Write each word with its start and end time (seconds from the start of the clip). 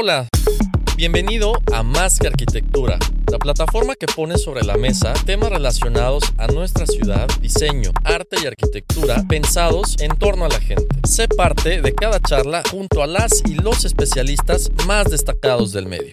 Hola, 0.00 0.28
bienvenido 0.96 1.54
a 1.72 1.82
Más 1.82 2.20
que 2.20 2.28
Arquitectura, 2.28 3.00
la 3.32 3.38
plataforma 3.38 3.96
que 3.96 4.06
pone 4.06 4.38
sobre 4.38 4.62
la 4.62 4.76
mesa 4.76 5.12
temas 5.26 5.50
relacionados 5.50 6.22
a 6.38 6.46
nuestra 6.46 6.86
ciudad, 6.86 7.26
diseño, 7.40 7.90
arte 8.04 8.36
y 8.40 8.46
arquitectura 8.46 9.24
pensados 9.28 9.96
en 9.98 10.16
torno 10.16 10.44
a 10.44 10.50
la 10.50 10.60
gente. 10.60 10.86
Sé 11.02 11.26
parte 11.26 11.82
de 11.82 11.94
cada 11.96 12.20
charla 12.20 12.62
junto 12.70 13.02
a 13.02 13.08
las 13.08 13.42
y 13.44 13.54
los 13.54 13.84
especialistas 13.84 14.70
más 14.86 15.10
destacados 15.10 15.72
del 15.72 15.86
medio. 15.86 16.12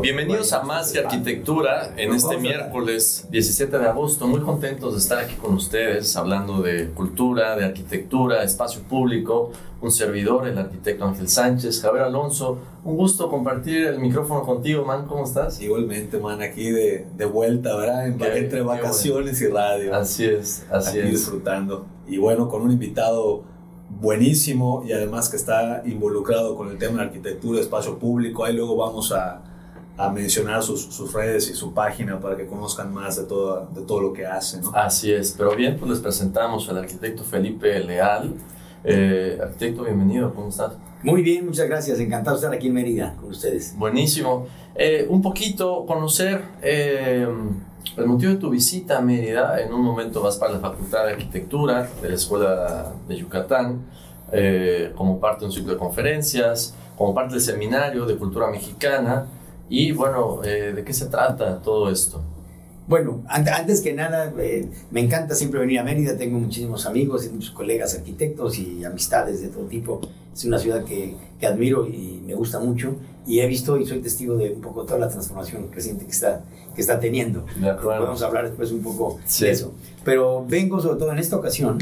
Bienvenidos 0.00 0.52
a 0.54 0.62
Más 0.62 0.92
que 0.92 1.00
Arquitectura 1.00 1.92
en 1.98 2.14
este 2.14 2.38
miércoles 2.38 3.26
17 3.30 3.78
de 3.78 3.86
agosto. 3.86 4.26
Muy 4.26 4.40
contentos 4.40 4.94
de 4.94 4.98
estar 4.98 5.18
aquí 5.18 5.34
con 5.34 5.52
ustedes 5.54 6.16
hablando 6.16 6.62
de 6.62 6.88
cultura, 6.90 7.54
de 7.54 7.66
arquitectura, 7.66 8.42
espacio 8.44 8.80
público. 8.82 9.50
Un 9.82 9.90
servidor, 9.92 10.48
el 10.48 10.56
arquitecto 10.56 11.04
Ángel 11.04 11.28
Sánchez, 11.28 11.82
Javier 11.82 12.04
Alonso. 12.04 12.58
Un 12.84 12.96
gusto 12.96 13.28
compartir 13.28 13.86
el 13.88 13.98
micrófono 13.98 14.42
contigo, 14.42 14.86
man. 14.86 15.06
¿Cómo 15.06 15.24
estás? 15.24 15.60
Igualmente, 15.60 16.18
man, 16.18 16.40
aquí 16.40 16.70
de, 16.70 17.06
de 17.14 17.24
vuelta, 17.26 17.76
¿verdad? 17.76 18.06
En- 18.06 18.16
Qué- 18.16 18.38
entre 18.38 18.58
qué 18.60 18.64
vacaciones 18.64 19.40
y 19.42 19.48
radio. 19.48 19.94
Así 19.94 20.24
es, 20.24 20.64
así 20.70 20.98
aquí 20.98 21.08
es. 21.08 21.10
disfrutando. 21.10 21.84
Y 22.08 22.16
bueno, 22.16 22.48
con 22.48 22.62
un 22.62 22.70
invitado 22.70 23.42
buenísimo 24.00 24.82
y 24.86 24.92
además 24.92 25.28
que 25.28 25.36
está 25.36 25.82
involucrado 25.84 26.56
con 26.56 26.70
el 26.70 26.78
tema 26.78 26.98
de 27.00 27.08
arquitectura, 27.08 27.60
espacio 27.60 27.98
público. 27.98 28.44
Ahí 28.44 28.54
luego 28.54 28.74
vamos 28.76 29.12
a, 29.12 29.42
a 29.96 30.08
mencionar 30.08 30.62
sus, 30.62 30.82
sus 30.82 31.12
redes 31.12 31.48
y 31.50 31.54
su 31.54 31.72
página 31.74 32.18
para 32.20 32.36
que 32.36 32.46
conozcan 32.46 32.92
más 32.92 33.16
de 33.16 33.24
todo, 33.24 33.68
de 33.74 33.82
todo 33.82 34.00
lo 34.00 34.12
que 34.12 34.26
hace, 34.26 34.60
¿no? 34.60 34.72
Así 34.74 35.12
es, 35.12 35.34
pero 35.36 35.54
bien, 35.54 35.76
pues 35.78 35.90
les 35.90 36.00
presentamos 36.00 36.68
al 36.68 36.78
arquitecto 36.78 37.24
Felipe 37.24 37.78
Leal. 37.80 38.34
Eh, 38.84 39.38
arquitecto, 39.40 39.84
bienvenido, 39.84 40.34
¿cómo 40.34 40.48
estás? 40.48 40.72
Muy 41.02 41.22
bien, 41.22 41.46
muchas 41.46 41.68
gracias. 41.68 41.98
Encantado 41.98 42.36
de 42.36 42.42
estar 42.42 42.54
aquí 42.54 42.68
en 42.68 42.74
Mérida 42.74 43.16
con 43.20 43.30
ustedes. 43.30 43.76
Buenísimo. 43.76 44.46
Eh, 44.76 45.04
un 45.08 45.20
poquito 45.20 45.84
conocer 45.84 46.42
eh, 46.62 47.26
el 47.96 48.06
motivo 48.06 48.32
de 48.32 48.38
tu 48.38 48.50
visita 48.50 48.98
a 48.98 49.00
Mérida. 49.00 49.60
En 49.60 49.72
un 49.72 49.82
momento 49.82 50.22
vas 50.22 50.36
para 50.36 50.52
la 50.52 50.60
Facultad 50.60 51.06
de 51.06 51.12
Arquitectura 51.14 51.90
de 52.00 52.08
la 52.08 52.14
Escuela 52.14 52.92
de 53.08 53.16
Yucatán, 53.16 53.82
eh, 54.30 54.92
como 54.94 55.18
parte 55.18 55.40
de 55.40 55.46
un 55.46 55.52
ciclo 55.52 55.72
de 55.72 55.78
conferencias, 55.78 56.74
como 56.96 57.12
parte 57.12 57.34
del 57.34 57.42
seminario 57.42 58.06
de 58.06 58.16
cultura 58.16 58.48
mexicana. 58.48 59.26
Y 59.68 59.92
bueno, 59.92 60.42
eh, 60.44 60.72
¿de 60.74 60.84
qué 60.84 60.92
se 60.92 61.06
trata 61.06 61.60
todo 61.62 61.90
esto? 61.90 62.22
Bueno, 62.88 63.22
an- 63.28 63.48
antes 63.48 63.80
que 63.80 63.92
nada, 63.94 64.32
eh, 64.38 64.68
me 64.90 65.00
encanta 65.00 65.34
siempre 65.34 65.60
venir 65.60 65.78
a 65.78 65.84
Mérida. 65.84 66.16
Tengo 66.18 66.38
muchísimos 66.38 66.84
amigos 66.84 67.24
y 67.24 67.30
muchos 67.30 67.52
colegas 67.52 67.94
arquitectos 67.94 68.58
y 68.58 68.84
amistades 68.84 69.40
de 69.40 69.48
todo 69.48 69.64
tipo. 69.66 70.00
Es 70.34 70.44
una 70.44 70.58
ciudad 70.58 70.84
que, 70.84 71.14
que 71.38 71.46
admiro 71.46 71.86
y 71.86 72.20
me 72.26 72.34
gusta 72.34 72.58
mucho. 72.58 72.96
Y 73.26 73.38
he 73.40 73.46
visto 73.46 73.78
y 73.78 73.86
soy 73.86 74.00
testigo 74.00 74.36
de 74.36 74.50
un 74.52 74.60
poco 74.60 74.84
toda 74.84 74.98
la 74.98 75.08
transformación 75.08 75.68
creciente 75.68 76.04
que 76.04 76.10
está, 76.10 76.42
que 76.74 76.80
está 76.80 76.98
teniendo. 76.98 77.46
Acuerdo. 77.58 78.00
Podemos 78.00 78.22
hablar 78.22 78.46
después 78.48 78.72
un 78.72 78.82
poco 78.82 79.20
Sí. 79.26 79.44
de 79.44 79.52
eso. 79.52 79.72
Pero 80.04 80.44
vengo 80.46 80.80
sobre 80.80 80.98
todo 80.98 81.12
en 81.12 81.18
esta 81.18 81.36
ocasión 81.36 81.78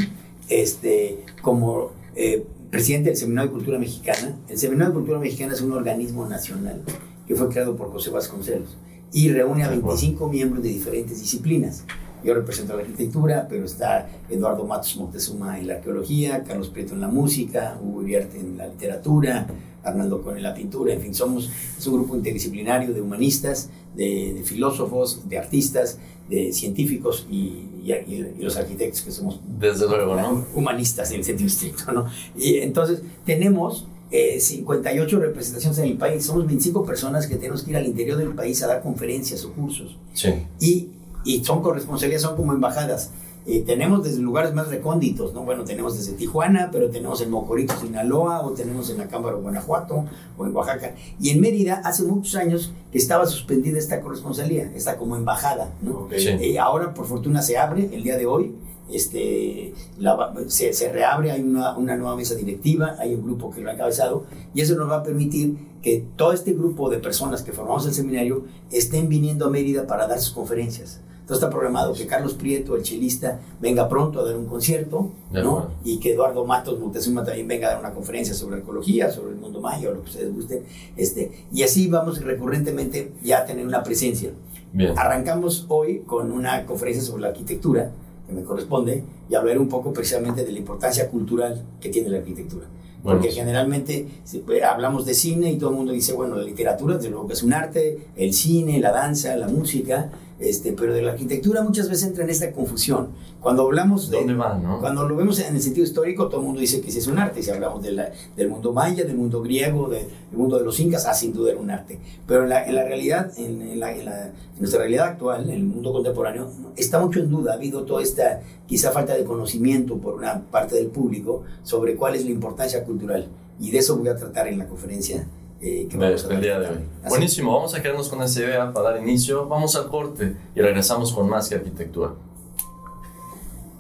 este, 0.51 1.25
como 1.43 1.93
eh, 2.15 2.45
presidente 2.71 3.09
del 3.11 3.17
Seminario 3.17 3.49
de 3.51 3.55
Cultura 3.57 3.79
Mexicana. 3.79 4.37
El 4.49 4.59
Seminario 4.59 4.89
de 4.93 4.95
Cultura 4.99 5.19
Mexicana 5.19 5.55
es 5.55 5.63
un 5.63 5.73
organismo 5.73 6.27
nacional 6.29 6.83
que 7.31 7.37
fue 7.37 7.49
creado 7.49 7.77
por 7.77 7.93
José 7.93 8.11
Vasconcelos 8.11 8.77
y 9.13 9.29
reúne 9.29 9.63
a 9.63 9.69
De 9.69 9.77
acuerdo. 9.77 9.97
25 9.97 10.29
miembros 10.29 10.65
de 10.65 10.71
diferentes 10.71 11.21
disciplinas. 11.21 11.85
Yo 12.25 12.35
represento 12.35 12.75
la 12.75 12.81
arquitectura, 12.83 13.47
pero 13.49 13.65
está 13.65 14.09
Eduardo 14.29 14.65
Matos 14.65 14.97
Moctezuma 14.97 15.57
en 15.61 15.69
la 15.69 15.75
arqueología, 15.75 16.43
Carlos 16.43 16.71
Prieto 16.71 16.95
en 16.95 17.01
la 17.01 17.07
música, 17.07 17.79
Hugo 17.81 18.03
Iriarte 18.03 18.41
en 18.41 18.59
la 18.59 18.67
literatura, 18.67 19.47
Arnaldo 19.85 20.23
Con 20.23 20.37
en 20.37 20.43
la 20.43 20.53
pintura, 20.55 20.93
en 20.93 21.01
fin, 21.01 21.15
somos 21.15 21.49
es 21.79 21.87
un 21.87 21.95
grupo 21.95 22.17
interdisciplinario 22.17 22.93
de 22.93 23.01
humanistas, 23.01 23.71
de, 23.95 24.35
de 24.35 24.43
filósofos, 24.43 25.29
de 25.29 25.39
artistas, 25.39 25.99
de 26.29 26.53
científicos 26.53 27.27
y, 27.31 27.37
y- 27.85 27.93
y- 28.09 28.35
y 28.41 28.43
los 28.43 28.57
arquitectos 28.57 29.03
que 29.03 29.13
somos 29.13 29.41
Desde 29.61 29.87
luego, 29.87 30.17
¿no? 30.17 30.47
humanistas 30.57 31.13
en 31.13 31.19
el 31.19 31.25
sentido 31.25 31.47
estricto, 31.47 31.93
¿no? 31.93 32.07
Y 32.37 32.57
entonces 32.57 33.03
tenemos 33.25 33.87
eh, 34.11 34.41
58 34.41 35.19
representaciones 35.21 35.79
en 35.79 35.85
el 35.87 35.97
país, 35.97 36.25
somos 36.25 36.47
25 36.47 36.85
personas 36.85 37.27
que 37.27 37.37
tenemos 37.37 37.63
que 37.63 37.71
ir 37.71 37.77
al 37.77 37.87
interior 37.87 38.17
del 38.19 38.35
país 38.35 38.63
a 38.63 38.67
dar 38.67 38.83
conferencias 38.83 39.45
o 39.45 39.53
cursos 39.53 39.97
Sí. 40.15 40.31
y, 40.61 40.89
y 41.25 41.45
son 41.45 41.63
corresponsalías, 41.63 42.23
son 42.23 42.37
como 42.37 42.53
embajadas. 42.53 43.11
Eh, 43.47 43.63
tenemos 43.67 44.05
desde 44.05 44.21
lugares 44.21 44.53
más 44.53 44.69
recónditos, 44.69 45.33
¿no? 45.33 45.45
Bueno, 45.45 45.65
tenemos 45.65 45.97
desde 45.97 46.13
Tijuana, 46.13 46.69
pero 46.71 46.91
tenemos 46.91 47.23
en 47.23 47.31
Mocorito, 47.31 47.75
Sinaloa, 47.81 48.45
o 48.45 48.51
tenemos 48.51 48.91
en 48.91 49.01
Acámbaro, 49.01 49.41
Guanajuato, 49.41 50.05
o 50.37 50.47
en 50.47 50.55
Oaxaca. 50.55 50.95
Y 51.19 51.31
en 51.31 51.41
Mérida, 51.41 51.81
hace 51.83 52.03
muchos 52.03 52.35
años 52.37 52.73
que 52.93 52.99
estaba 52.99 53.25
suspendida 53.27 53.79
esta 53.79 54.03
corresponsalía, 54.03 54.71
esta 54.75 54.99
como 54.99 55.17
embajada, 55.17 55.73
¿no? 55.81 56.01
Ok. 56.01 56.13
Sí. 56.19 56.29
Eh, 56.29 56.59
ahora, 56.59 56.93
por 56.93 57.07
fortuna, 57.07 57.41
se 57.41 57.57
abre 57.57 57.89
el 57.95 58.03
día 58.03 58.19
de 58.19 58.27
hoy. 58.27 58.55
Este, 58.93 59.73
la 59.99 60.35
se, 60.49 60.73
se 60.73 60.93
reabre, 60.93 61.31
hay 61.31 61.43
una, 61.43 61.77
una 61.77 61.97
nueva 61.97 62.17
mesa 62.17 62.35
directiva, 62.35 62.97
hay 62.99 63.15
un 63.15 63.23
grupo 63.23 63.51
que 63.51 63.61
lo 63.61 63.71
ha 63.71 63.75
encabezado, 63.75 64.25
y 64.55 64.61
eso 64.61 64.75
nos 64.75 64.91
va 64.91 64.97
a 64.97 65.03
permitir 65.03 65.57
que 65.83 66.05
todo 66.17 66.33
este 66.33 66.53
grupo 66.53 66.91
de 66.91 66.99
personas 66.99 67.43
que 67.43 67.53
formamos 67.53 67.87
el 67.87 67.95
seminario 67.95 68.45
estén 68.71 69.09
viniendo 69.09 69.47
a 69.47 69.51
Mérida 69.51 69.87
para 69.87 70.07
dar 70.07 70.21
sus 70.21 70.33
conferencias. 70.33 71.01
Entonces 71.31 71.45
está 71.45 71.51
programado 71.57 71.95
que 71.95 72.09
Carlos 72.09 72.35
Prieto, 72.35 72.75
el 72.75 72.83
chelista, 72.83 73.39
venga 73.61 73.89
pronto 73.89 74.19
a 74.19 74.25
dar 74.25 74.37
un 74.37 74.47
concierto, 74.47 75.13
¿no? 75.31 75.69
Y 75.85 76.01
que 76.01 76.15
Eduardo 76.15 76.45
Matos 76.45 76.81
Moctezuma 76.81 77.23
también 77.23 77.47
venga 77.47 77.69
a 77.69 77.71
dar 77.71 77.79
una 77.79 77.93
conferencia 77.93 78.35
sobre 78.35 78.59
ecología, 78.59 79.13
sobre 79.13 79.35
el 79.35 79.37
mundo 79.37 79.61
maya 79.61 79.91
o 79.91 79.95
lo 79.95 80.03
que 80.03 80.11
ustedes 80.11 80.35
gusten. 80.35 80.65
Este, 80.97 81.47
y 81.53 81.63
así 81.63 81.87
vamos 81.87 82.21
recurrentemente 82.21 83.13
ya 83.23 83.39
a 83.39 83.45
tener 83.45 83.65
una 83.65 83.85
presencia. 83.85 84.33
Bien. 84.73 84.99
Arrancamos 84.99 85.67
hoy 85.69 86.01
con 86.01 86.33
una 86.33 86.67
conferencia 86.67 87.05
sobre 87.05 87.23
la 87.23 87.29
arquitectura, 87.29 87.93
que 88.31 88.37
me 88.37 88.45
corresponde, 88.45 89.05
y 89.29 89.35
hablaré 89.35 89.59
un 89.59 89.69
poco 89.69 89.93
precisamente 89.93 90.45
de 90.45 90.53
la 90.53 90.59
importancia 90.59 91.09
cultural 91.11 91.63
que 91.81 91.91
tiene 91.91 92.09
la 92.09 92.19
arquitectura. 92.19 92.67
Bueno. 93.03 93.19
Porque 93.19 93.33
generalmente 93.33 94.07
si, 94.25 94.39
pues, 94.39 94.63
hablamos 94.63 95.07
de 95.07 95.15
cine 95.15 95.51
y 95.51 95.57
todo 95.57 95.71
el 95.71 95.77
mundo 95.77 95.93
dice, 95.93 96.13
bueno, 96.13 96.37
la 96.37 96.45
literatura, 96.45 96.97
desde 96.97 97.11
luego 97.11 97.27
que 97.27 97.33
es 97.33 97.43
un 97.43 97.53
arte, 97.53 97.99
el 98.17 98.33
cine, 98.33 98.79
la 98.79 98.93
danza, 98.93 99.37
la 99.37 99.49
música, 99.49 100.11
este, 100.41 100.73
pero 100.73 100.95
de 100.95 101.03
la 101.03 101.13
arquitectura 101.13 101.63
muchas 101.63 101.89
veces 101.89 102.09
entra 102.09 102.25
en 102.25 102.31
esta 102.31 102.51
confusión. 102.53 103.09
Cuando 103.41 103.63
hablamos 103.63 104.11
de... 104.11 104.19
¿Dónde 104.19 104.35
van, 104.35 104.63
no? 104.63 104.81
Cuando 104.81 105.07
lo 105.09 105.15
vemos 105.17 105.39
en 105.41 105.55
el 105.55 105.63
sentido 105.63 105.85
histórico, 105.85 106.29
todo 106.29 106.41
el 106.41 106.47
mundo 106.47 106.61
dice 106.61 106.81
que 106.81 106.91
sí 106.91 106.99
es 106.99 107.07
un 107.07 107.19
arte. 107.19 107.43
Si 107.43 107.51
hablamos 107.51 107.83
de 107.83 107.93
la- 107.93 108.11
del 108.37 108.49
mundo 108.49 108.73
maya, 108.73 109.05
del 109.05 109.17
mundo 109.17 109.43
griego, 109.43 109.89
de- 109.89 109.99
del 110.31 110.39
mundo 110.39 110.59
de 110.59 110.65
los 110.65 110.79
incas, 110.81 111.07
ah, 111.07 111.15
sin 111.15 111.33
duda 111.33 111.53
era 111.53 111.61
un 111.61 111.71
arte. 111.71 111.99
Pero 112.27 112.43
en 112.45 112.49
la, 112.51 112.67
en 112.67 112.75
la 112.75 112.85
realidad, 112.85 113.33
en, 113.39 113.63
en 113.63 113.81
la- 113.81 113.93
en 113.95 114.33
nuestra 114.59 114.81
realidad 114.81 115.07
actual, 115.09 115.45
en 115.45 115.51
el 115.51 115.63
mundo 115.63 115.93
contemporáneo, 115.93 116.49
está 116.77 116.99
mucho 117.01 117.21
en 117.21 117.31
duda. 117.31 117.53
Ha 117.53 117.55
habido 117.57 117.85
toda 117.85 118.03
esta 118.03 118.41
quizá 118.67 118.91
falta 118.93 119.15
de 119.15 119.25
conocimiento 119.25 119.97
por 119.99 120.15
una 120.15 120.41
parte 120.51 120.75
del 120.77 120.87
público 120.89 121.45
sobre 121.63 121.97
cuál 121.97 122.15
es 122.15 122.25
la 122.25 122.31
importancia 122.31 122.85
cultural. 122.85 123.29
Y 123.59 123.71
de 123.71 123.79
eso 123.79 123.97
voy 123.99 124.09
a 124.09 124.17
tratar 124.17 124.49
en 124.49 124.59
la 124.59 124.67
conferencia 124.67 125.27
eh, 125.61 125.87
que 125.91 125.97
de- 125.99 126.07
a 126.07 126.41
día 126.41 126.59
de 126.61 126.69
hoy. 126.69 126.75
Así. 127.03 127.09
Buenísimo, 127.09 127.55
vamos 127.55 127.75
a 127.75 127.83
quedarnos 127.83 128.09
con 128.09 128.23
esa 128.23 128.41
idea 128.41 128.73
para 128.73 128.91
dar 128.93 129.01
inicio. 129.03 129.47
Vamos 129.47 129.77
al 129.77 129.89
corte 129.89 130.37
y 130.55 130.61
regresamos 130.61 131.13
con 131.13 131.29
más 131.29 131.49
que 131.49 131.57
arquitectura. 131.57 132.13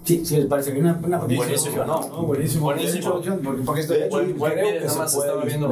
Sí, 0.04 0.24
sí, 0.24 0.36
les 0.38 0.46
parece 0.46 0.72
bien. 0.72 0.86
Una, 0.86 1.00
una 1.04 1.18
Buenísimo, 1.18 1.84
¿no? 1.84 2.00
No, 2.08 2.22
buenísimo. 2.22 2.64
Buenísimo. 2.64 3.12
Porque, 3.12 3.30
porque 3.64 3.80
esto- 3.82 3.92
de 3.92 4.06
hecho, 4.06 4.16
Buen- 4.16 4.38
buen 4.38 4.52
creo 4.54 4.66
que 4.72 4.78
nada 4.80 4.90
se 4.90 4.98
más 4.98 5.14
puede 5.14 5.44
viendo 5.46 5.68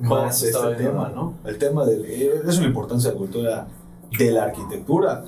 más 0.00 0.42
este 0.42 0.74
tema, 0.76 1.10
¿no? 1.14 1.34
El 1.44 1.58
tema 1.58 1.84
del... 1.84 2.04
eh, 2.04 2.42
Es 2.46 2.58
una 2.58 2.66
importancia 2.68 3.10
de 3.10 3.14
la 3.14 3.18
cultura 3.18 3.66
de 4.16 4.30
la 4.30 4.44
arquitectura 4.44 5.24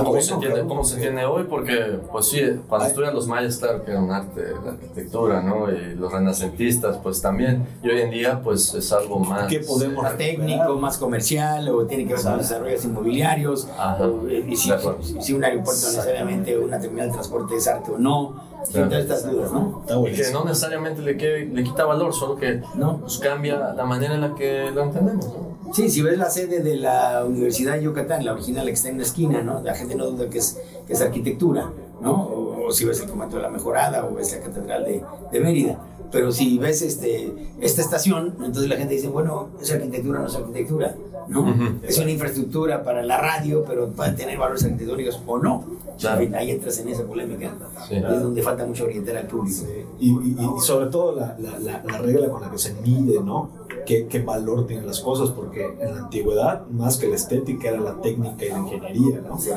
¿Cómo, 0.00 0.10
bueno, 0.10 0.24
se 0.24 0.34
entiende, 0.34 0.54
claro. 0.56 0.68
¿Cómo 0.68 0.84
se 0.84 0.94
entiende 0.96 1.24
hoy? 1.24 1.44
Porque, 1.44 1.98
pues 2.10 2.26
sí, 2.28 2.40
cuando 2.68 2.84
Ay. 2.84 2.90
estudian 2.90 3.14
los 3.14 3.26
mayas, 3.26 3.56
claro 3.58 3.84
que 3.84 3.90
era 3.92 4.00
un 4.00 4.10
arte, 4.10 4.42
la 4.64 4.72
arquitectura, 4.72 5.42
¿no? 5.42 5.70
Y 5.70 5.94
los 5.94 6.12
renacentistas, 6.12 6.96
pues 6.98 7.20
también. 7.22 7.66
Y 7.82 7.88
hoy 7.90 8.00
en 8.00 8.10
día, 8.10 8.40
pues 8.42 8.74
es 8.74 8.92
algo 8.92 9.18
más. 9.18 9.46
¿Qué 9.48 9.60
podemos 9.60 10.02
más 10.02 10.16
técnico, 10.16 10.74
más 10.78 10.98
comercial, 10.98 11.68
o 11.68 11.86
tiene 11.86 12.06
que 12.06 12.14
ver 12.14 12.22
con 12.22 12.38
desarrollos 12.38 12.84
inmobiliarios, 12.84 13.68
Ajá. 13.78 14.04
o, 14.04 14.28
eh, 14.28 14.44
y 14.48 14.56
si, 14.56 14.70
si- 15.02 15.20
si 15.22 15.32
un 15.32 15.44
aeropuerto 15.44 15.86
necesariamente 15.86 16.58
una 16.58 16.78
terminal 16.80 17.08
de 17.08 17.14
transporte 17.14 17.56
es 17.56 17.66
arte 17.68 17.90
o 17.92 17.98
no, 17.98 18.54
Claro. 18.72 18.88
todas 18.88 19.02
estas 19.04 19.30
dudas, 19.30 19.52
¿no? 19.52 19.82
Está 19.86 20.00
Y 20.00 20.12
que 20.14 20.32
no 20.32 20.44
necesariamente 20.44 21.02
le, 21.02 21.16
que- 21.18 21.48
le 21.52 21.62
quita 21.64 21.84
valor, 21.84 22.14
solo 22.14 22.34
que 22.36 22.62
No. 22.74 22.98
pues, 22.98 23.18
cambia 23.18 23.74
la 23.74 23.84
manera 23.84 24.14
en 24.14 24.22
la 24.22 24.34
que 24.34 24.70
lo 24.74 24.82
entendemos, 24.84 25.26
¿no? 25.26 25.53
Sí, 25.72 25.88
si 25.88 26.02
ves 26.02 26.18
la 26.18 26.30
sede 26.30 26.60
de 26.60 26.76
la 26.76 27.24
Universidad 27.26 27.74
de 27.74 27.82
Yucatán, 27.84 28.24
la 28.24 28.32
original 28.32 28.66
que 28.66 28.72
está 28.72 28.88
en 28.88 28.98
la 28.98 29.02
esquina, 29.04 29.42
¿no? 29.42 29.60
La 29.62 29.74
gente 29.74 29.94
no 29.94 30.06
duda 30.10 30.28
que 30.28 30.38
es, 30.38 30.58
que 30.86 30.92
es 30.92 31.00
arquitectura, 31.00 31.70
¿no? 32.00 32.12
O, 32.12 32.66
o 32.68 32.72
si 32.72 32.84
ves 32.84 33.00
el 33.00 33.08
convento 33.08 33.36
de 33.36 33.42
la 33.42 33.50
Mejorada 33.50 34.06
o 34.06 34.14
ves 34.14 34.32
la 34.32 34.40
Catedral 34.40 34.84
de, 34.84 35.02
de 35.32 35.40
Mérida. 35.40 35.78
Pero 36.12 36.30
si 36.30 36.58
ves 36.58 36.82
este, 36.82 37.32
esta 37.60 37.80
estación, 37.82 38.34
entonces 38.38 38.68
la 38.68 38.76
gente 38.76 38.94
dice, 38.94 39.08
bueno, 39.08 39.48
es 39.60 39.72
arquitectura, 39.72 40.20
no 40.20 40.26
es 40.28 40.34
arquitectura, 40.36 40.94
¿no? 41.28 41.40
Ujú. 41.40 41.64
Es 41.82 41.98
una 41.98 42.10
infraestructura 42.10 42.84
para 42.84 43.02
la 43.02 43.16
radio, 43.18 43.64
pero 43.66 43.88
para 43.90 44.14
tener 44.14 44.38
valores 44.38 44.62
arquitectónicos 44.64 45.20
o 45.26 45.38
no. 45.38 45.64
Claro. 45.98 46.26
Ahí 46.36 46.50
entras 46.50 46.78
en 46.80 46.88
esa 46.88 47.04
polémica. 47.04 47.52
Sí. 47.88 47.94
Es 47.96 48.22
donde 48.22 48.42
falta 48.42 48.66
mucho 48.66 48.84
orientar 48.84 49.16
al 49.16 49.26
público. 49.28 49.62
Y, 50.00 50.10
y- 50.10 50.36
y 50.40 50.60
sobre 50.60 50.86
todo 50.86 51.14
la, 51.14 51.36
la- 51.38 51.58
la- 51.60 51.82
la 51.84 51.98
regla 51.98 52.28
con 52.28 52.42
la 52.42 52.50
que 52.50 52.58
se 52.58 52.74
mide, 52.74 53.20
¿no? 53.20 53.48
¿Qué, 53.86 54.06
qué 54.06 54.20
valor 54.22 54.66
tienen 54.66 54.86
las 54.86 55.00
cosas? 55.00 55.30
Porque 55.30 55.64
en 55.80 55.94
la 55.94 56.00
antigüedad, 56.02 56.66
más 56.68 56.96
que 56.98 57.08
la 57.08 57.16
estética, 57.16 57.68
era 57.70 57.80
la 57.80 58.00
técnica 58.00 58.44
y 58.44 58.50
la 58.50 58.58
ingeniería, 58.58 59.20
¿no? 59.26 59.38
Sí. 59.38 59.50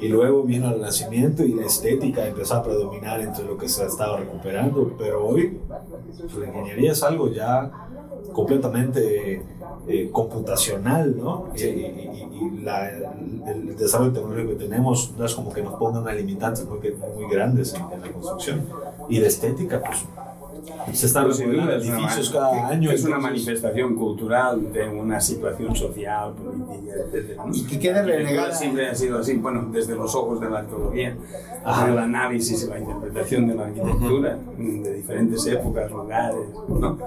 Y 0.00 0.08
luego 0.08 0.42
vino 0.42 0.68
el 0.68 0.74
Renacimiento 0.74 1.44
y 1.44 1.52
la 1.54 1.66
estética 1.66 2.26
empezó 2.26 2.54
a 2.56 2.62
predominar 2.62 3.20
entre 3.20 3.44
lo 3.44 3.56
que 3.56 3.68
se 3.68 3.84
estaba 3.86 4.16
recuperando. 4.18 4.92
Pero 4.98 5.26
hoy, 5.26 5.60
pues, 6.18 6.34
la 6.36 6.46
ingeniería 6.48 6.92
es 6.92 7.02
algo 7.02 7.28
ya 7.30 7.70
completamente 8.32 9.42
eh, 9.86 10.08
computacional, 10.10 11.16
¿no? 11.16 11.48
Y, 11.54 11.62
y- 11.62 12.28
y 12.58 12.60
la- 12.62 12.88
el 13.46 13.76
desarrollo 13.76 14.12
tecnológico 14.12 14.50
que 14.58 14.64
tenemos 14.64 15.12
no 15.18 15.24
es 15.26 15.34
como 15.34 15.52
que 15.52 15.62
nos 15.62 15.74
ponga 15.74 16.00
unas 16.00 16.16
limitantes 16.16 16.66
muy, 16.66 16.78
muy 16.80 17.30
grandes 17.30 17.74
en, 17.74 17.82
en 17.92 18.00
la 18.00 18.10
construcción. 18.12 18.62
Y 19.08 19.20
la 19.20 19.26
estética, 19.28 19.80
pues, 19.84 20.04
se 20.92 21.06
están 21.06 21.32
sin 21.34 21.50
duda 21.52 21.66
remodelando 21.66 21.84
es 21.84 21.88
una 21.88 21.98
edificios 21.98 22.30
cada 22.30 22.68
año. 22.68 22.90
Es 22.90 23.04
una 23.04 23.18
manifestación 23.18 23.94
cultural 23.96 24.72
de 24.72 24.88
una 24.88 25.20
situación 25.20 25.74
social, 25.76 26.32
política, 26.34 26.94
etc. 27.12 27.40
Y 27.52 27.64
que 27.64 27.78
arquitectura 27.78 28.02
relegada- 28.02 28.52
Siempre 28.54 28.88
ha 28.88 28.94
sido 28.94 29.18
así, 29.18 29.34
bueno, 29.34 29.68
desde 29.72 29.94
los 29.94 30.14
ojos 30.14 30.40
de 30.40 30.48
la 30.50 30.58
arqueología, 30.60 31.16
Ajá. 31.64 31.88
el 31.90 31.98
análisis 31.98 32.64
y 32.64 32.68
la 32.70 32.78
interpretación 32.78 33.48
de 33.48 33.54
la 33.54 33.64
arquitectura 33.66 34.38
de 34.58 34.94
diferentes 34.94 35.46
épocas, 35.46 35.90
lugares, 35.90 36.36
¿no? 36.68 36.98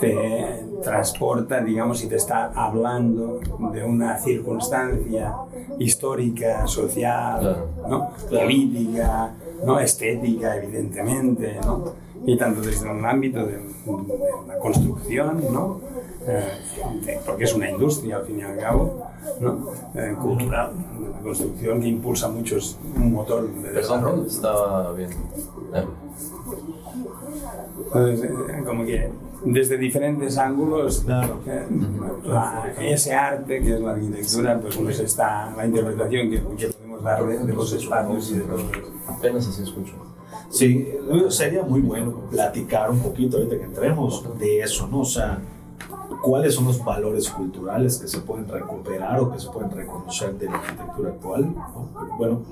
te 0.00 0.64
transporta, 0.82 1.60
digamos, 1.60 2.02
y 2.02 2.08
te 2.08 2.16
está 2.16 2.46
hablando 2.54 3.40
de 3.72 3.84
una 3.84 4.18
circunstancia 4.18 5.34
histórica, 5.78 6.66
social, 6.66 7.40
Claro. 7.40 7.68
¿no? 7.88 8.10
política, 8.28 9.30
¿no? 9.64 9.78
estética, 9.80 10.56
evidentemente, 10.56 11.56
¿no? 11.64 11.92
Y 12.26 12.36
tanto 12.36 12.60
desde 12.60 12.88
un 12.90 13.04
ámbito 13.04 13.40
de, 13.46 13.52
de 13.56 13.62
la 14.48 14.58
construcción, 14.58 15.42
¿no? 15.52 15.80
Eh, 16.26 16.44
de- 17.04 17.18
porque 17.26 17.44
es 17.44 17.54
una 17.54 17.68
industria 17.70 18.16
al 18.18 18.26
fin 18.26 18.38
y 18.38 18.42
al 18.42 18.56
cabo, 18.58 19.02
¿no? 19.40 19.68
Eh, 19.94 20.14
cultural, 20.20 20.72
de 21.00 21.08
la 21.10 21.18
construcción 21.20 21.80
que 21.80 21.88
impulsa 21.88 22.28
muchos 22.28 22.78
un 22.96 23.12
motor 23.12 23.48
de 23.48 23.72
desarrollo. 23.72 24.24
estaba 24.26 24.92
bien. 24.92 25.10
Eh, 25.74 25.84
Entonces, 27.86 28.30
eh, 28.30 28.62
como 28.64 28.84
que 28.84 29.10
desde 29.44 29.76
diferentes 29.76 30.38
ángulos, 30.38 31.00
Claro. 31.04 31.40
eh, 31.46 31.66
la- 32.24 32.72
ese 32.80 33.12
arte 33.14 33.60
que 33.60 33.74
es 33.74 33.80
la 33.80 33.92
arquitectura, 33.92 34.60
pues 34.60 34.80
nos 34.80 34.98
está 35.00 35.52
la 35.56 35.66
interpretación 35.66 36.30
que, 36.30 36.36
que 36.56 36.68
podemos 36.68 37.02
darle 37.02 37.38
de 37.38 37.52
los 37.52 37.72
espacios 37.72 38.30
y 38.30 38.34
de 38.38 38.44
eso. 38.44 38.54
apenas 39.08 39.48
así 39.48 39.62
escucho. 39.62 39.94
Sí, 40.52 40.86
sería 41.30 41.62
muy 41.62 41.80
bueno 41.80 42.12
platicar 42.30 42.90
un 42.90 43.00
poquito 43.00 43.38
ahorita 43.38 43.56
que 43.56 43.64
entremos 43.64 44.22
de 44.38 44.60
eso, 44.60 44.86
¿no? 44.86 45.00
O 45.00 45.04
sea, 45.04 45.38
cuáles 46.22 46.54
son 46.54 46.66
los 46.66 46.84
valores 46.84 47.28
culturales 47.30 47.98
que 47.98 48.06
se 48.06 48.18
pueden 48.20 48.46
recuperar 48.48 49.18
o 49.20 49.32
que 49.32 49.38
se 49.40 49.48
pueden 49.50 49.70
reconocer 49.70 50.34
de 50.38 50.46
la 50.46 50.56
arquitectura 50.58 51.08
actual, 51.10 51.54
¿no? 51.54 51.88
Bueno, 52.18 52.42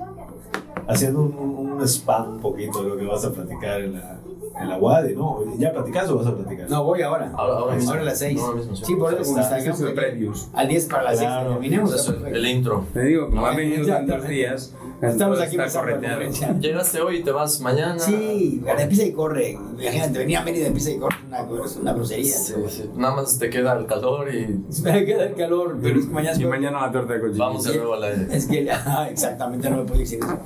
haciendo 0.89 1.21
un, 1.21 1.35
un- 1.39 1.73
un 1.73 1.83
spam 1.87 2.37
un 2.37 2.41
poquito 2.41 2.83
de 2.83 2.89
lo 2.89 2.97
que 2.97 3.05
vas 3.07 3.25
a 3.25 3.33
platicar 3.33 3.83
en 3.83 3.93
la, 3.95 4.19
en 4.61 4.69
la 4.69 4.79
UADI, 4.79 5.15
¿no? 5.15 5.43
¿Ya 5.59 5.73
platicaste 5.73 6.13
o 6.13 6.17
vas 6.17 6.27
a 6.27 6.37
platicar? 6.37 6.71
No, 6.71 6.85
voy 6.85 7.03
ahora. 7.03 7.33
Ahora- 7.37 7.59
ahora 7.59 7.75
mismo. 7.77 7.93
a 7.93 7.97
las 8.01 8.19
6. 8.19 8.41
Ahora 8.41 8.57
mismo, 8.59 8.77
sí. 8.77 8.95
por 8.97 9.15
eso, 9.15 9.23
como 9.25 9.41
Está- 9.41 9.59
está, 9.59 9.95
previous. 9.95 10.49
al 10.55 10.69
10 10.69 10.87
para 10.87 11.03
las 11.05 11.19
6 11.19 11.29
Claro. 11.31 11.51
terminemos. 11.53 11.95
Eso 11.95 12.15
es 12.27 12.33
el 12.35 12.47
intro. 12.47 12.85
Te 12.93 13.03
digo, 13.03 13.31
como 13.31 13.47
ha 13.47 13.55
venido 13.55 13.87
tantos 13.87 14.29
días, 14.29 14.75
Estamos 15.03 15.41
aquí 15.41 15.57
está 15.57 15.83
la 15.83 15.93
conferencia. 15.95 16.53
Llegaste 16.59 17.01
hoy 17.01 17.17
y 17.17 17.23
te 17.23 17.31
vas 17.31 17.59
mañana. 17.61 17.99
Sí, 17.99 18.63
empieza 18.67 19.05
y 19.05 19.13
corre. 19.13 19.53
Imagínate, 19.53 20.19
venía 20.19 20.41
a 20.41 20.45
Mérida, 20.45 20.67
empieza 20.67 20.91
y 20.91 20.99
corre. 20.99 21.17
Una, 21.27 21.43
una 21.43 21.93
grosería. 21.95 22.35
Sí, 22.37 22.53
sí. 22.69 22.91
Nada 22.97 23.15
más 23.17 23.39
te 23.39 23.49
queda 23.49 23.79
el 23.79 23.87
calor 23.87 24.29
y 24.35 24.47
Me 24.83 25.05
queda 25.07 25.25
el 25.25 25.35
calor, 25.37 25.79
pero 25.83 25.99
es 26.01 26.05
que 26.07 26.13
mañana 26.13 26.39
Y 26.39 26.45
mañana 26.45 26.83
la 26.83 26.93
torta 26.93 27.15
de 27.15 27.21
cochino. 27.21 27.39
vamos 27.47 27.65
de 27.65 27.77
nuevo 27.77 27.95
al 27.95 28.05
aire. 28.05 28.27
Es 28.31 28.47
que, 28.47 28.71
ah, 28.71 29.09
exactamente, 29.11 29.71
no 29.71 29.79
me 29.79 29.85
puedo 29.85 30.01
decir 30.01 30.19
eso. 30.23 30.39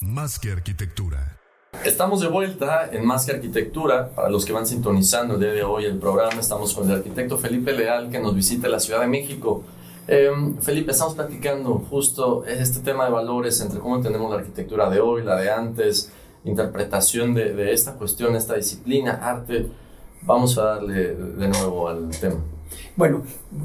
Más 0.00 0.40
que 0.40 0.50
arquitectura. 0.50 1.39
Estamos 1.84 2.20
de 2.20 2.28
vuelta 2.28 2.90
en 2.92 3.06
Más 3.06 3.24
que 3.24 3.32
Arquitectura. 3.32 4.10
Para 4.10 4.28
los 4.28 4.44
que 4.44 4.52
van 4.52 4.66
sintonizando 4.66 5.34
el 5.34 5.40
día 5.40 5.52
de 5.52 5.62
hoy 5.62 5.86
el 5.86 5.96
programa, 5.96 6.38
estamos 6.38 6.74
con 6.74 6.90
el 6.90 6.96
arquitecto 6.98 7.38
Felipe 7.38 7.72
Leal 7.72 8.10
que 8.10 8.20
nos 8.20 8.34
visita 8.34 8.68
la 8.68 8.78
Ciudad 8.78 9.00
de 9.00 9.06
México. 9.06 9.62
Eh, 10.06 10.30
Felipe, 10.60 10.92
estamos 10.92 11.14
platicando 11.14 11.82
justo 11.88 12.44
este 12.44 12.80
tema 12.80 13.06
de 13.06 13.12
valores 13.12 13.62
entre 13.62 13.80
cómo 13.80 13.96
entendemos 13.96 14.30
la 14.30 14.40
arquitectura 14.40 14.90
de 14.90 15.00
hoy, 15.00 15.24
la 15.24 15.36
de 15.36 15.50
antes, 15.50 16.12
interpretación 16.44 17.32
de, 17.32 17.54
de 17.54 17.72
esta 17.72 17.94
cuestión, 17.94 18.36
esta 18.36 18.56
disciplina, 18.56 19.12
arte. 19.12 19.66
Vamos 20.20 20.58
a 20.58 20.64
darle 20.64 21.14
de 21.14 21.48
nuevo 21.48 21.88
al 21.88 22.10
tema. 22.10 22.40
Bueno, 22.94 23.22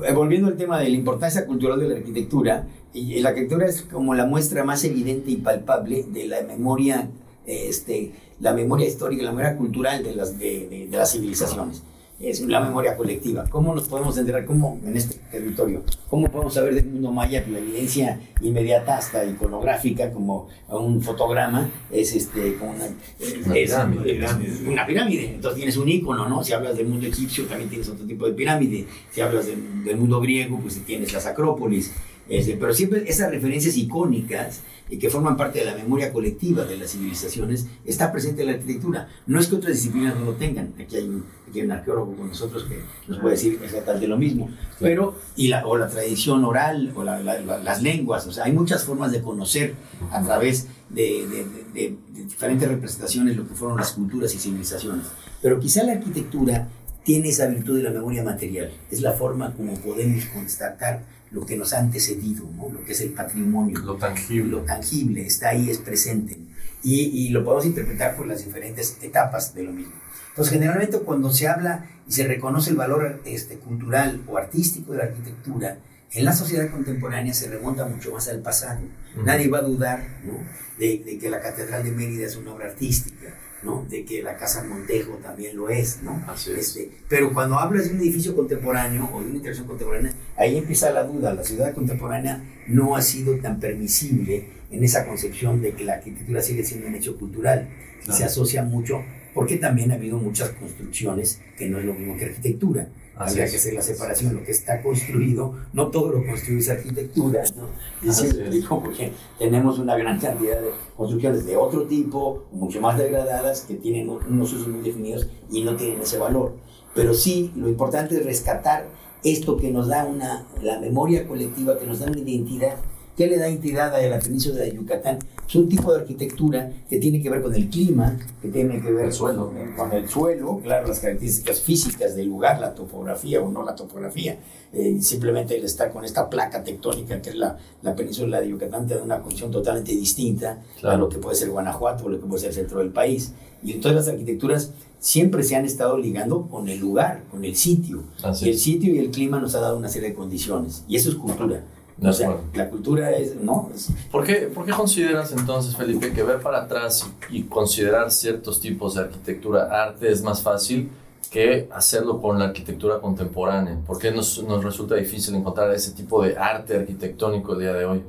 eh, 0.07 0.13
volviendo 0.13 0.47
al 0.47 0.55
tema 0.55 0.79
de 0.79 0.87
la 0.87 0.95
importancia 0.95 1.45
cultural 1.45 1.79
de 1.81 1.89
la 1.89 1.95
arquitectura, 1.97 2.65
la 2.93 3.29
arquitectura 3.29 3.65
es 3.65 3.81
como 3.81 4.13
la 4.13 4.25
muestra 4.25 4.63
más 4.63 4.85
evidente 4.85 5.31
y 5.31 5.35
palpable 5.35 6.03
de 6.03 6.27
la 6.27 6.43
memoria, 6.43 7.09
este, 7.47 8.11
la 8.39 8.53
memoria 8.53 8.87
histórica, 8.87 9.23
la 9.23 9.31
memoria 9.31 9.57
cultural 9.57 10.03
de 10.03 10.15
las, 10.15 10.37
de, 10.39 10.67
de- 10.69 10.87
de 10.87 10.97
las 10.97 11.11
civilizaciones. 11.11 11.83
Es 12.17 12.39
la 12.39 12.61
memoria 12.61 12.95
colectiva. 12.95 13.43
¿Cómo 13.49 13.75
nos 13.75 13.89
podemos 13.89 14.17
enterar, 14.17 14.45
cómo 14.45 14.79
en 14.85 14.95
este 14.95 15.15
territorio, 15.29 15.83
cómo 16.09 16.31
podemos 16.31 16.53
saber 16.53 16.73
del 16.73 16.85
mundo 16.85 17.11
maya 17.11 17.43
que 17.43 17.51
la 17.51 17.59
evidencia 17.59 18.21
inmediata 18.39 18.97
hasta 18.97 19.25
iconográfica, 19.25 20.13
como 20.13 20.47
un 20.69 21.01
fotograma, 21.01 21.69
es 21.91 22.15
este, 22.15 22.55
como 22.55 22.71
una, 22.71 22.85
Una 22.85 23.57
es- 23.57 23.69
pirámide. 23.73 24.23
es 24.47 24.61
una 24.65 24.85
pirámide. 24.87 25.25
Entonces 25.35 25.57
tienes 25.57 25.75
un 25.75 25.89
icono, 25.89 26.29
¿no? 26.29 26.41
Si 26.41 26.53
hablas 26.53 26.77
del 26.77 26.87
mundo 26.87 27.05
egipcio, 27.05 27.47
también 27.47 27.69
tienes 27.69 27.89
otro 27.89 28.05
tipo 28.05 28.25
de 28.25 28.31
pirámide. 28.33 28.85
Si 29.11 29.19
hablas 29.19 29.47
del, 29.47 29.83
del 29.83 29.97
mundo 29.97 30.21
griego, 30.21 30.57
pues 30.61 30.79
tienes 30.85 31.11
las 31.11 31.25
acrópolis. 31.25 31.91
Este, 32.29 32.55
pero 32.55 32.73
siempre 32.73 33.03
esas 33.07 33.29
referencias 33.29 33.75
icónicas 33.75 34.61
y 34.89 34.97
que 34.97 35.09
forman 35.09 35.35
parte 35.35 35.59
de 35.59 35.65
la 35.65 35.75
memoria 35.75 36.13
colectiva 36.13 36.63
de 36.63 36.77
las 36.77 36.91
civilizaciones 36.91 37.65
está 37.85 38.11
presente 38.11 38.41
en 38.41 38.47
la 38.49 38.53
arquitectura. 38.53 39.07
No 39.25 39.39
es 39.39 39.47
que 39.47 39.55
otras 39.55 39.73
disciplinas 39.73 40.15
no 40.15 40.25
lo 40.25 40.33
tengan. 40.33 40.73
Aquí 40.79 40.95
hay 40.97 41.05
un, 41.09 41.25
aquí 41.49 41.59
hay 41.59 41.65
un 41.65 41.71
arqueólogo 41.71 42.15
con 42.15 42.27
nosotros 42.27 42.65
que 42.65 42.79
nos 43.07 43.19
puede 43.19 43.33
decir 43.35 43.59
exactamente 43.63 44.07
lo 44.07 44.17
mismo. 44.17 44.49
Pero, 44.79 45.15
y 45.35 45.47
la, 45.47 45.65
o 45.65 45.75
la 45.77 45.87
tradición 45.87 46.45
oral, 46.45 46.93
o 46.95 47.03
la- 47.03 47.19
la- 47.19 47.39
la- 47.41 47.57
las 47.57 47.81
lenguas, 47.81 48.27
o 48.27 48.31
sea, 48.31 48.43
hay 48.45 48.51
muchas 48.51 48.83
formas 48.83 49.11
de 49.11 49.21
conocer 49.21 49.73
a 50.11 50.21
través 50.23 50.67
de- 50.89 51.25
de- 51.27 51.45
de- 51.73 51.97
de 52.13 52.23
diferentes 52.25 52.67
representaciones 52.69 53.35
lo 53.37 53.47
que 53.47 53.55
fueron 53.55 53.77
las 53.77 53.91
culturas 53.93 54.33
y 54.35 54.37
civilizaciones. 54.37 55.05
Pero 55.41 55.59
quizá 55.59 55.83
la 55.83 55.93
arquitectura 55.93 56.67
tiene 57.03 57.29
esa 57.29 57.47
virtud 57.47 57.77
de 57.77 57.83
la 57.83 57.91
memoria 57.91 58.23
material. 58.23 58.71
Es 58.91 59.01
la 59.01 59.13
forma 59.13 59.53
como 59.53 59.73
podemos 59.79 60.25
constatar 60.25 61.03
lo 61.35 61.45
que 61.45 61.57
nos 61.57 61.73
ha 61.73 61.79
antecedido, 61.79 62.49
¿no? 62.55 62.69
lo 62.69 62.85
que 62.85 62.93
es 62.93 63.01
el 63.01 63.11
patrimonio. 63.11 63.77
Lo 63.79 63.97
tangible. 63.97 64.51
Lo 64.51 64.61
tangible 64.61 65.25
está 65.25 65.49
ahí, 65.49 65.69
es 65.69 65.79
presente. 65.79 66.37
Y, 66.81 67.01
y 67.01 67.29
lo 67.29 67.43
podemos 67.43 67.65
interpretar 67.65 68.15
por 68.15 68.25
las 68.25 68.45
diferentes 68.45 68.97
etapas 69.01 69.53
de 69.53 69.63
lo 69.63 69.73
mismo. 69.73 69.93
Entonces, 70.29 70.53
generalmente 70.53 70.97
cuando 70.99 71.33
se 71.33 71.49
habla 71.49 71.89
y 72.07 72.13
se 72.13 72.25
reconoce 72.25 72.69
el 72.69 72.77
valor 72.77 73.21
este, 73.25 73.57
cultural 73.57 74.21
o 74.27 74.37
artístico 74.37 74.93
de 74.93 74.99
la 74.99 75.03
arquitectura, 75.03 75.77
en 76.13 76.23
la 76.23 76.31
sociedad 76.31 76.71
contemporánea 76.71 77.33
se 77.33 77.49
remonta 77.49 77.85
mucho 77.85 78.13
más 78.13 78.29
al 78.29 78.41
pasado. 78.41 78.79
Nadie 79.21 79.49
va 79.49 79.57
a 79.57 79.63
dudar 79.63 80.07
¿no? 80.23 80.39
de, 80.79 81.03
de 81.05 81.17
que 81.19 81.29
la 81.29 81.41
Catedral 81.41 81.83
de 81.83 81.91
Mérida 81.91 82.25
es 82.27 82.37
una 82.37 82.53
obra 82.53 82.67
artística. 82.67 83.27
¿No? 83.65 83.85
De 83.89 84.05
que 84.05 84.21
la 84.21 84.37
Casa 84.37 84.63
Montejo 84.63 85.13
también 85.23 85.57
lo 85.57 85.69
es, 85.69 86.03
¿no? 86.03 86.23
Así 86.27 86.51
es. 86.51 86.59
Este, 86.59 86.91
pero 87.09 87.33
cuando 87.33 87.59
hablas 87.59 87.89
de 87.89 87.95
un 87.95 87.99
edificio 87.99 88.35
contemporáneo 88.35 89.09
o 89.11 89.19
de 89.19 89.25
una 89.25 89.35
interacción 89.37 89.67
contemporánea, 89.67 90.13
ahí 90.37 90.57
empieza 90.57 90.91
la 90.91 91.03
duda. 91.03 91.33
La 91.33 91.43
ciudad 91.43 91.73
contemporánea 91.73 92.43
no 92.67 92.95
ha 92.95 93.01
sido 93.01 93.35
tan 93.37 93.59
permisible 93.59 94.47
en 94.71 94.83
esa 94.83 95.05
concepción 95.05 95.61
de 95.61 95.73
que 95.73 95.83
la 95.83 95.93
arquitectura 95.95 96.41
sigue 96.41 96.63
siendo 96.63 96.87
un 96.87 96.95
hecho 96.95 97.17
cultural 97.17 97.67
y 98.07 98.11
se 98.11 98.23
asocia 98.23 98.63
mucho, 98.63 99.03
porque 99.35 99.57
también 99.57 99.91
ha 99.91 99.95
habido 99.95 100.17
muchas 100.17 100.49
construcciones 100.51 101.41
que 101.57 101.69
no 101.69 101.77
es 101.77 101.85
lo 101.85 101.93
mismo 101.93 102.15
que 102.17 102.25
arquitectura. 102.25 102.87
Así 103.15 103.31
Habría 103.31 103.45
es. 103.45 103.51
que 103.51 103.57
hacer 103.57 103.73
la 103.73 103.81
separación, 103.81 104.33
lo 104.33 104.43
que 104.43 104.51
está 104.51 104.81
construido, 104.81 105.53
no 105.73 105.87
todo 105.87 106.11
lo 106.11 106.25
construido 106.25 106.59
es 106.59 106.69
arquitectura, 106.69 107.43
¿no? 107.55 107.67
Y 108.01 108.11
siempre 108.11 108.49
digo, 108.49 108.81
porque 108.81 109.11
tenemos 109.37 109.77
una 109.79 109.95
gran 109.97 110.19
cantidad 110.19 110.59
de 110.59 110.71
construcciones 110.97 111.45
de 111.45 111.55
otro 111.55 111.83
tipo, 111.83 112.45
mucho 112.51 112.81
más 112.81 112.97
degradadas, 112.97 113.61
que 113.61 113.75
tienen 113.75 114.09
unos 114.09 114.53
usos 114.53 114.67
muy 114.67 114.81
definidos 114.81 115.27
y 115.51 115.63
no 115.63 115.75
tienen 115.75 116.01
ese 116.01 116.17
valor. 116.17 116.55
Pero 116.93 117.13
sí, 117.13 117.51
lo 117.55 117.69
importante 117.69 118.15
es 118.15 118.25
rescatar 118.25 118.87
esto 119.23 119.57
que 119.57 119.71
nos 119.71 119.87
da 119.87 120.05
una, 120.05 120.45
la 120.61 120.79
memoria 120.79 121.27
colectiva, 121.27 121.77
que 121.77 121.85
nos 121.85 121.99
da 121.99 122.07
una 122.07 122.19
identidad. 122.19 122.77
¿Qué 123.15 123.27
le 123.27 123.37
da 123.37 123.49
identidad 123.49 123.95
a 123.95 124.01
la 124.01 124.19
península 124.19 124.55
de 124.59 124.73
Yucatán? 124.73 125.19
Es 125.47 125.55
un 125.55 125.69
tipo 125.69 125.93
de 125.93 126.01
arquitectura 126.01 126.71
que 126.89 126.97
tiene 126.97 127.21
que 127.21 127.29
ver 127.29 127.41
con 127.41 127.53
el 127.55 127.69
clima, 127.69 128.17
que 128.41 128.49
tiene 128.49 128.81
que 128.81 128.91
ver 128.91 129.05
El 129.05 129.13
suelo. 129.13 129.53
con 129.77 129.93
el 129.93 130.09
suelo, 130.09 130.59
claro, 130.61 130.87
las 130.87 130.99
características 130.99 131.61
físicas 131.61 132.15
del 132.15 132.27
lugar, 132.27 132.59
la 132.59 132.73
topografía 132.73 133.41
o 133.41 133.49
no 133.51 133.63
la 133.63 133.75
topografía. 133.75 134.37
Eh, 134.73 134.97
simplemente 135.01 135.55
el 135.57 135.63
estar 135.63 135.93
con 135.93 136.03
esta 136.03 136.29
placa 136.29 136.63
tectónica 136.63 137.21
que 137.21 137.29
es 137.29 137.35
la, 137.35 137.57
la 137.83 137.95
península 137.95 138.41
de 138.41 138.49
Yucatán 138.49 138.87
te 138.87 138.95
da 138.95 139.03
una 139.03 139.21
condición 139.21 139.49
totalmente 139.51 139.93
distinta 139.93 140.61
a 140.83 140.97
lo 140.97 141.07
que 141.07 141.17
puede 141.17 141.35
ser 141.35 141.49
Guanajuato 141.51 142.05
o 142.05 142.09
lo 142.09 142.19
que 142.19 142.25
puede 142.25 142.41
ser 142.41 142.49
el 142.49 142.55
centro 142.55 142.79
del 142.79 142.89
país. 142.89 143.31
Y 143.63 143.71
entonces 143.73 143.95
las 143.95 144.07
arquitecturas 144.09 144.71
siempre 144.99 145.43
se 145.43 145.55
han 145.55 145.63
estado 145.63 145.97
ligando 145.97 146.47
con 146.47 146.67
el 146.67 146.79
lugar, 146.79 147.23
con 147.31 147.45
el 147.45 147.55
sitio. 147.55 148.03
Así 148.23 148.45
y 148.47 148.49
el 148.49 148.57
sitio 148.57 148.93
y 148.93 148.99
el 148.99 149.11
clima 149.11 149.39
nos 149.39 149.55
ha 149.55 149.61
dado 149.61 149.77
una 149.77 149.87
serie 149.87 150.09
de 150.09 150.15
condiciones. 150.15 150.83
Y 150.89 150.97
eso 150.97 151.09
es 151.09 151.15
cultura. 151.15 151.63
De 151.97 152.09
O 152.09 152.13
sea, 152.13 152.27
acuerdo. 152.29 152.47
la 152.53 152.69
cultura 152.69 153.11
es, 153.11 153.35
¿no? 153.35 153.69
Es- 153.73 153.89
¿Por 154.11 154.25
qué, 154.25 154.49
por 154.53 154.65
qué 154.65 154.71
consideras 154.73 155.31
entonces, 155.31 155.75
Felipe, 155.77 156.11
que 156.11 156.23
ver 156.23 156.41
para 156.41 156.63
atrás 156.63 157.09
y, 157.31 157.37
y 157.37 157.43
considerar 157.43 158.11
ciertos 158.11 158.59
tipos 158.59 158.95
de 158.95 159.01
arquitectura, 159.01 159.69
arte, 159.83 160.11
es 160.11 160.21
más 160.21 160.41
fácil 160.41 160.89
que 161.31 161.67
hacerlo 161.71 162.21
con 162.21 162.37
la 162.37 162.45
arquitectura 162.45 162.99
contemporánea? 162.99 163.77
¿Por 163.87 163.97
qué 163.97 164.11
nos, 164.11 164.43
nos 164.43 164.63
resulta 164.63 164.95
difícil 164.95 165.35
encontrar 165.35 165.71
ese 165.73 165.91
tipo 165.91 166.21
de 166.23 166.37
arte 166.37 166.75
arquitectónico 166.77 167.53
el 167.53 167.59
día 167.59 167.73
de 167.73 167.85
hoy? 167.85 168.03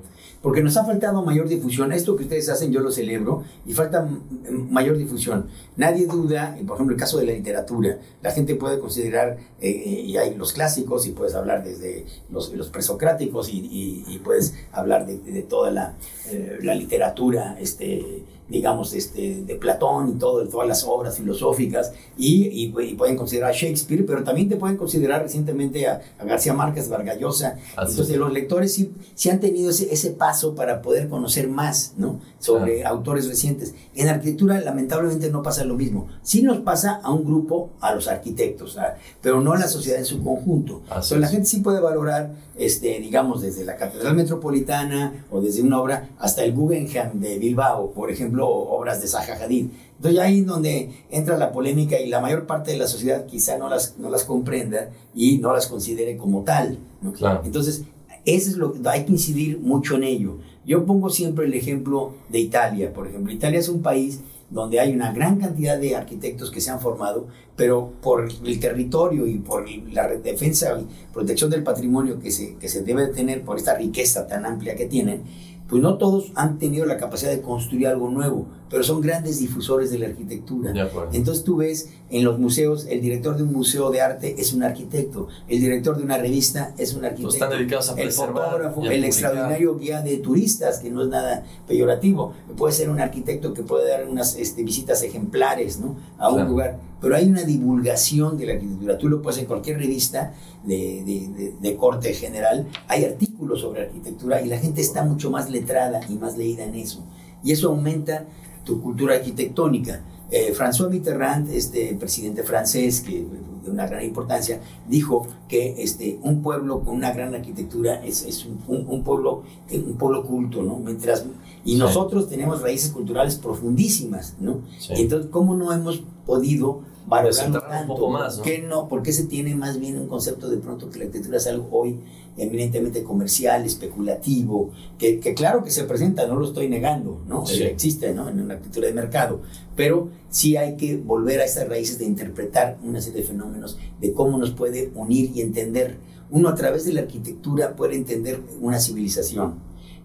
Porque 0.47 0.63
nos 0.63 0.77
ha 0.77 0.85
faltado 0.85 1.25
mayor 1.25 1.49
difusión. 1.49 1.91
Esto 1.93 2.15
que 2.15 2.23
ustedes 2.23 2.49
hacen 2.49 2.71
yo 2.71 2.79
lo 2.79 2.93
celebro 2.93 3.43
y 3.67 3.73
falta 3.73 4.09
mayor 4.49 4.97
difusión. 4.97 5.49
Nadie 5.77 6.07
duda, 6.07 6.57
por 6.65 6.77
ejemplo 6.77 6.95
el 6.95 7.01
caso 7.01 7.19
de 7.19 7.27
la 7.27 7.33
literatura, 7.33 7.99
la 8.23 8.31
gente 8.31 8.55
puede 8.55 8.79
considerar, 8.79 9.39
eh, 9.61 9.69
eh, 9.69 10.03
y 10.03 10.17
hay 10.17 10.37
los 10.37 10.53
clásicos 10.53 11.05
y 11.09 11.11
puedes 11.11 11.35
hablar 11.35 11.65
desde 11.65 12.07
los, 12.31 12.55
los 12.55 12.69
presocráticos 12.69 13.49
y, 13.51 14.21
puedes 14.23 14.55
hablar 14.71 15.05
de, 15.05 15.19
de 15.19 15.43
toda 15.43 15.73
la, 15.73 15.97
eh, 16.31 16.59
la 16.63 16.77
literatura, 16.77 17.57
este, 17.59 18.23
digamos, 18.49 18.93
este, 18.95 19.43
de 19.43 19.55
Platón 19.57 20.11
y 20.11 20.13
todo, 20.19 20.47
todas 20.47 20.69
las 20.69 20.85
obras 20.85 21.17
filosóficas 21.17 21.93
y, 22.17 22.47
y- 22.47 22.73
y 22.81 22.95
pueden 22.95 23.17
considerar 23.17 23.51
a 23.51 23.53
Shakespeare, 23.53 24.05
pero 24.07 24.23
también 24.23 24.49
te 24.49 24.57
pueden 24.57 24.77
considerar 24.77 25.23
recientemente 25.23 25.89
a, 25.89 26.01
a 26.19 26.25
García 26.25 26.53
Márquez, 26.55 26.89
Vargas 26.89 27.19
Llosa. 27.19 27.59
Así 27.77 27.91
Entonces 27.93 28.11
es. 28.15 28.19
los 28.19 28.33
lectores 28.33 28.73
sí, 28.73 28.93
sí 29.15 29.31
han 29.31 29.41
tenido 29.41 29.71
ese, 29.71 29.93
ese 29.93 30.11
paso 30.11 30.55
para 30.55 30.81
poder 30.83 31.09
conocer 31.09 31.49
más 31.49 31.95
¿no? 31.97 32.21
sobre 32.39 32.85
autores 32.85 33.27
recientes. 33.29 33.75
En 33.95 34.09
arquitectura 34.09 34.61
lamentablemente 34.61 35.31
no 35.31 35.43
pasa 35.43 35.65
lo 35.65 35.75
mismo. 35.75 36.07
Sí 36.23 36.43
nos 36.43 36.59
pasa 36.59 37.01
a 37.03 37.11
un 37.13 37.25
grupo, 37.25 37.71
a 37.81 37.95
los 37.95 38.07
arquitectos, 38.09 38.79
a- 38.79 38.97
pero 39.21 39.41
no 39.41 39.53
a 39.55 39.59
la 39.59 39.67
sociedad 39.69 39.99
en 39.99 40.05
su 40.07 40.23
conjunto. 40.23 40.83
Así 40.85 41.15
Entonces 41.15 41.19
la 41.21 41.27
es. 41.27 41.33
gente 41.33 41.49
sí 41.49 41.59
puede 41.61 41.81
valorar, 41.81 42.31
este, 42.59 43.01
digamos, 43.01 43.43
desde 43.43 43.65
la 43.65 43.77
Catedral 43.77 44.15
Metropolitana 44.15 45.27
o 45.31 45.41
desde 45.41 45.63
una 45.63 45.81
obra 45.81 46.11
hasta 46.19 46.45
el 46.45 46.53
Guggenheim 46.53 47.21
de 47.21 47.39
Bilbao, 47.39 47.93
por 47.93 48.11
ejemplo, 48.11 48.49
obras 48.49 49.01
de 49.01 49.09
Zaha 49.09 49.35
Hadid. 49.43 49.67
Entonces 49.97 50.21
ahí 50.21 50.41
es 50.41 50.47
donde 50.47 50.91
entra 51.11 51.37
la 51.37 51.53
polémica 51.53 51.99
y 52.01 52.09
la 52.09 52.21
mayor 52.21 52.47
parte 52.47 52.71
de 52.71 52.79
la 52.79 52.87
sociedad 52.87 53.27
quizá 53.27 53.59
no 53.59 53.69
las, 53.69 53.99
no 53.99 54.11
las 54.11 54.25
comprenda 54.25 54.91
y 55.15 55.39
no 55.39 55.53
las 55.53 55.67
considere 55.67 56.17
como 56.17 56.43
tal. 56.43 56.79
¿no? 57.03 57.13
Claro. 57.13 57.43
Entonces, 57.45 57.85
eso 58.25 58.51
es 58.51 58.57
lo 58.57 58.73
que 58.73 58.81
hay 58.89 59.05
que 59.05 59.13
incidir 59.13 59.59
mucho 59.61 59.97
en 59.97 60.05
ello. 60.05 60.39
Yo 60.67 60.85
pongo 60.85 61.11
siempre 61.11 61.47
el 61.47 61.55
ejemplo 61.55 62.15
de 62.29 62.41
Italia, 62.41 62.93
por 62.93 63.07
ejemplo. 63.07 63.33
Italia 63.33 63.61
es 63.61 63.69
un 63.69 63.83
país 63.83 64.21
donde 64.51 64.79
hay 64.79 64.93
una 64.93 65.13
gran 65.13 65.39
cantidad 65.39 65.79
de 65.79 65.97
arquitectos 65.97 66.51
que 66.51 66.61
se 66.61 66.71
han 66.71 66.81
formado, 66.81 67.27
pero 67.57 67.93
por 68.01 68.29
el 68.45 68.61
territorio 68.61 69.27
y 69.27 69.39
por 69.39 69.69
la 69.93 70.09
defensa 70.09 70.79
y 70.79 71.13
protección 71.13 71.51
del 71.51 71.63
patrimonio 71.63 72.21
que 72.21 72.31
se, 72.31 72.55
que 72.57 72.69
se 72.69 72.83
debe 72.83 73.09
tener 73.09 73.43
por 73.43 73.57
esta 73.57 73.77
riqueza 73.77 74.27
tan 74.27 74.47
amplia 74.47 74.77
que 74.77 74.87
tienen, 74.87 75.23
pues 75.69 75.83
no 75.83 75.99
todos 75.99 76.31
han 76.37 76.59
tenido 76.59 76.87
la 76.87 76.97
capacidad 76.97 77.31
de 77.31 77.41
construir 77.41 77.89
algo 77.89 78.09
nuevo, 78.09 78.47
pero 78.71 78.83
son 78.85 79.01
grandes 79.01 79.39
difusores 79.41 79.91
de 79.91 79.99
la 79.99 80.07
arquitectura. 80.07 80.73
De. 80.73 80.89
Entonces 81.13 81.43
tú 81.45 81.57
ves 81.57 81.89
en 82.11 82.25
los 82.25 82.39
museos, 82.39 82.87
el 82.89 83.01
director 83.01 83.37
de 83.37 83.43
un 83.43 83.53
museo 83.53 83.91
de 83.91 84.01
arte 84.01 84.37
es 84.39 84.53
un 84.53 84.63
arquitecto, 84.63 85.27
el 85.49 85.59
director 85.61 85.97
de 85.97 86.05
una 86.05 86.19
revista 86.19 86.73
es 86.79 86.95
un 86.95 87.05
arquitecto. 87.05 87.35
están 87.35 87.51
dedicados 87.51 87.91
a 87.91 87.95
el 88.01 88.13
fotógrafo, 88.13 88.81
el 88.81 88.87
publicar. 88.87 89.05
extraordinario 89.05 89.77
guía 89.77 90.03
de 90.03 90.17
turistas, 90.19 90.79
que 90.79 90.91
no 90.91 91.03
es 91.03 91.09
nada 91.09 91.45
peyorativo. 91.67 92.33
Puede 92.57 92.73
ser 92.73 92.89
un 92.91 93.01
arquitecto 93.01 93.53
que 93.53 93.63
puede 93.63 93.89
dar 93.89 94.09
unas 94.09 94.37
este, 94.37 94.63
visitas 94.63 95.03
ejemplares 95.03 95.81
¿no? 95.81 95.97
a 96.19 96.29
un 96.29 96.35
Claro. 96.37 96.51
lugar, 96.51 96.79
pero 97.01 97.17
hay 97.17 97.27
una 97.29 97.43
divulgación 97.43 98.39
de 98.39 98.47
la 98.47 98.53
arquitectura. 98.55 98.99
Tú 98.99 99.09
lo 99.09 99.21
puedes 99.23 99.39
en 99.41 99.47
cualquier 99.47 99.79
revista 99.79 100.33
de, 100.67 101.03
de- 101.05 101.55
de- 101.61 101.77
corte 101.77 102.13
general, 102.13 102.67
hay 102.89 103.05
artículos 103.05 103.61
sobre 103.61 103.83
arquitectura 103.83 104.43
y 104.43 104.49
la 104.49 104.59
gente 104.59 104.81
está 104.81 105.05
mucho 105.05 105.31
más 105.31 105.49
letrada 105.51 106.01
y 106.09 106.15
más 106.15 106.37
leída 106.37 106.65
en 106.65 106.75
eso. 106.75 107.05
Y 107.45 107.53
eso 107.53 107.69
aumenta 107.69 108.27
tu 108.65 108.81
cultura 108.83 109.15
arquitectónica. 109.15 110.03
Eh, 110.31 110.53
François 110.55 110.91
Mitterrand, 110.91 111.49
este 111.51 111.95
presidente 111.95 112.43
francés, 112.43 113.01
que 113.01 113.25
de 113.65 113.71
una 113.71 113.87
gran 113.87 114.05
importancia, 114.05 114.61
dijo 114.89 115.27
que 115.49 115.83
este, 115.83 116.19
un 116.23 116.41
pueblo 116.43 116.81
con 116.81 116.95
una 116.97 117.13
gran 117.13 117.35
arquitectura 117.35 118.05
es, 118.05 118.25
es 118.25 118.45
un, 118.47 118.59
un- 118.69 118.87
un 118.89 119.03
pueblo, 119.05 119.43
eh, 119.71 119.79
un 119.85 119.95
pueblo 119.97 120.25
culto, 120.25 120.63
¿no? 120.63 120.79
Mientras, 120.79 121.25
y 121.65 121.73
Sí. 121.73 121.77
nosotros 121.79 122.29
tenemos 122.29 122.61
raíces 122.63 122.91
culturales 122.91 123.37
profundísimas, 123.37 124.35
¿no? 124.41 124.61
Sí. 124.79 124.95
Entonces, 124.97 125.31
¿cómo 125.31 125.55
no 125.57 125.73
hemos 125.73 126.03
podido 126.25 126.83
valorarlo 127.07 127.37
Desenterrar 127.37 127.71
un 127.71 127.79
tanto? 127.79 127.95
poco 127.95 128.11
más, 128.11 128.39
¿no? 128.39 128.43
¿Por 128.43 128.53
qué 128.53 128.63
no? 128.63 128.89
¿Por 128.89 129.03
qué 129.03 129.13
se 129.13 129.25
tiene 129.25 129.55
más 129.55 129.79
bien 129.79 129.99
un 129.99 130.09
concepto 130.09 130.49
de 130.49 130.57
pronto 130.59 130.91
que 130.91 130.99
la 130.99 131.05
arquitectura 131.05 131.39
es 131.39 131.47
algo 131.47 131.69
hoy 131.71 132.01
eminentemente 132.37 133.03
comercial, 133.03 133.65
especulativo, 133.65 134.71
que, 134.99 135.21
que 135.21 135.35
claro 135.35 135.65
que 135.65 135.71
se 135.71 135.85
presenta, 135.85 136.27
no 136.27 136.37
lo 136.37 136.47
estoy 136.47 136.69
negando, 136.69 137.23
¿no? 137.27 137.47
Sí. 137.47 137.63
Existe, 137.63 138.13
¿no? 138.13 138.29
En 138.29 138.41
una 138.41 138.55
arquitectura 138.55 138.89
de 138.89 138.93
mercado, 138.93 139.41
pero 139.75 140.11
sí 140.29 140.57
hay 140.57 140.77
que 140.77 140.97
volver 140.97 141.41
a 141.41 141.45
estas 141.45 141.69
raíces 141.69 141.99
de 141.99 142.05
interpretar 142.05 142.79
una 142.85 143.01
serie 143.01 143.23
de 143.23 143.27
fenómenos, 143.27 143.79
de 144.01 144.13
cómo 144.13 144.37
nos 144.37 144.51
puede 144.51 144.91
unir 144.95 145.31
y 145.35 145.41
entender. 145.41 145.97
Uno 146.31 146.49
a 146.49 146.55
través 146.55 146.85
de 146.85 146.93
la 146.93 147.03
arquitectura 147.03 147.77
puede 147.77 147.95
entender 147.95 148.41
una 148.61 148.81
civilización. 148.81 149.55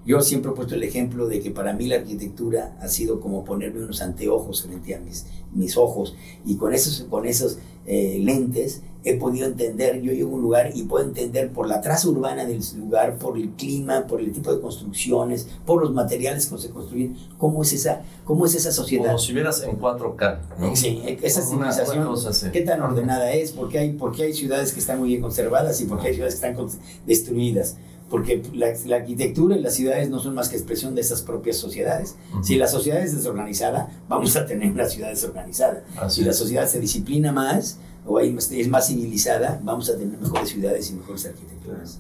Yo 0.05 0.22
siempre 0.22 0.51
he 0.51 0.53
puesto 0.55 0.75
el 0.75 0.84
ejemplo 0.84 1.27
de 1.27 1.41
que 1.41 1.51
para 1.51 1.74
mí 1.74 1.88
la 1.88 1.98
arquitectura 1.98 2.75
ha 2.81 2.88
sido 2.88 3.20
como 3.20 3.43
ponerme 3.46 3.84
unos 3.84 4.01
anteojos 4.01 4.63
frente 4.63 4.96
a 4.96 5.00
mis, 5.00 5.25
mis 5.53 5.77
ojos 5.77 6.15
y 6.46 6.55
con 6.55 6.74
esos, 6.74 7.05
con 7.10 7.25
esos 7.27 7.60
eh, 7.86 8.20
lentes 8.22 8.81
he 9.03 9.15
podido 9.17 9.48
entender, 9.48 10.00
yo 10.01 10.12
llego 10.13 10.29
a 10.31 10.36
un 10.36 10.41
lugar 10.43 10.72
y 10.75 10.84
puedo 10.84 11.03
entender 11.03 11.51
por 11.51 11.67
la 11.67 11.81
traza 11.81 12.08
urbana 12.08 12.46
del 12.46 12.62
lugar, 12.77 13.17
por 13.17 13.36
el 13.38 13.50
clima, 13.51 14.05
por 14.05 14.22
el 14.22 14.31
tipo 14.31 14.53
de 14.53 14.62
construcciones, 14.62 15.48
por 15.65 15.81
los 15.81 15.91
materiales 15.91 16.46
que 16.46 16.58
se 16.60 16.70
construyen, 16.70 17.17
cómo 17.39 17.63
es 17.63 17.74
esa, 17.74 18.03
cómo 18.25 18.46
es 18.46 18.53
esa 18.53 18.72
sociedad. 18.72 19.08
Como 19.08 19.17
si 19.17 19.34
vieras 19.34 19.63
en 19.63 19.79
4K, 19.79 20.39
¿no? 20.60 20.75
Sí, 20.75 21.01
esa 21.24 21.41
Una- 21.50 21.72
civilización, 21.72 22.05
cosa 22.05 22.51
qué 22.51 22.62
tan 22.62 22.81
ordenada 22.81 23.34
es, 23.34 23.51
porque 23.51 23.79
hay, 23.79 23.93
porque 23.93 24.24
hay 24.24 24.34
ciudades 24.34 24.72
que 24.72 24.79
están 24.79 25.00
muy 25.00 25.10
bien 25.10 25.22
conservadas 25.22 25.81
y 25.81 25.86
porque 25.86 26.10
hay 26.10 26.13
ciudades 26.13 26.39
que 26.39 26.48
están 26.48 26.67
destruidas. 27.08 27.77
Porque 28.11 28.43
la, 28.53 28.67
la 28.85 28.97
arquitectura 28.97 29.55
y 29.57 29.61
las 29.61 29.73
ciudades 29.73 30.09
no 30.09 30.19
son 30.19 30.35
más 30.35 30.49
que 30.49 30.57
expresión 30.57 30.93
de 30.93 31.01
esas 31.01 31.21
propias 31.23 31.55
sociedades. 31.57 32.15
Ujú. 32.33 32.43
Si 32.43 32.57
la 32.57 32.67
sociedad 32.67 33.01
es 33.01 33.15
desorganizada, 33.15 33.89
vamos 34.09 34.35
a 34.35 34.45
tener 34.45 34.69
una 34.71 34.85
ciudad 34.85 35.09
desorganizada. 35.09 35.83
Así 35.97 36.19
si 36.19 36.25
la 36.25 36.31
es. 36.31 36.37
sociedad 36.37 36.67
se 36.67 36.79
disciplina 36.81 37.31
más 37.31 37.77
o 38.05 38.17
hay- 38.17 38.35
es 38.37 38.67
más 38.67 38.87
civilizada, 38.87 39.59
vamos 39.63 39.89
a 39.89 39.97
tener 39.97 40.19
mejores 40.19 40.49
ciudades 40.49 40.91
y 40.91 40.95
mejores 40.95 41.25
arquitecturas. 41.25 41.99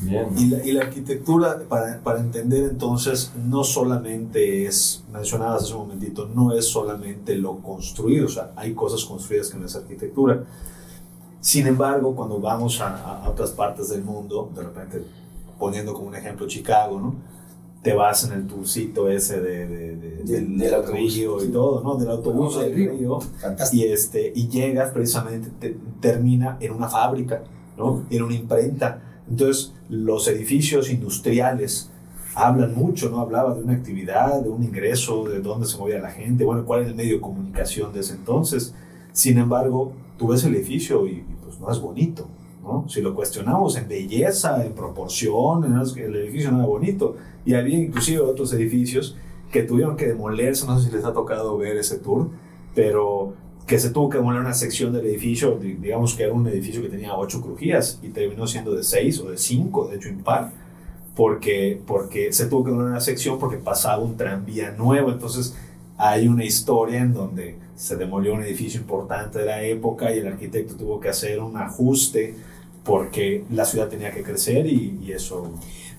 Bien. 0.00 0.26
Y 0.36 0.46
la, 0.46 0.66
y 0.66 0.72
la 0.72 0.82
arquitectura, 0.82 1.60
para, 1.68 2.00
para 2.00 2.18
entender 2.18 2.64
entonces, 2.68 3.30
no 3.36 3.62
solamente 3.62 4.66
es, 4.66 5.04
mencionabas 5.12 5.62
hace 5.62 5.74
un 5.74 5.80
momentito, 5.86 6.26
no 6.34 6.52
es 6.52 6.66
solamente 6.66 7.36
lo 7.36 7.58
construido, 7.58 8.26
o 8.26 8.28
sea, 8.28 8.50
hay 8.56 8.74
cosas 8.74 9.04
construidas 9.04 9.48
que 9.50 9.58
no 9.58 9.66
es 9.66 9.76
arquitectura. 9.76 10.42
Sin 11.40 11.66
embargo, 11.68 12.16
cuando 12.16 12.40
vamos 12.40 12.80
a, 12.80 13.22
a 13.24 13.28
otras 13.30 13.50
partes 13.50 13.90
del 13.90 14.02
mundo, 14.02 14.50
de 14.54 14.62
repente 14.62 15.04
poniendo 15.62 15.94
como 15.94 16.08
un 16.08 16.14
ejemplo 16.16 16.46
Chicago, 16.48 16.98
¿no? 17.00 17.14
te 17.82 17.94
vas 17.94 18.22
en 18.24 18.32
el 18.34 18.46
tourcito 18.46 19.08
ese 19.10 19.40
de, 19.40 19.66
de, 19.66 19.96
de- 19.96 20.22
Del- 20.24 20.56
del, 20.58 20.74
autobús. 20.74 21.14
río 21.16 21.44
y 21.44 21.48
todo, 21.48 21.82
¿no? 21.82 21.96
Del 21.96 22.10
autobús 22.10 22.60
del 22.60 22.72
río. 22.74 22.92
río. 22.92 23.18
Y, 23.72 23.82
este, 23.84 24.32
y 24.36 24.46
llegas 24.48 24.92
precisamente, 24.92 25.48
te- 25.58 25.76
termina 26.00 26.58
en 26.60 26.70
una 26.72 26.88
fábrica, 26.88 27.42
¿no? 27.76 28.04
En 28.08 28.22
una 28.22 28.34
imprenta. 28.36 29.02
Entonces, 29.28 29.72
los 29.88 30.28
edificios 30.28 30.90
industriales 30.90 31.90
hablan 32.36 32.72
mucho, 32.76 33.10
¿no? 33.10 33.18
Hablaba 33.20 33.52
de 33.56 33.62
una 33.64 33.72
actividad, 33.72 34.40
de 34.40 34.48
un 34.48 34.62
ingreso, 34.62 35.24
de 35.24 35.40
dónde 35.40 35.66
se 35.66 35.76
movía 35.76 35.98
la 35.98 36.10
gente, 36.12 36.44
bueno, 36.44 36.64
cuál 36.64 36.82
era 36.82 36.90
el 36.90 36.94
medio 36.94 37.16
de 37.16 37.20
comunicación 37.20 37.92
de 37.92 37.98
ese 38.00 38.14
entonces. 38.14 38.74
Sin 39.12 39.38
embargo, 39.38 39.92
tú 40.18 40.28
ves 40.28 40.44
el 40.44 40.54
edificio 40.54 41.04
y, 41.08 41.10
y, 41.14 41.36
pues 41.44 41.58
no 41.58 41.68
es 41.68 41.80
bonito, 41.80 42.28
¿no? 42.62 42.86
Si 42.88 43.00
lo 43.00 43.14
cuestionamos 43.14 43.76
en 43.76 43.88
belleza, 43.88 44.64
en 44.64 44.72
proporción, 44.72 45.64
en 45.64 45.74
el 45.74 46.16
edificio 46.16 46.50
no 46.50 46.58
era 46.58 46.66
bonito. 46.66 47.16
Y 47.44 47.54
había 47.54 47.78
inclusive 47.78 48.20
otros 48.20 48.52
edificios 48.52 49.16
que 49.50 49.62
tuvieron 49.64 49.96
que 49.96 50.06
demolerse, 50.06 50.66
no 50.66 50.78
sé 50.78 50.88
si 50.88 50.94
les 50.96 51.04
ha 51.04 51.12
tocado 51.12 51.58
ver 51.58 51.76
ese 51.76 51.98
tour, 51.98 52.28
pero 52.74 53.34
que 53.66 53.78
se 53.78 53.90
tuvo 53.90 54.08
que 54.08 54.18
demoler 54.18 54.40
una 54.40 54.54
sección 54.54 54.92
del 54.92 55.06
edificio, 55.06 55.56
di- 55.58 55.74
digamos 55.74 56.14
que 56.14 56.24
era 56.24 56.32
un 56.32 56.46
edificio 56.46 56.82
que 56.82 56.88
tenía 56.88 57.14
ocho 57.16 57.40
crujías 57.40 57.98
y 58.02 58.08
terminó 58.08 58.46
siendo 58.46 58.74
de 58.74 58.82
seis 58.82 59.20
o 59.20 59.30
de 59.30 59.38
cinco, 59.38 59.88
de 59.88 59.96
hecho 59.96 60.08
impar, 60.08 60.52
porque, 61.14 61.80
porque 61.86 62.32
se 62.32 62.46
tuvo 62.46 62.64
que 62.64 62.70
demoler 62.70 62.90
una 62.92 63.00
sección 63.00 63.38
porque 63.38 63.56
pasaba 63.58 64.02
un 64.02 64.16
tranvía 64.16 64.72
nuevo, 64.72 65.10
entonces 65.12 65.54
hay 65.98 66.26
una 66.26 66.44
historia 66.44 67.00
en 67.00 67.12
donde 67.12 67.56
se 67.76 67.96
demolió 67.96 68.34
un 68.34 68.42
edificio 68.42 68.80
importante 68.80 69.40
de 69.40 69.44
la 69.46 69.62
época 69.62 70.14
y 70.14 70.18
el 70.18 70.26
arquitecto 70.28 70.74
tuvo 70.74 70.98
que 71.00 71.08
hacer 71.10 71.40
un 71.40 71.56
ajuste 71.56 72.34
porque 72.84 73.44
la 73.50 73.64
ciudad 73.64 73.88
tenía 73.88 74.12
que 74.12 74.22
crecer 74.22 74.66
y, 74.66 74.98
y 75.04 75.12
eso... 75.12 75.52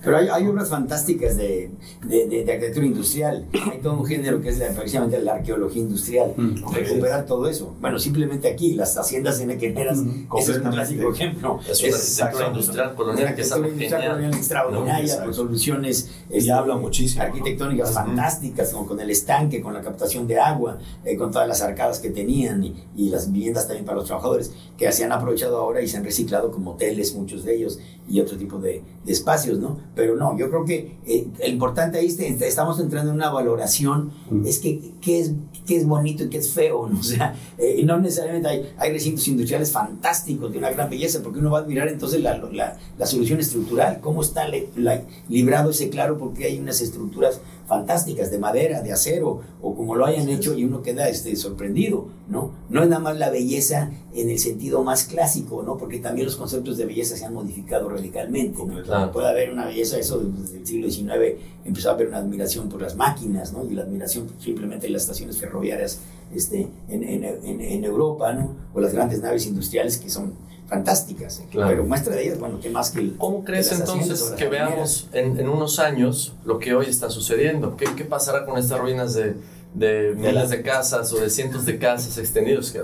Pero 0.04 0.16
hay, 0.18 0.28
hay 0.28 0.46
obras 0.46 0.68
fantásticas 0.68 1.36
de, 1.36 1.70
de, 2.06 2.26
de- 2.28 2.44
de 2.44 2.52
arquitectura 2.52 2.86
industrial. 2.86 3.46
Hay 3.72 3.78
todo 3.82 3.94
un 3.98 4.06
género 4.06 4.40
que 4.40 4.50
es 4.50 4.58
la, 4.58 4.68
precisamente 4.68 5.18
la 5.20 5.34
arqueología 5.34 5.82
industrial. 5.82 6.32
Mm. 6.36 6.72
Recuperar 6.72 7.26
todo 7.26 7.48
eso. 7.48 7.74
Bueno, 7.80 7.98
simplemente 7.98 8.48
aquí, 8.48 8.74
las 8.74 8.96
haciendas 8.98 9.40
enequeras, 9.40 9.98
ese 10.38 10.52
es 10.52 10.58
un 10.58 10.70
clásico 10.70 11.12
ejemplo. 11.12 11.60
Es 11.68 11.82
una 11.82 12.26
arquitectura 12.26 12.48
industrial 12.48 12.94
colonial 12.94 13.34
que 13.34 13.40
es 13.42 13.52
algo 13.52 13.68
industrial 13.68 14.24
extraordinaria, 14.34 15.02
Exacto. 15.04 15.24
con 15.24 15.34
soluciones 15.34 16.10
Y 16.30 16.38
este, 16.38 16.52
habla 16.52 16.76
muchísimo, 16.76 17.22
¿no? 17.22 17.28
arquitectónicas 17.30 17.90
Ujú. 17.90 17.98
fantásticas, 17.98 18.70
como 18.72 18.86
con 18.86 19.00
el 19.00 19.10
estanque, 19.10 19.60
con 19.60 19.74
la 19.74 19.80
captación 19.82 20.26
de 20.26 20.38
agua, 20.38 20.78
eh, 21.04 21.16
con 21.16 21.30
todas 21.30 21.48
las 21.48 21.62
arcadas 21.62 21.98
que 22.00 22.10
tenían 22.10 22.62
y, 22.64 22.74
y 22.96 23.08
las 23.10 23.30
viviendas 23.32 23.66
también 23.66 23.84
para 23.84 23.96
los 23.98 24.06
trabajadores, 24.06 24.52
que 24.76 24.90
se 24.92 25.04
han 25.04 25.12
aprovechado 25.12 25.56
ahora 25.58 25.80
y 25.80 25.88
se 25.88 25.96
han 25.96 26.04
reciclado 26.04 26.50
como 26.50 26.72
hoteles, 26.72 27.14
muchos 27.14 27.44
de 27.44 27.56
ellos, 27.56 27.78
y 28.08 28.20
otro 28.20 28.36
tipo 28.36 28.58
de, 28.58 28.82
de 29.04 29.12
espacios, 29.12 29.58
¿no? 29.58 29.78
Pero 29.94 30.16
no, 30.16 30.36
yo 30.36 30.48
creo 30.50 30.64
que 30.64 30.96
eh, 31.06 31.26
lo 31.38 31.46
importante 31.46 31.98
ahí, 31.98 32.06
este, 32.06 32.28
estamos 32.48 32.80
entrando 32.80 33.10
en 33.10 33.16
una 33.16 33.30
valoración, 33.30 34.12
es 34.44 34.58
que 34.58 34.80
qué 35.00 35.20
es, 35.20 35.32
qué 35.66 35.76
es 35.76 35.86
bonito 35.86 36.24
y 36.24 36.28
qué 36.30 36.38
es 36.38 36.50
feo, 36.52 36.88
¿no? 36.88 36.98
O 37.00 37.02
sea, 37.02 37.36
eh, 37.58 37.82
no 37.84 37.98
necesariamente 38.00 38.48
hay, 38.48 38.72
hay 38.78 38.92
recintos 38.92 39.26
industriales 39.28 39.70
fantásticos, 39.70 40.50
de 40.52 40.58
una 40.58 40.70
gran 40.70 40.90
belleza, 40.90 41.20
porque 41.22 41.38
uno 41.38 41.50
va 41.50 41.58
a 41.58 41.62
admirar 41.62 41.88
entonces 41.88 42.20
la, 42.22 42.38
la, 42.38 42.76
la 42.98 43.06
solución 43.06 43.38
estructural, 43.40 44.00
cómo 44.00 44.22
está 44.22 44.48
le- 44.48 44.68
la- 44.76 45.02
librado 45.28 45.70
ese 45.70 45.88
claro, 45.90 46.18
porque 46.18 46.44
hay 46.46 46.58
unas 46.58 46.80
estructuras 46.80 47.40
fantásticas 47.66 48.30
de 48.30 48.38
madera, 48.38 48.82
de 48.82 48.92
acero, 48.92 49.40
o 49.62 49.74
como 49.74 49.94
lo 49.96 50.06
hayan 50.06 50.28
hecho, 50.28 50.54
y 50.54 50.64
uno 50.64 50.82
queda 50.82 51.08
este, 51.08 51.34
sorprendido, 51.36 52.08
¿no? 52.28 52.52
No 52.68 52.82
es 52.82 52.88
nada 52.88 53.00
más 53.00 53.16
la 53.16 53.30
belleza 53.30 53.90
en 54.14 54.30
el 54.30 54.38
sentido 54.38 54.82
más 54.82 55.04
clásico, 55.04 55.62
¿no? 55.62 55.76
Porque 55.76 55.98
también 55.98 56.26
los 56.26 56.36
conceptos 56.36 56.76
de 56.76 56.86
belleza 56.86 57.16
se 57.16 57.24
han 57.24 57.34
modificado 57.34 57.88
radicalmente, 57.88 58.64
¿no? 58.64 58.82
Claro. 58.82 59.12
Puede 59.12 59.28
haber 59.28 59.50
una 59.50 59.66
belleza, 59.66 59.98
eso 59.98 60.18
desde 60.18 60.58
el 60.58 60.66
siglo 60.66 60.90
XIX 60.90 61.40
empezó 61.64 61.90
a 61.90 61.92
haber 61.94 62.08
una 62.08 62.18
admiración 62.18 62.68
por 62.68 62.82
las 62.82 62.96
máquinas, 62.96 63.52
¿no? 63.52 63.64
Y 63.64 63.74
la 63.74 63.82
admiración 63.82 64.28
simplemente 64.38 64.88
las 64.88 65.02
estaciones 65.02 65.38
ferroviarias 65.38 66.00
este, 66.34 66.68
en, 66.88 67.02
en, 67.02 67.24
en, 67.24 67.60
en 67.60 67.84
Europa, 67.84 68.32
¿no? 68.32 68.54
O 68.74 68.80
las 68.80 68.92
grandes 68.92 69.20
naves 69.20 69.46
industriales 69.46 69.98
que 69.98 70.10
son 70.10 70.34
fantásticas. 70.68 71.42
Claro. 71.50 71.70
Pero 71.70 71.84
muestra 71.84 72.14
de 72.14 72.24
ellas, 72.24 72.38
bueno, 72.38 72.58
¿qué 72.60 72.70
más 72.70 72.90
que 72.90 73.00
el, 73.00 73.16
¿Cómo 73.16 73.44
crees 73.44 73.68
que 73.68 73.76
entonces 73.76 74.34
que 74.36 74.48
veamos 74.48 75.08
en, 75.12 75.38
en 75.38 75.48
unos 75.48 75.78
años 75.78 76.34
lo 76.44 76.58
que 76.58 76.74
hoy 76.74 76.86
está 76.86 77.10
sucediendo? 77.10 77.76
¿Qué, 77.76 77.86
qué 77.96 78.04
pasará 78.04 78.44
con 78.44 78.58
estas 78.58 78.80
ruinas 78.80 79.14
de, 79.14 79.36
de 79.74 80.14
miles 80.16 80.50
de 80.50 80.62
casas 80.62 81.12
o 81.12 81.20
de 81.20 81.30
cientos 81.30 81.66
de 81.66 81.78
casas 81.78 82.16
extendidos? 82.18 82.74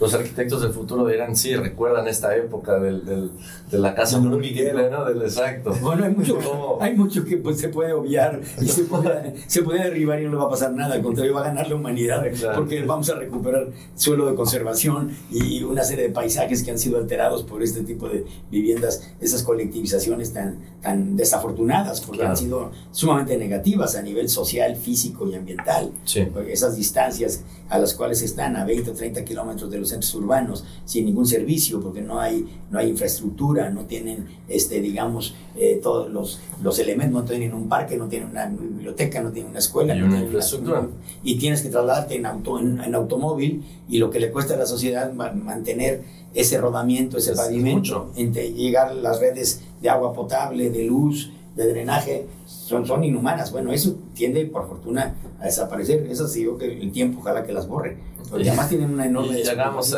Los 0.00 0.12
arquitectos 0.14 0.62
del 0.62 0.72
futuro 0.72 1.06
dirán, 1.06 1.36
sí, 1.36 1.54
recuerdan 1.54 2.08
esta 2.08 2.36
época 2.36 2.78
del, 2.78 3.04
del- 3.04 3.30
de 3.70 3.78
la 3.78 3.94
casa 3.94 4.18
múltiple, 4.18 4.70
hormiguero. 4.72 4.90
¿no? 4.90 5.04
Del 5.04 5.22
exacto. 5.22 5.72
Bueno, 5.80 6.04
hay 6.04 6.14
mucho, 6.14 6.38
hay 6.80 6.94
mucho 6.94 7.24
que 7.24 7.36
pues, 7.36 7.58
se 7.60 7.68
puede 7.68 7.92
obviar 7.92 8.40
y 8.60 8.66
se 8.68 8.84
puede, 8.84 9.34
se 9.46 9.62
puede 9.62 9.84
derribar 9.84 10.20
y 10.20 10.24
no 10.24 10.30
le 10.32 10.36
va 10.36 10.44
a 10.44 10.50
pasar 10.50 10.72
nada. 10.72 10.94
Al 10.94 11.02
contrario, 11.02 11.34
va 11.34 11.40
a 11.42 11.44
ganar 11.44 11.68
la 11.68 11.74
humanidad 11.76 12.24
Claro. 12.38 12.58
porque 12.58 12.82
vamos 12.82 13.08
a 13.10 13.14
recuperar 13.14 13.68
suelo 13.94 14.26
de 14.26 14.34
conservación 14.34 15.10
y 15.30 15.62
una 15.62 15.84
serie 15.84 16.04
de 16.08 16.10
paisajes 16.10 16.62
que 16.62 16.70
han 16.70 16.78
sido 16.78 16.98
alterados 16.98 17.42
por 17.44 17.62
este 17.62 17.82
tipo 17.82 18.08
de 18.08 18.24
viviendas, 18.50 19.10
esas 19.20 19.42
colectivizaciones 19.42 20.32
tan, 20.32 20.58
tan 20.82 21.16
desafortunadas 21.16 22.00
porque 22.00 22.18
Claro. 22.18 22.30
han 22.32 22.36
sido 22.36 22.72
sumamente 22.90 23.36
negativas 23.36 23.96
a 23.96 24.02
nivel 24.02 24.28
social, 24.28 24.76
físico 24.76 25.28
y 25.28 25.34
ambiental. 25.34 25.90
Sí. 26.04 26.26
Esas 26.48 26.76
distancias 26.76 27.42
a 27.68 27.78
las 27.78 27.94
cuales 27.94 28.22
están 28.22 28.56
a 28.56 28.64
20 28.64 28.90
o 28.90 28.94
30 28.94 29.24
kilómetros 29.24 29.70
de 29.70 29.78
los 29.84 29.90
centros 29.90 30.14
urbanos 30.14 30.64
sin 30.84 31.04
ningún 31.04 31.26
servicio 31.26 31.80
porque 31.80 32.00
no 32.02 32.18
hay 32.20 32.46
no 32.70 32.78
hay 32.78 32.88
infraestructura 32.90 33.70
no 33.70 33.82
tienen 33.82 34.26
este 34.48 34.80
digamos 34.80 35.34
eh, 35.56 35.78
todos 35.82 36.10
los, 36.10 36.40
los 36.62 36.78
elementos 36.78 37.22
no 37.22 37.28
tienen 37.28 37.54
un 37.54 37.68
parque 37.68 37.96
no 37.96 38.06
tienen 38.08 38.30
una 38.30 38.46
biblioteca 38.46 39.22
no 39.22 39.30
tienen 39.30 39.50
una 39.50 39.58
escuela 39.60 39.94
Y 39.94 39.98
no 39.98 40.04
una 40.06 40.14
tienen 40.14 40.26
infraestructura. 40.28 40.88
y 41.22 41.36
tienes 41.36 41.62
que 41.62 41.68
trasladarte 41.68 42.16
en 42.16 42.26
auto 42.26 42.58
en, 42.58 42.80
en 42.80 42.94
automóvil 42.94 43.62
y 43.88 43.98
lo 43.98 44.10
que 44.10 44.18
le 44.20 44.30
cuesta 44.32 44.54
a 44.54 44.56
la 44.56 44.66
sociedad 44.66 45.12
ma- 45.12 45.32
mantener 45.32 46.02
ese 46.34 46.58
rodamiento 46.58 47.16
ese 47.18 47.32
Es- 47.32 47.38
es 47.38 47.44
pavimento 47.44 48.10
entre 48.16 48.52
llegar 48.52 48.88
a 48.88 48.94
las 48.94 49.20
redes 49.20 49.60
de 49.80 49.88
agua 49.90 50.12
potable 50.12 50.70
de 50.70 50.84
luz 50.84 51.30
de 51.56 51.68
drenaje 51.68 52.26
son, 52.46 52.86
son 52.86 53.04
inhumanas. 53.04 53.52
Bueno, 53.52 53.72
eso 53.72 53.96
tiende, 54.14 54.44
por 54.46 54.66
fortuna, 54.68 55.14
a 55.40 55.44
desaparecer. 55.44 56.06
Eso 56.10 56.26
sí, 56.28 56.44
yo 56.44 56.58
que 56.58 56.66
el 56.80 56.90
tiempo, 56.92 57.20
ojalá 57.20 57.44
que 57.44 57.52
las 57.52 57.68
borre. 57.68 57.96
Porque 58.30 58.48
además 58.48 58.68
tienen 58.70 58.90
una 58.90 59.06
enorme... 59.06 59.38
Y 59.38 59.42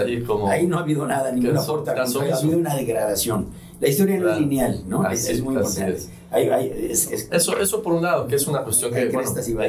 ahí 0.01 0.23
como- 0.23 0.49
Ahí 0.49 0.67
no 0.67 0.79
ha 0.79 0.81
habido 0.81 1.07
nada, 1.07 1.31
ninguna 1.33 1.61
aporta, 1.61 1.95
ha 2.35 2.39
habido 2.39 2.59
una 2.59 2.75
degradación. 2.75 3.47
La 3.81 3.89
historia 3.89 4.19
no 4.19 4.31
es 4.31 4.41
lineal, 4.41 4.83
¿no? 4.89 5.09
Es- 5.11 5.25
Así- 5.25 5.33
es, 5.33 5.43
muy 5.43 5.55
importante. 5.55 5.97
es. 5.97 6.11
Hay- 6.31 6.49
hay- 6.49 6.89
es- 6.91 7.11
es- 7.13 7.29
Eso, 7.31 7.57
eso 7.59 7.83
por 7.83 7.93
un 7.93 8.03
lado, 8.03 8.27
que 8.27 8.35
es 8.35 8.47
una 8.49 8.63
cuestión 8.65 8.91
que 8.93 9.07
bueno, 9.07 9.21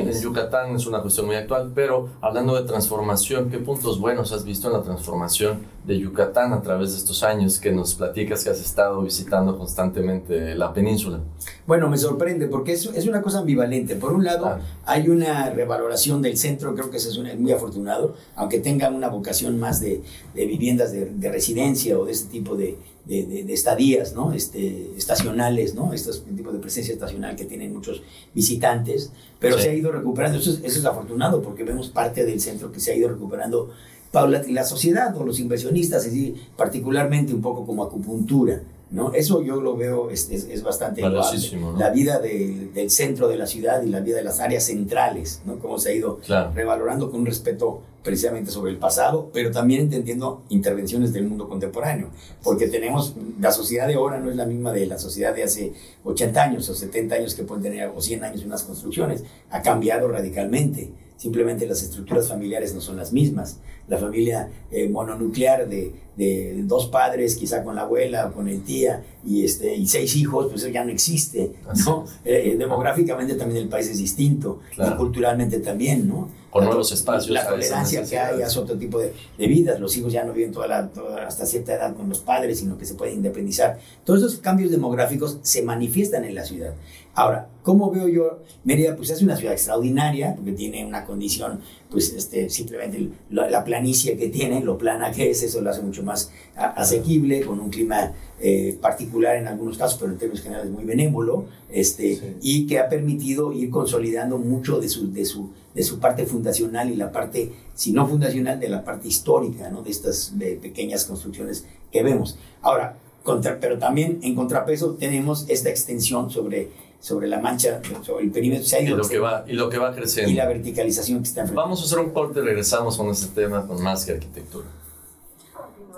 en, 0.10 0.14
Yucatán 0.24 0.76
es 0.76 0.86
una 0.88 1.02
cuestión 1.02 1.28
muy 1.28 1.36
actual, 1.36 1.72
pero 1.76 2.10
hablando 2.22 2.56
de 2.56 2.68
transformación, 2.68 3.50
¿qué 3.50 3.60
puntos 3.60 4.00
buenos 4.00 4.32
has 4.32 4.44
visto 4.44 4.68
en 4.68 4.74
la 4.74 4.82
transformación 4.82 5.60
de 5.86 6.00
Yucatán 6.00 6.54
a 6.54 6.62
través 6.62 6.92
de 6.94 6.98
estos 6.98 7.22
años 7.24 7.60
que 7.60 7.72
nos 7.72 7.94
platicas 7.96 8.44
que 8.44 8.50
has 8.50 8.60
estado 8.60 9.02
visitando 9.02 9.58
constantemente 9.58 10.56
la 10.56 10.74
península? 10.74 11.20
Bueno, 11.66 11.90
me 11.90 11.98
sorprende 11.98 12.48
porque 12.48 12.74
es, 12.74 12.86
es 12.88 13.08
una 13.08 13.22
cosa 13.22 13.40
ambivalente. 13.40 13.96
Por 13.96 14.14
un 14.14 14.24
lado, 14.24 14.58
hay 14.86 15.10
una 15.10 15.50
revaloración 15.52 16.22
del 16.22 16.38
centro, 16.38 16.74
creo 16.74 16.90
que 16.90 16.98
eso 16.98 17.10
es 17.10 17.18
un- 17.18 17.28
es 17.28 17.40
muy 17.40 17.52
afortunado, 17.52 18.16
aunque 18.36 18.60
tenga 18.60 18.90
una 18.90 19.10
vocación 19.10 19.60
más 19.60 19.80
de, 19.80 20.02
de 20.34 20.46
viviendas 20.46 20.92
de, 20.92 21.06
de 21.06 21.32
residencia 21.32 21.98
o 22.00 22.06
de 22.06 22.12
este 22.14 22.30
tipo 22.32 22.56
de, 22.56 22.78
de- 23.08 23.26
de- 23.26 23.44
de 23.44 23.54
estadías, 23.54 24.14
¿no? 24.14 24.34
Este, 24.34 24.92
estacionales, 24.98 25.76
¿no? 25.76 25.94
Este 25.94 26.12
tipo 26.36 26.52
de 26.52 26.60
presencia 26.60 26.94
estacional 26.94 27.36
que 27.36 27.46
tienen 27.46 27.74
muchos 27.74 28.02
visitantes, 28.36 29.12
pero 29.40 29.58
Sí. 29.58 29.64
se 29.64 29.70
ha 29.70 29.74
ido 29.74 29.92
recuperando. 29.92 30.38
Eso 30.40 30.52
es, 30.52 30.60
eso 30.64 30.80
es 30.80 30.86
afortunado 30.86 31.42
porque 31.42 31.64
vemos 31.64 31.90
parte 31.90 32.26
del 32.26 32.40
centro 32.40 32.72
que 32.72 32.80
se 32.80 32.92
ha 32.92 32.96
ido 32.96 33.10
recuperando 33.10 33.70
paulat- 34.14 34.48
la 34.48 34.64
sociedad 34.64 35.16
o 35.18 35.24
los 35.26 35.40
inversionistas, 35.40 36.06
es 36.06 36.12
decir, 36.14 36.36
particularmente 36.56 37.34
un 37.34 37.42
poco 37.42 37.66
como 37.66 37.84
acupuntura. 37.84 38.62
¿no? 38.90 39.12
Eso 39.12 39.44
yo 39.44 39.60
lo 39.60 39.76
veo 39.76 40.10
es, 40.12 40.30
es, 40.32 40.46
es 40.46 40.64
bastante 40.64 41.02
¿no? 41.02 41.78
La 41.78 41.90
vida 41.90 42.20
del- 42.20 42.74
del 42.74 42.90
centro 42.90 43.28
de 43.28 43.36
la 43.36 43.46
ciudad 43.46 43.84
y 43.84 43.90
la 43.90 44.00
vida 44.00 44.16
de 44.16 44.24
las 44.24 44.40
áreas 44.40 44.64
centrales, 44.64 45.42
¿no? 45.46 45.60
Cómo 45.60 45.78
se 45.78 45.90
ha 45.90 45.94
ido 45.94 46.20
Claro. 46.20 46.54
revalorando 46.56 47.12
con 47.12 47.26
respeto 47.26 47.82
precisamente 48.08 48.52
sobre 48.52 48.72
el 48.72 48.78
pasado, 48.78 49.30
pero 49.34 49.52
también 49.52 49.82
entendiendo 49.82 50.44
intervenciones 50.48 51.12
del 51.12 51.28
mundo 51.28 51.50
contemporáneo, 51.50 52.08
porque 52.42 52.68
tenemos, 52.70 53.14
la 53.42 53.52
sociedad 53.52 53.86
de 53.86 53.96
ahora 53.96 54.18
no 54.18 54.30
es 54.32 54.38
la 54.38 54.46
misma 54.46 54.72
de 54.72 54.86
la 54.86 54.98
sociedad 54.98 55.36
de 55.36 55.44
hace 55.44 55.74
80 56.06 56.42
años 56.42 56.70
o 56.70 56.74
70 56.74 57.16
años 57.16 57.36
que 57.36 57.44
pueden 57.44 57.64
tener, 57.64 57.92
o 57.94 58.00
100 58.02 58.24
años 58.24 58.46
unas 58.46 58.64
construcciones, 58.64 59.26
ha 59.50 59.62
cambiado 59.62 60.08
radicalmente. 60.08 60.90
Simplemente 61.18 61.66
las 61.68 61.82
estructuras 61.82 62.30
familiares 62.30 62.74
no 62.76 62.80
son 62.80 62.96
las 62.96 63.12
mismas. 63.12 63.58
La 63.88 63.98
familia 63.98 64.50
eh, 64.70 64.88
mononuclear 64.88 65.68
de, 65.68 65.92
de 66.16 66.62
dos 66.64 66.88
padres, 66.88 67.36
quizá 67.36 67.64
con 67.64 67.76
la 67.76 67.82
abuela 67.82 68.28
o 68.28 68.34
con 68.34 68.48
el 68.48 68.62
tía, 68.62 69.04
y, 69.26 69.44
este, 69.44 69.76
y 69.76 69.88
seis 69.88 70.16
hijos, 70.16 70.46
pues 70.52 70.62
eso 70.62 70.72
ya 70.72 70.86
no 70.86 70.92
existe. 70.92 71.54
¿no? 71.86 72.06
Eh, 72.24 72.52
eh, 72.54 72.56
demográficamente 72.58 73.34
también 73.34 73.64
el 73.64 73.70
país 73.70 73.90
es 73.90 73.98
distinto, 73.98 74.60
Claro. 74.76 74.94
y 74.94 74.98
culturalmente 74.98 75.60
también, 75.60 76.08
¿no? 76.08 76.30
La 76.60 76.66
nuevos 76.68 76.90
to- 76.90 76.96
espacios 76.96 77.30
La 77.32 77.48
tolerancia 77.48 78.04
que 78.04 78.18
hay 78.20 78.42
hace 78.42 78.60
otro 78.60 78.78
tipo 78.78 79.00
de, 79.00 79.14
de 79.38 79.48
vidas. 79.48 79.80
Los 79.80 79.96
hijos 79.98 80.12
ya 80.14 80.24
no 80.24 80.34
viven 80.34 80.52
toda 80.52 80.68
la, 80.68 80.88
toda- 80.90 81.26
hasta 81.28 81.46
cierta 81.46 81.74
edad 81.76 81.96
con 81.96 82.10
los 82.10 82.20
padres, 82.20 82.60
sino 82.60 82.78
que 82.78 82.86
se 82.86 82.96
pueden 82.96 83.16
independizar. 83.16 83.80
Todos 84.04 84.20
esos 84.22 84.38
cambios 84.40 84.72
demográficos 84.72 85.38
se 85.42 85.62
manifiestan 85.64 86.24
en 86.26 86.36
la 86.36 86.44
ciudad. 86.46 86.74
Ahora, 87.16 87.48
¿cómo 87.64 87.90
veo 87.90 88.08
yo 88.08 88.44
Mérida? 88.64 88.96
Pues 88.96 89.10
es 89.10 89.24
una 89.24 89.36
ciudad 89.36 89.54
extraordinaria, 89.54 90.36
porque 90.36 90.52
tiene 90.52 90.86
una 90.86 91.04
condición, 91.04 91.62
pues 91.90 92.14
este, 92.14 92.48
simplemente 92.52 93.10
la, 93.32 93.50
la 93.50 93.64
planicie 93.64 94.16
que 94.18 94.28
tiene, 94.30 94.62
lo 94.62 94.78
plana 94.78 95.12
que 95.12 95.32
es, 95.32 95.42
eso 95.42 95.62
lo 95.62 95.72
hace 95.72 95.82
mucho 95.82 96.04
más 96.04 96.30
asequible, 96.76 97.42
con 97.42 97.60
un 97.60 97.70
clima 97.70 98.14
eh, 98.40 98.78
particular 98.80 99.36
en 99.38 99.48
algunos 99.48 99.78
casos, 99.80 99.98
pero 100.00 100.12
en 100.12 100.20
términos 100.20 100.44
generales 100.44 100.72
muy 100.72 100.84
benévolo, 100.84 101.46
este, 101.72 102.16
Sí. 102.18 102.36
y 102.42 102.68
que 102.68 102.78
ha 102.80 102.88
permitido 102.88 103.52
ir 103.52 103.70
consolidando 103.72 104.38
mucho 104.38 104.80
de 104.80 104.88
su, 104.90 105.12
de, 105.12 105.26
su, 105.26 105.50
de 105.78 105.84
su 105.84 106.00
parte 106.00 106.26
fundacional 106.26 106.90
y 106.90 106.96
la 106.96 107.12
parte, 107.12 107.54
si 107.76 107.94
no 107.94 108.08
fundacional, 108.08 108.60
de 108.60 108.68
la 108.68 108.84
parte 108.84 109.08
histórica, 109.08 109.70
¿no? 109.70 109.84
de 109.84 109.92
estas 109.92 110.38
de 110.40 110.56
pequeñas 110.56 111.06
construcciones 111.06 111.66
que 111.92 112.02
vemos. 112.02 112.36
Ahora, 112.64 112.98
contra, 113.22 113.60
pero 113.60 113.78
también 113.78 114.20
en 114.24 114.34
contrapeso 114.34 114.96
tenemos 114.96 115.46
esta 115.48 115.70
extensión 115.70 116.32
sobre, 116.32 116.72
sobre 117.00 117.28
la 117.28 117.40
mancha, 117.40 117.80
sobre 118.04 118.26
el 118.26 118.32
perímetro, 118.32 118.66
se 118.66 118.78
ha 118.78 118.82
Y 118.82 118.88
lo 118.88 119.08
que 119.08 119.20
va, 119.20 119.46
y 119.48 119.54
lo 119.54 119.70
que 119.70 119.78
va 119.78 119.94
creciendo. 119.94 120.32
y 120.32 120.34
la 120.34 120.48
verticalización 120.48 121.20
que 121.20 121.28
está 121.28 121.42
enfrente. 121.42 121.62
Vamos 121.62 121.80
a 121.84 121.86
hacer 121.86 122.00
un 122.00 122.10
corte 122.10 122.40
y 122.40 122.42
regresamos 122.42 122.98
con 122.98 123.10
este 123.10 123.28
tema 123.40 123.68
con 123.68 123.80
más 123.84 124.04
que 124.04 124.14
arquitectura. 124.14 124.66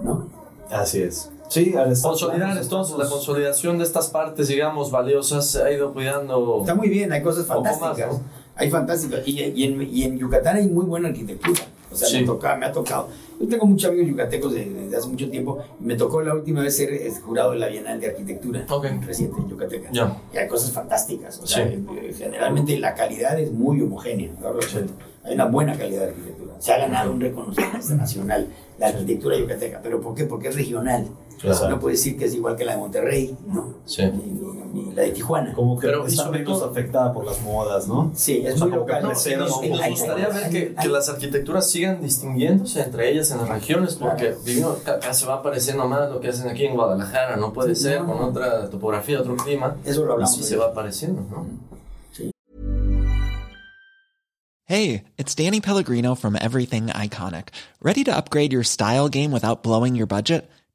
¿no? 0.01 0.27
Así 0.69 1.01
es. 1.01 1.29
Sí, 1.47 1.73
al 1.77 1.93
estar 1.93 2.11
Consolidar 2.11 2.49
planos, 2.49 2.63
entonces 2.63 2.97
la 2.97 3.07
consolidación 3.07 3.77
de 3.77 3.85
estas 3.85 4.09
partes, 4.09 4.49
digamos, 4.49 4.91
valiosas, 4.91 5.49
se 5.49 5.63
ha 5.63 5.71
ido 5.71 5.93
cuidando. 5.93 6.57
Está 6.59 6.75
muy 6.75 6.89
bien, 6.89 7.13
hay 7.13 7.23
cosas 7.23 7.47
más, 7.47 7.57
fantásticas. 7.57 8.11
¿no? 8.11 8.38
Hay 8.59 8.69
fantásticas. 8.69 9.21
Y, 9.25 9.39
y 9.41 9.63
en, 9.63 9.81
y 9.81 10.03
en 10.03 10.19
Yucatán 10.19 10.57
hay 10.57 10.67
muy 10.67 10.85
buena 10.85 11.07
arquitectura. 11.09 11.61
O 11.91 11.95
sea, 11.95 12.07
Sí. 12.07 12.19
me, 12.19 12.25
toca- 12.27 12.55
me 12.55 12.65
ha 12.67 12.71
tocado. 12.71 13.07
Yo 13.39 13.47
tengo 13.47 13.65
muchos 13.65 13.89
amigos 13.89 14.09
yucatecos 14.09 14.53
desde 14.53 14.95
hace 14.95 15.07
mucho 15.07 15.29
tiempo. 15.29 15.57
y 15.79 15.83
Me 15.85 15.95
tocó 15.95 16.21
la 16.21 16.35
última 16.35 16.61
vez 16.61 16.75
ser 16.75 16.93
eh, 16.93 17.11
jurado 17.25 17.51
de 17.51 17.57
la 17.59 17.67
Bienal 17.67 17.99
de 17.99 18.07
Arquitectura 18.07 18.65
Ok. 18.69 18.85
reciente 19.07 19.39
en 19.41 19.49
Yucateca. 19.49 19.89
Ya. 19.91 20.21
Y 20.33 20.37
hay 20.37 20.47
cosas 20.47 20.71
fantásticas. 20.71 21.39
O 21.39 21.47
sea, 21.47 21.65
Sí. 21.67 21.73
eh, 21.73 22.13
generalmente 22.15 22.77
la 22.77 22.93
calidad 22.93 23.39
es 23.39 23.51
muy 23.51 23.81
homogénea. 23.81 24.29
¿no? 24.39 24.49
Hay 25.23 25.33
una 25.33 25.45
buena 25.45 25.75
calidad 25.77 26.01
de 26.01 26.07
arquitectura. 26.09 26.53
Se 26.59 26.73
ha 26.73 26.77
ganado 26.77 27.11
un 27.11 27.21
reconocimiento 27.21 27.95
nacional 27.95 28.47
la 28.77 28.87
arquitectura 28.87 29.37
yucateca. 29.37 29.79
¿Pero 29.81 29.99
por 30.01 30.13
qué? 30.15 30.25
Porque 30.25 30.49
es 30.49 30.55
regional. 30.55 31.07
Claro. 31.41 31.69
No 31.69 31.79
puede 31.79 31.95
decir 31.95 32.17
que 32.17 32.25
es 32.25 32.33
igual 32.35 32.55
que 32.57 32.65
la 32.65 32.73
de 32.73 32.77
Monterrey, 32.79 33.35
¿no? 33.47 33.75
Sí. 33.85 34.03
Ni, 34.03 34.39
ni- 34.73 34.91
la 34.93 35.03
de 35.03 35.11
Tijuana. 35.11 35.53
Como 35.53 35.79
que 35.79 35.87
Pero, 35.87 36.05
está 36.05 36.29
menos 36.29 36.59
todo- 36.59 36.69
afectada 36.71 37.11
por 37.13 37.25
las 37.25 37.41
modas, 37.41 37.87
¿no? 37.87 38.11
Sí, 38.15 38.43
es 38.45 38.55
O 38.55 38.57
sea, 38.57 38.67
muy 38.67 38.75
local. 38.77 39.03
No, 39.03 39.09
Reserva 39.09 39.45
y 39.45 39.49
nos, 39.49 39.63
y 39.63 39.69
nos 39.69 39.89
gustaría 39.89 40.29
ver 40.29 40.49
que, 40.49 40.67
que 40.69 40.75
Hay- 40.77 40.87
las 40.89 41.09
arquitecturas 41.09 41.69
sigan 41.69 42.01
distinguiéndose 42.01 42.81
entre 42.81 43.11
ellas 43.11 43.31
en 43.31 43.37
las 43.39 43.49
regiones, 43.49 43.95
porque 43.95 44.35
Claro. 44.45 44.77
acá 44.85 45.13
se 45.13 45.25
va 45.25 45.41
pareciendo 45.43 45.87
más 45.87 46.09
lo 46.09 46.19
que 46.19 46.29
hacen 46.29 46.47
aquí 46.49 46.65
en 46.65 46.75
Guadalajara, 46.75 47.35
no 47.37 47.53
puede 47.53 47.75
Sí, 47.75 47.83
ser 47.83 48.01
no. 48.01 48.07
con 48.13 48.21
otra 48.23 48.69
topografía, 48.69 49.19
otro 49.19 49.35
clima. 49.35 49.75
Eso 49.85 50.05
lo 50.05 50.13
hablamos. 50.13 50.33
Así 50.33 50.43
se 50.43 50.55
va 50.57 50.67
apareciendo, 50.67 51.21
¿no? 51.29 51.45
Hey, 54.71 55.05
it's 55.17 55.33
Danny 55.33 55.61
Pellegrino 55.61 56.13
from 56.15 56.35
Everything 56.35 56.89
Iconic. 56.89 57.47
¿Ready 57.81 58.03
to 58.03 58.15
upgrade 58.15 58.51
your 58.53 58.63
style 58.63 59.09
game 59.09 59.31
without 59.31 59.63
blowing 59.63 59.95
your 59.95 60.05
budget? 60.05 60.47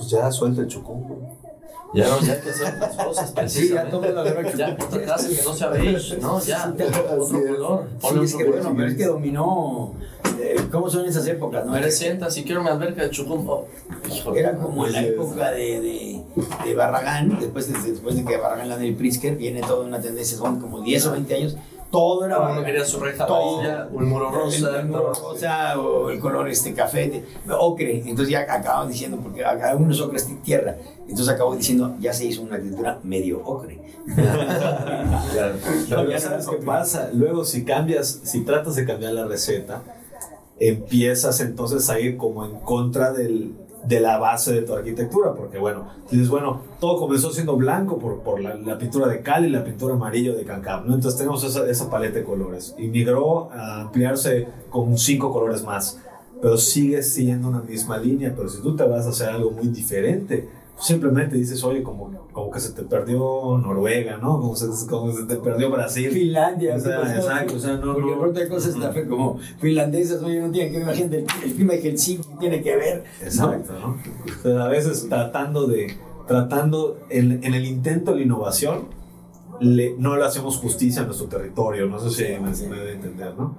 Pues 0.00 0.10
ya 0.10 0.30
suelta 0.32 0.62
el 0.62 0.66
chucungo. 0.68 1.36
Ya 1.92 2.06
no, 2.08 2.20
ya 2.20 2.34
hay 2.34 2.40
que 2.40 2.50
hacer 2.50 2.78
las 2.78 2.94
cosas 3.04 3.28
Sí, 3.28 3.34
ya 3.34 3.40
precisamente. 3.82 3.90
todo 3.90 4.08
lo 4.12 4.20
agarró 4.20 4.50
Ya, 4.56 4.76
otra 4.80 5.04
casa 5.04 5.28
que 5.28 5.42
no 5.44 5.52
sea 5.54 5.68
beige, 5.68 6.16
¿no? 6.18 6.40
Ya, 6.40 6.72
otro 6.72 7.06
color. 7.08 7.84
Sí, 8.00 8.18
es 8.22 8.34
que 8.36 8.44
bueno, 8.44 8.72
pero 8.76 8.88
es 8.88 8.96
que 8.96 9.04
dominó. 9.06 9.92
eh, 10.40 10.56
¿Cómo 10.70 10.88
son 10.88 11.04
esas 11.06 11.26
épocas? 11.26 11.66
No? 11.66 11.72
Me 11.72 11.80
resienta, 11.82 12.30
si 12.30 12.44
quiero 12.44 12.62
mi 12.62 12.68
alberca 12.70 13.02
de 13.02 13.10
chucum. 13.10 13.44
Híjole. 14.10 14.40
Era 14.40 14.56
como 14.56 14.86
en 14.86 14.92
la 14.92 15.02
época 15.02 15.50
de, 15.50 15.80
de, 15.80 16.22
de 16.64 16.74
Barragán, 16.76 17.38
después 17.40 17.70
de, 17.72 17.90
después 17.90 18.14
de 18.16 18.24
que 18.24 18.36
Barragán 18.38 18.68
la 18.68 18.78
del 18.78 18.94
Pritzker, 18.94 19.36
viene 19.36 19.60
toda 19.60 19.84
una 19.84 20.00
tendencia, 20.00 20.38
son 20.38 20.60
como 20.60 20.80
10 20.82 21.06
o 21.06 21.12
20 21.12 21.34
años, 21.34 21.56
todo 21.90 22.24
era 22.24 22.38
Uno 22.38 22.64
quería 22.64 22.84
su 22.84 23.00
reja 23.00 23.26
Todo. 23.26 23.60
amarilla, 23.60 23.88
un 23.92 24.08
muro 24.08 24.30
rosa. 24.30 24.68
el, 24.70 24.74
el 24.76 24.86
muro 24.86 25.12
rosa 25.12 25.78
o 25.80 26.10
el 26.10 26.20
color 26.20 26.48
este 26.48 26.72
café, 26.72 27.08
de- 27.08 27.24
ocre. 27.58 27.98
Entonces 28.06 28.28
ya 28.28 28.40
acababan 28.40 28.88
diciendo, 28.88 29.18
porque 29.22 29.44
acá 29.44 29.74
unos 29.76 30.00
ocres 30.00 30.28
de 30.28 30.36
tierra. 30.36 30.76
Entonces 31.08 31.28
acabó 31.28 31.56
diciendo, 31.56 31.94
ya 32.00 32.12
se 32.12 32.26
hizo 32.26 32.42
una 32.42 32.54
arquitectura 32.56 32.98
medio 33.02 33.44
ocre. 33.44 33.80
Pero 35.88 36.08
ya 36.10 36.18
sabes 36.18 36.46
qué 36.46 36.56
pasa. 36.56 37.10
Luego, 37.12 37.44
si 37.44 37.64
cambias, 37.64 38.20
si 38.24 38.42
tratas 38.44 38.76
de 38.76 38.84
cambiar 38.84 39.12
la 39.12 39.26
receta, 39.26 39.82
empiezas 40.58 41.40
entonces 41.40 41.88
a 41.90 41.98
ir 41.98 42.16
como 42.16 42.44
en 42.44 42.56
contra 42.60 43.12
del, 43.12 43.54
de 43.84 44.00
la 44.00 44.18
base 44.18 44.52
de 44.52 44.62
tu 44.62 44.74
arquitectura. 44.74 45.34
Porque, 45.34 45.58
bueno, 45.58 45.88
dices, 46.10 46.28
bueno, 46.28 46.62
todo 46.80 46.98
comenzó 46.98 47.32
siendo 47.32 47.56
blanco 47.56 47.98
por, 47.98 48.20
por 48.20 48.40
la, 48.40 48.78
pintura 48.78 49.08
de 49.08 49.22
cal 49.22 49.44
y 49.44 49.50
la 49.50 49.64
pintura 49.64 49.94
amarillo 49.94 50.34
de 50.34 50.44
Cancam, 50.44 50.86
¿no? 50.86 50.94
Entonces 50.94 51.18
tenemos 51.18 51.44
esa, 51.44 51.68
esa 51.68 51.90
paleta 51.90 52.18
de 52.18 52.24
colores. 52.24 52.74
Y 52.78 52.88
migró 52.88 53.50
a 53.52 53.82
ampliarse 53.82 54.46
con 54.70 54.96
cinco 54.98 55.32
colores 55.32 55.62
más. 55.64 55.98
Pero 56.40 56.56
sigue 56.56 57.02
siendo 57.02 57.48
una 57.48 57.60
misma 57.60 57.98
línea. 57.98 58.32
Pero 58.34 58.48
si 58.48 58.62
tú 58.62 58.74
te 58.76 58.84
vas 58.84 59.06
a 59.06 59.10
hacer 59.10 59.28
algo 59.28 59.50
muy 59.50 59.68
diferente, 59.68 60.48
simplemente 60.80 61.36
dices, 61.36 61.62
oye, 61.64 61.82
como, 61.82 62.10
como 62.32 62.50
que 62.50 62.58
se 62.60 62.72
te 62.72 62.82
perdió 62.82 63.58
Noruega, 63.58 64.16
¿no? 64.16 64.40
Como 64.40 64.56
se, 64.56 64.66
como 64.88 65.12
se 65.12 65.24
te 65.24 65.36
perdió 65.36 65.70
Brasil. 65.70 66.10
Finlandia, 66.10 66.76
O 66.76 66.80
sea, 66.80 67.00
exacto, 67.16 67.56
o 67.56 67.58
sea, 67.58 67.76
no, 67.76 67.94
Porque 67.94 68.10
no. 68.12 68.18
pronto 68.18 68.40
hay 68.40 68.48
cosas 68.48 68.78
también 68.78 69.08
como 69.08 69.38
finlandesas, 69.58 70.22
oye, 70.22 70.40
no 70.40 70.50
tienen 70.50 70.72
que 70.72 70.78
ver, 70.78 70.86
imagínate, 70.86 71.18
el, 71.18 71.26
el 71.50 71.54
clima 71.54 71.72
de 71.74 71.80
Helsinki 71.82 72.28
tiene 72.38 72.62
que 72.62 72.76
ver. 72.76 73.04
¿no? 73.20 73.26
Exacto, 73.26 73.72
¿no? 73.78 73.96
O 74.38 74.42
sea, 74.42 74.64
a 74.64 74.68
veces 74.68 75.06
tratando 75.08 75.66
de, 75.66 75.94
tratando, 76.26 76.98
en, 77.10 77.44
en 77.44 77.54
el 77.54 77.66
intento 77.66 78.12
de 78.12 78.18
la 78.18 78.22
innovación, 78.24 78.86
le- 79.60 79.94
no 79.98 80.16
le 80.16 80.24
hacemos 80.24 80.56
justicia 80.56 81.02
a 81.02 81.04
nuestro 81.04 81.26
territorio, 81.26 81.86
no 81.86 81.98
sé 82.00 82.10
si 82.10 82.22
me, 82.40 82.50
me 82.70 82.76
debe 82.78 82.92
entender, 82.92 83.34
¿no? 83.36 83.54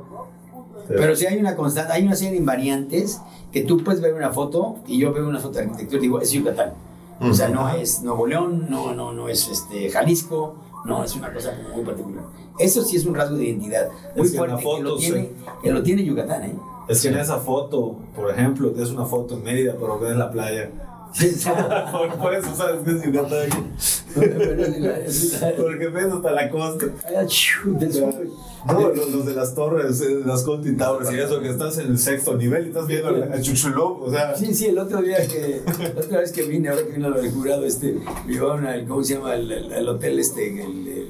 Pero 0.87 1.15
sí 1.15 1.25
hay 1.25 1.37
una 1.37 1.55
constante, 1.55 1.93
hay 1.93 2.03
una 2.03 2.15
serie 2.15 2.31
de 2.31 2.37
invariantes 2.39 3.21
que 3.51 3.61
tú 3.61 3.83
puedes 3.83 4.01
ver 4.01 4.13
una 4.13 4.31
foto 4.31 4.77
y 4.87 4.97
yo 4.99 5.13
veo 5.13 5.27
una 5.29 5.39
foto 5.39 5.59
de 5.59 5.65
arquitectura 5.65 5.99
y 5.99 6.01
digo, 6.01 6.19
es 6.19 6.31
Yucatán. 6.31 6.73
O 7.21 7.33
sea, 7.33 7.49
no 7.49 7.69
es 7.69 8.01
Nuevo 8.01 8.25
León, 8.27 8.65
no, 8.69 8.93
no, 8.93 9.13
no 9.13 9.27
es 9.29 9.47
este, 9.47 9.89
Jalisco, 9.89 10.55
no, 10.85 11.03
es 11.03 11.15
una 11.15 11.31
cosa 11.33 11.53
muy 11.73 11.83
particular. 11.85 12.23
Eso 12.57 12.83
sí 12.83 12.97
es 12.97 13.05
un 13.05 13.13
rasgo 13.15 13.37
de 13.37 13.45
identidad 13.45 13.89
muy 14.15 14.25
Es 14.25 14.31
que 14.31 14.37
fuerte 14.37 14.55
que, 14.57 14.63
lo 14.63 14.69
foto 14.89 14.95
tiene, 14.97 15.21
se- 15.23 15.31
que 15.63 15.71
lo 15.71 15.83
tiene 15.83 16.03
Yucatán, 16.03 16.43
¿eh? 16.43 16.55
Es 16.87 17.01
que 17.01 17.09
en 17.09 17.17
esa 17.19 17.37
foto, 17.37 17.95
por 18.15 18.29
ejemplo, 18.31 18.73
es 18.75 18.89
una 18.91 19.05
foto 19.05 19.35
en 19.35 19.43
Mérida, 19.43 19.75
pero 19.79 19.99
ves 19.99 20.15
la 20.17 20.31
playa. 20.31 20.69
por, 21.91 22.17
por 22.17 22.33
eso 22.33 22.55
sabes 22.55 22.83
que 22.85 22.91
es 22.91 23.03
Yucatán. 23.03 23.49
Porque 25.57 25.87
ves 25.87 26.05
hasta 26.11 26.31
la 26.31 26.49
costa. 26.49 26.85
No, 28.67 28.89
los, 28.89 29.09
los 29.11 29.25
de 29.25 29.33
las 29.33 29.55
torres, 29.55 30.01
eh, 30.01 30.21
las 30.25 30.43
Conti 30.43 30.73
Towers 30.75 31.11
y 31.11 31.19
eso, 31.19 31.39
que 31.41 31.49
estás 31.49 31.77
en 31.79 31.87
el 31.87 31.97
sexto 31.97 32.35
nivel 32.37 32.65
y 32.65 32.67
estás 32.69 32.85
viendo 32.87 33.09
el, 33.09 33.23
el 33.33 33.41
Chuchuló, 33.41 33.99
o 33.99 34.11
sea, 34.11 34.35
Sí, 34.35 34.53
sí, 34.53 34.67
el 34.67 34.77
otro 34.77 35.01
día 35.01 35.17
que, 35.27 35.61
la 35.95 35.99
otra 36.01 36.19
vez 36.19 36.31
que 36.31 36.43
vine, 36.43 36.69
ahora 36.69 36.83
que 36.83 36.91
vino 36.91 37.09
lo 37.09 37.21
del 37.21 37.31
jurado, 37.31 37.65
este, 37.65 37.97
me 38.27 38.33
llevaron 38.33 38.67
al, 38.67 38.85
¿cómo 38.85 39.03
se 39.03 39.15
llama? 39.15 39.33
El 39.35 39.87
hotel 39.89 40.19
este, 40.19 40.63
el, 40.63 40.87
el- 40.87 41.09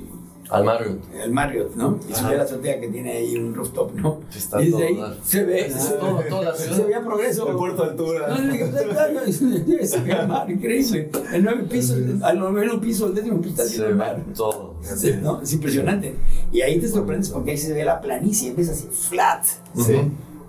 Al 0.51 0.65
Marriott. 0.65 0.99
El 1.23 1.31
Marriott, 1.31 1.75
¿no? 1.75 1.97
Y 2.09 2.13
sube 2.13 2.33
a 2.33 2.37
la 2.37 2.43
azotea 2.43 2.79
que 2.81 2.89
tiene 2.89 3.13
ahí 3.13 3.35
un 3.37 3.55
rooftop, 3.55 3.93
¿no? 3.95 4.19
Está 4.35 4.61
y 4.61 4.69
desde 4.69 4.85
ahí 4.87 4.97
dar. 4.97 5.15
se 5.23 5.43
ve, 5.45 5.65
Es 5.67 5.97
todo- 5.97 6.21
toda 6.29 6.41
la 6.43 6.55
ciudad. 6.55 6.75
se 6.77 6.83
veía 6.83 7.01
progreso. 7.01 7.49
El 7.49 7.55
puerto 7.55 7.83
de 7.83 7.89
altura. 7.91 8.27
No, 8.27 8.37
no, 8.41 8.53
se 8.53 9.99
ve 10.01 10.11
el 10.11 10.27
mar, 10.27 10.51
increíble. 10.51 11.09
El 11.33 11.43
nueve 11.43 11.63
piso, 11.69 11.95
al 12.23 12.39
noveno 12.39 12.81
piso, 12.81 13.07
el 13.07 13.15
décimo 13.15 13.39
piso 13.41 13.61
está 13.61 13.65
Se 13.65 13.77
el 13.77 13.87
ve 13.89 13.93
mar. 13.95 14.21
todo. 14.35 14.75
Sí, 14.81 15.13
¿no? 15.21 15.41
Es 15.41 15.53
impresionante. 15.53 16.15
Y 16.51 16.61
ahí 16.61 16.79
te 16.79 16.87
sorprendes 16.89 17.29
porque 17.29 17.51
ahí 17.51 17.57
se 17.57 17.73
ve 17.73 17.85
la 17.85 18.01
planicie, 18.01 18.53
ves 18.53 18.69
así 18.69 18.87
flat. 18.91 19.45
Sí. 19.75 19.93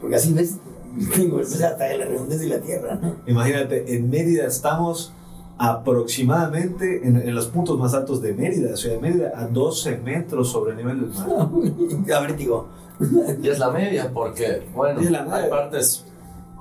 Porque 0.01 0.17
así 0.17 0.33
ves, 0.33 0.55
ves 0.97 1.63
hasta 1.63 1.97
la 1.97 2.05
redondez 2.07 2.41
de 2.41 2.47
la 2.49 2.59
tierra, 2.61 2.99
¿no? 3.01 3.17
Imagínate, 3.27 3.95
en 3.95 4.11
Mérida 4.11 4.47
estamos 4.47 5.13
aproximadamente 5.59 7.07
en, 7.07 7.17
en 7.17 7.35
los 7.35 7.47
puntos 7.47 7.79
más 7.79 7.95
altos 7.95 8.21
de 8.23 8.33
Mérida, 8.35 8.77
Ciudad 8.77 8.97
de 8.97 9.01
Mérida, 9.03 9.33
a 9.35 9.47
12 9.47 9.99
metros 9.99 10.51
sobre 10.51 10.73
el 10.73 10.79
nivel 10.79 11.01
del 11.01 11.11
mar. 11.11 11.49
Da 12.07 12.21
vértigo. 12.21 12.69
Y 13.43 13.49
es 13.49 13.59
la 13.59 13.71
media 13.71 14.11
porque, 14.13 14.67
bueno, 14.75 15.01
es 15.01 15.11
la 15.11 15.23
media. 15.23 15.37
hay 15.45 15.51
partes 15.51 16.07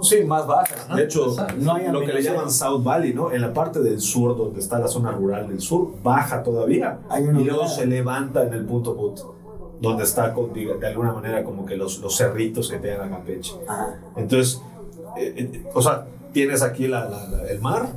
Sí, 0.02 0.24
más 0.24 0.48
bajas. 0.48 0.88
De 0.96 1.04
hecho, 1.04 1.28
Exacto. 1.30 1.54
No 1.60 1.74
hay 1.76 1.88
lo 1.92 2.00
que 2.02 2.08
le 2.12 2.24
llaman 2.24 2.50
South 2.50 2.82
Valley, 2.84 3.14
¿no? 3.14 3.32
En 3.32 3.42
la 3.42 3.54
parte 3.54 3.82
del 3.82 4.02
sur, 4.02 4.36
donde 4.36 4.60
está 4.60 4.80
la 4.80 4.88
zona 4.88 5.12
rural 5.12 5.48
del 5.48 5.62
sur, 5.62 5.92
baja 6.02 6.42
todavía. 6.42 6.98
Hay 7.08 7.24
una 7.26 7.40
y 7.40 7.44
luego 7.44 7.68
se 7.68 7.86
levanta 7.86 8.48
en 8.48 8.54
el 8.54 8.66
punto 8.66 8.96
put, 8.98 9.20
donde 9.80 10.04
está, 10.04 10.34
con- 10.34 10.52
diga- 10.54 10.80
de 10.80 10.88
alguna 10.88 11.14
manera, 11.14 11.44
como 11.44 11.68
que 11.68 11.78
los, 11.78 12.00
los 12.00 12.18
cerritos 12.18 12.68
que 12.72 12.78
pegan 12.80 13.10
a 13.14 13.16
Campeche. 13.18 13.54
Ajá. 13.68 14.00
Entonces, 14.16 14.60
eh, 15.18 15.34
eh, 15.38 15.64
o 15.72 15.82
sea, 15.84 16.08
tienes 16.34 16.62
aquí 16.62 16.88
la- 16.88 17.10
la- 17.10 17.28
la- 17.28 17.48
el 17.50 17.60
mar, 17.62 17.94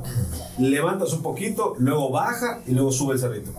levantas 0.57 1.13
un 1.13 1.21
poquito, 1.21 1.75
luego 1.79 2.09
baja 2.11 2.61
y 2.67 2.71
luego 2.71 2.91
sube 2.91 3.13
el 3.13 3.19
cerrito. 3.19 3.51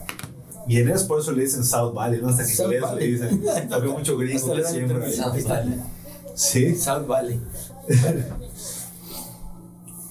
Y 0.69 0.79
en 0.79 0.89
eso 0.91 1.07
por 1.07 1.21
eso 1.21 1.31
le 1.33 1.43
dicen 1.45 1.65
South 1.65 1.95
Valley, 1.95 2.21
¿no? 2.21 2.29
Hasta 2.29 2.43
en 2.43 2.51
inglés 2.51 2.69
le 2.71 2.81
Valley. 2.81 3.13
dicen, 3.13 3.45
porque 3.71 3.89
mucho 3.89 4.17
gringo 4.19 4.49
que 4.49 4.55
le 4.57 4.65
siempre. 4.65 5.13
South 5.13 5.47
Valley. 5.49 5.81
Sí, 6.35 6.75
South 6.75 7.07
Valley. 7.07 7.41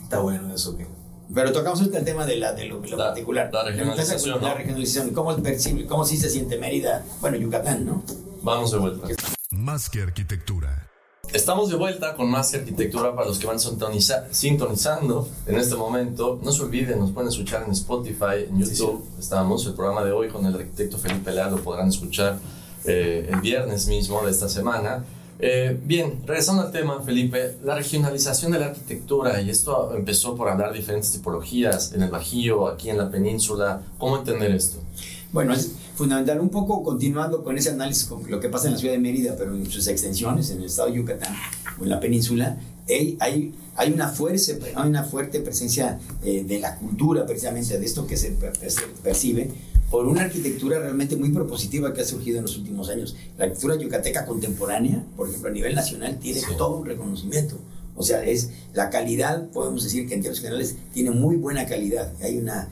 está 0.03 0.19
bueno 0.19 0.53
eso 0.53 0.77
que. 0.77 0.85
Pero 1.33 1.51
tocamos 1.51 1.79
ahorita 1.79 1.99
el 1.99 2.05
tema 2.05 2.25
de, 2.25 2.37
la, 2.37 2.53
de 2.53 2.65
lo, 2.65 2.79
lo 2.79 2.97
La- 2.97 3.05
particular. 3.07 3.49
la 3.51 3.63
regionalización, 3.63 4.41
La 4.41 4.49
¿no? 4.49 4.55
regionalización. 4.55 5.09
¿Cómo 5.13 5.31
es 5.31 5.41
percibe, 5.41 5.85
cómo 5.85 6.05
sí 6.05 6.17
se 6.17 6.29
siente 6.29 6.57
Mérida? 6.57 7.03
Bueno, 7.19 7.37
Yucatán, 7.37 7.85
¿no? 7.85 8.03
Vamos 8.43 8.71
de 8.71 8.77
vuelta. 8.77 9.07
Más 9.51 9.89
que 9.89 10.03
arquitectura. 10.03 10.87
Estamos 11.33 11.69
de 11.69 11.75
vuelta 11.75 12.15
con 12.15 12.29
más 12.29 12.53
arquitectura 12.53 13.13
para 13.13 13.27
los 13.27 13.39
que 13.39 13.47
van 13.47 13.57
sintoniza- 13.57 14.25
sintonizando 14.31 15.27
en 15.45 15.57
este 15.57 15.75
momento. 15.75 16.39
No 16.41 16.51
se 16.51 16.63
olviden, 16.63 16.99
nos 16.99 17.11
pueden 17.11 17.29
escuchar 17.29 17.63
en 17.63 17.71
Spotify, 17.71 18.45
en 18.49 18.59
YouTube. 18.59 19.03
Estamos, 19.19 19.65
el 19.65 19.73
programa 19.73 20.03
de 20.05 20.13
hoy 20.13 20.29
con 20.29 20.45
el 20.45 20.55
arquitecto 20.55 20.97
Felipe 20.97 21.31
Leal 21.31 21.51
lo 21.51 21.57
podrán 21.57 21.89
escuchar 21.89 22.37
eh, 22.85 23.27
el 23.29 23.41
viernes 23.41 23.87
mismo 23.87 24.23
de 24.23 24.31
esta 24.31 24.47
semana. 24.47 25.03
Eh, 25.39 25.77
bien, 25.83 26.21
regresando 26.25 26.61
al 26.61 26.71
tema, 26.71 27.01
Felipe, 27.01 27.57
la 27.65 27.75
regionalización 27.75 28.53
de 28.53 28.59
la 28.59 28.67
arquitectura, 28.67 29.41
y 29.41 29.49
esto 29.49 29.93
empezó 29.93 30.35
por 30.37 30.47
hablar 30.47 30.71
de 30.71 30.77
diferentes 30.77 31.11
tipologías 31.11 31.91
en 31.91 32.01
el 32.03 32.09
Bajío, 32.09 32.69
aquí 32.69 32.89
en 32.89 32.97
la 32.97 33.11
península. 33.11 33.81
¿Cómo 33.97 34.17
entender 34.17 34.51
esto? 34.51 34.77
Bueno, 35.33 35.53
es 35.53 35.73
fundamental. 35.95 36.39
Un 36.39 36.49
poco 36.49 36.83
continuando 36.83 37.43
con 37.43 37.57
ese 37.57 37.69
análisis, 37.71 38.05
con 38.05 38.29
lo 38.29 38.39
que 38.39 38.49
pasa 38.49 38.67
en 38.67 38.73
la 38.73 38.79
ciudad 38.79 38.93
de 38.93 38.99
Mérida, 38.99 39.35
pero 39.37 39.55
en 39.55 39.65
sus 39.69 39.87
extensiones, 39.87 40.49
en 40.51 40.59
el 40.59 40.65
estado 40.65 40.89
de 40.89 40.95
Yucatán 40.97 41.33
o 41.79 41.83
en 41.83 41.89
la 41.89 41.99
península, 41.99 42.57
hay, 42.87 43.17
hay, 43.19 43.53
hay 43.75 43.91
una, 43.91 44.09
fuerza, 44.09 44.53
hay 44.75 44.89
una 44.89 45.03
fuerte 45.03 45.39
presencia 45.39 45.99
eh, 46.23 46.43
de 46.47 46.59
la 46.59 46.75
cultura, 46.77 47.25
precisamente 47.25 47.79
de 47.79 47.85
esto 47.85 48.05
que 48.05 48.15
se, 48.17 48.35
se 48.69 48.81
percibe, 49.03 49.49
por 49.89 50.07
una 50.07 50.23
arquitectura 50.23 50.79
realmente 50.79 51.15
muy 51.15 51.29
propositiva 51.29 51.93
que 51.93 52.01
ha 52.01 52.05
surgido 52.05 52.37
en 52.37 52.43
los 52.43 52.57
últimos 52.57 52.89
años. 52.89 53.15
La 53.37 53.45
arquitectura 53.45 53.75
yucateca 53.75 54.25
contemporánea, 54.25 55.03
por 55.15 55.27
ejemplo, 55.29 55.49
a 55.49 55.53
nivel 55.53 55.75
nacional, 55.75 56.19
tiene 56.19 56.39
Sí. 56.41 56.47
todo 56.57 56.77
un 56.77 56.85
reconocimiento. 56.85 57.57
O 57.95 58.03
sea, 58.03 58.23
es 58.25 58.49
la 58.73 58.89
calidad, 58.89 59.47
podemos 59.51 59.83
decir 59.83 60.05
que 60.07 60.15
en 60.15 60.21
términos 60.21 60.41
generales 60.41 60.75
tiene 60.93 61.11
muy 61.11 61.37
buena 61.37 61.65
calidad. 61.65 62.11
Hay 62.21 62.37
una, 62.37 62.67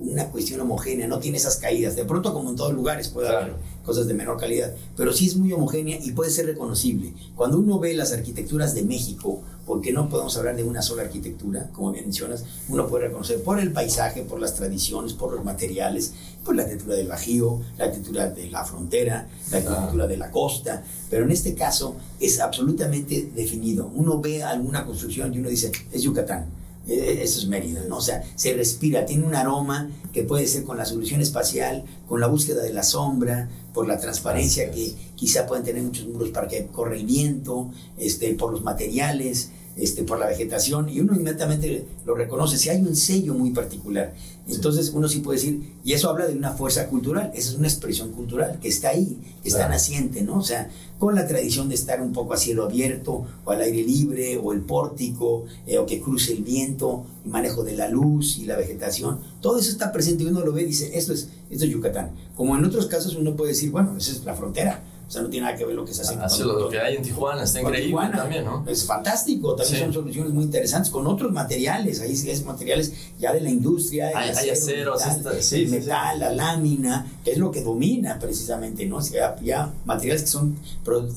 una 0.00 0.26
cuestión 0.30 0.60
homogénea, 0.60 1.08
no 1.08 1.18
tiene 1.18 1.38
esas 1.38 1.56
caídas. 1.56 1.96
De 1.96 2.04
pronto, 2.04 2.32
como 2.32 2.50
en 2.50 2.56
todos 2.56 2.72
lugares, 2.72 3.08
puede 3.08 3.28
haber 3.28 3.48
Claro. 3.48 3.58
cosas 3.84 4.06
de 4.06 4.14
menor 4.14 4.38
calidad, 4.38 4.72
pero 4.96 5.12
sí 5.12 5.26
es 5.26 5.36
muy 5.36 5.52
homogénea 5.52 5.98
y 6.02 6.12
puede 6.12 6.30
ser 6.30 6.46
reconocible. 6.46 7.12
Cuando 7.34 7.58
uno 7.58 7.78
ve 7.78 7.94
las 7.94 8.12
arquitecturas 8.12 8.74
de 8.74 8.82
México, 8.82 9.42
porque 9.66 9.92
no 9.92 10.08
podemos 10.08 10.36
hablar 10.36 10.56
de 10.56 10.62
una 10.64 10.82
sola 10.82 11.02
arquitectura, 11.02 11.68
como 11.72 11.92
bien 11.92 12.04
mencionas, 12.04 12.44
uno 12.68 12.86
puede 12.86 13.08
reconocer 13.08 13.42
por 13.42 13.58
el 13.60 13.72
paisaje, 13.72 14.22
por 14.22 14.40
las 14.40 14.54
tradiciones, 14.54 15.12
por 15.14 15.32
los 15.34 15.44
materiales, 15.44 16.12
por 16.44 16.54
la 16.56 16.62
arquitectura 16.62 16.96
del 16.96 17.08
Bajío, 17.08 17.60
la 17.76 17.84
arquitectura 17.86 18.30
de 18.30 18.50
la 18.50 18.64
frontera, 18.64 19.28
la 19.50 19.58
arquitectura 19.58 20.06
de 20.06 20.16
la 20.16 20.30
costa, 20.30 20.82
pero 21.10 21.24
en 21.24 21.32
este 21.32 21.54
caso 21.54 21.96
es 22.20 22.40
absolutamente 22.40 23.30
definido. 23.34 23.90
Uno 23.94 24.20
ve 24.20 24.42
alguna 24.42 24.86
construcción 24.86 25.34
y 25.34 25.38
uno 25.38 25.48
dice, 25.48 25.70
es 25.92 26.02
Yucatán. 26.02 26.46
Eh, 26.88 27.20
Eso 27.22 27.38
es 27.40 27.46
Mérida, 27.46 27.84
¿no? 27.88 27.98
O 27.98 28.00
sea, 28.00 28.22
se 28.34 28.54
respira, 28.54 29.04
tiene 29.04 29.26
un 29.26 29.34
aroma 29.34 29.90
que 30.12 30.22
puede 30.24 30.46
ser 30.46 30.64
con 30.64 30.78
la 30.78 30.86
solución 30.86 31.20
espacial, 31.20 31.84
con 32.08 32.20
la 32.20 32.26
búsqueda 32.26 32.62
de 32.62 32.72
la 32.72 32.82
sombra, 32.82 33.48
por 33.74 33.86
la 33.86 34.00
transparencia 34.00 34.70
que 34.70 34.94
quizá 35.14 35.46
pueden 35.46 35.64
tener 35.64 35.82
muchos 35.82 36.06
muros 36.08 36.30
para 36.30 36.48
que 36.48 36.66
corre 36.66 36.96
el 36.96 37.06
viento, 37.06 37.70
este, 37.98 38.34
por 38.34 38.50
los 38.50 38.62
materiales, 38.62 39.50
este, 39.78 40.02
por 40.02 40.18
la 40.18 40.26
vegetación, 40.26 40.88
y 40.88 41.00
uno 41.00 41.14
inmediatamente 41.14 41.86
lo 42.04 42.14
reconoce, 42.14 42.58
si 42.58 42.68
hay 42.68 42.80
un 42.82 42.96
sello 42.96 43.34
muy 43.34 43.50
particular. 43.50 44.12
Entonces 44.48 44.90
uno 44.94 45.08
sí 45.08 45.20
puede 45.20 45.38
decir, 45.38 45.74
y 45.84 45.92
eso 45.92 46.08
habla 46.08 46.26
de 46.26 46.34
una 46.34 46.52
fuerza 46.52 46.86
cultural, 46.88 47.30
esa 47.34 47.50
es 47.50 47.56
una 47.56 47.68
expresión 47.68 48.12
cultural 48.12 48.58
que 48.62 48.68
está 48.68 48.88
ahí, 48.90 49.18
que 49.42 49.48
está 49.48 49.60
Claro. 49.60 49.74
naciente, 49.74 50.22
¿no? 50.22 50.38
O 50.38 50.42
sea, 50.42 50.70
con 50.98 51.14
la 51.14 51.26
tradición 51.28 51.68
de 51.68 51.74
estar 51.74 52.00
un 52.00 52.12
poco 52.12 52.32
a 52.34 52.38
cielo 52.38 52.64
abierto, 52.64 53.26
o 53.44 53.50
al 53.50 53.60
aire 53.60 53.82
libre, 53.82 54.38
o 54.42 54.52
el 54.52 54.60
pórtico, 54.62 55.44
eh, 55.66 55.78
o 55.78 55.84
que 55.86 56.00
cruce 56.00 56.32
el 56.32 56.42
viento, 56.42 57.04
el 57.24 57.30
manejo 57.30 57.62
de 57.62 57.76
la 57.76 57.88
luz 57.88 58.38
y 58.38 58.46
la 58.46 58.56
vegetación, 58.56 59.20
todo 59.42 59.58
eso 59.58 59.70
está 59.70 59.92
presente 59.92 60.24
y 60.24 60.26
uno 60.28 60.40
lo 60.40 60.52
ve 60.52 60.62
y 60.62 60.66
dice, 60.66 60.96
esto 60.96 61.12
es, 61.12 61.28
esto 61.50 61.64
es 61.66 61.70
Yucatán. 61.70 62.12
Como 62.34 62.56
en 62.56 62.64
otros 62.64 62.86
casos 62.86 63.14
uno 63.16 63.36
puede 63.36 63.52
decir, 63.52 63.70
bueno, 63.70 63.96
esa 63.98 64.12
es 64.12 64.24
la 64.24 64.34
frontera, 64.34 64.82
o 65.08 65.10
sea, 65.10 65.22
no 65.22 65.30
tiene 65.30 65.46
nada 65.46 65.56
que 65.56 65.64
ver 65.64 65.74
lo 65.74 65.86
que 65.86 65.94
se 65.94 66.02
hace 66.02 66.12
en 66.12 66.18
Guadalupe. 66.20 66.60
lo 66.60 66.68
que 66.68 66.78
hay 66.80 66.96
en 66.96 67.02
Tijuana 67.02 67.42
está 67.44 67.60
increíble 67.62 67.86
Tijuana. 67.86 68.16
también, 68.18 68.44
¿no? 68.44 68.62
Es 68.68 68.84
fantástico, 68.84 69.54
también 69.56 69.76
Sí. 69.78 69.82
son 69.84 69.92
soluciones 69.94 70.32
muy 70.34 70.44
interesantes 70.44 70.90
con 70.92 71.06
otros 71.06 71.32
materiales, 71.32 72.00
ahí 72.02 72.14
sí 72.14 72.30
es 72.30 72.44
materiales 72.44 72.92
ya 73.18 73.32
de 73.32 73.40
la 73.40 73.48
industria, 73.48 74.08
Hay- 74.14 74.30
hay 74.36 74.50
aceros, 74.50 75.00
metal, 75.00 75.16
esta- 75.16 75.42
sí, 75.42 75.66
metal, 75.66 76.20
la 76.20 76.32
lámina, 76.34 77.06
que 77.24 77.30
es 77.32 77.38
lo 77.38 77.50
que 77.50 77.62
domina 77.62 78.18
precisamente, 78.18 78.84
¿no? 78.84 78.96
O 78.96 79.02
sea, 79.02 79.36
ya 79.40 79.72
materiales 79.86 80.22
que 80.24 80.28
son 80.28 80.56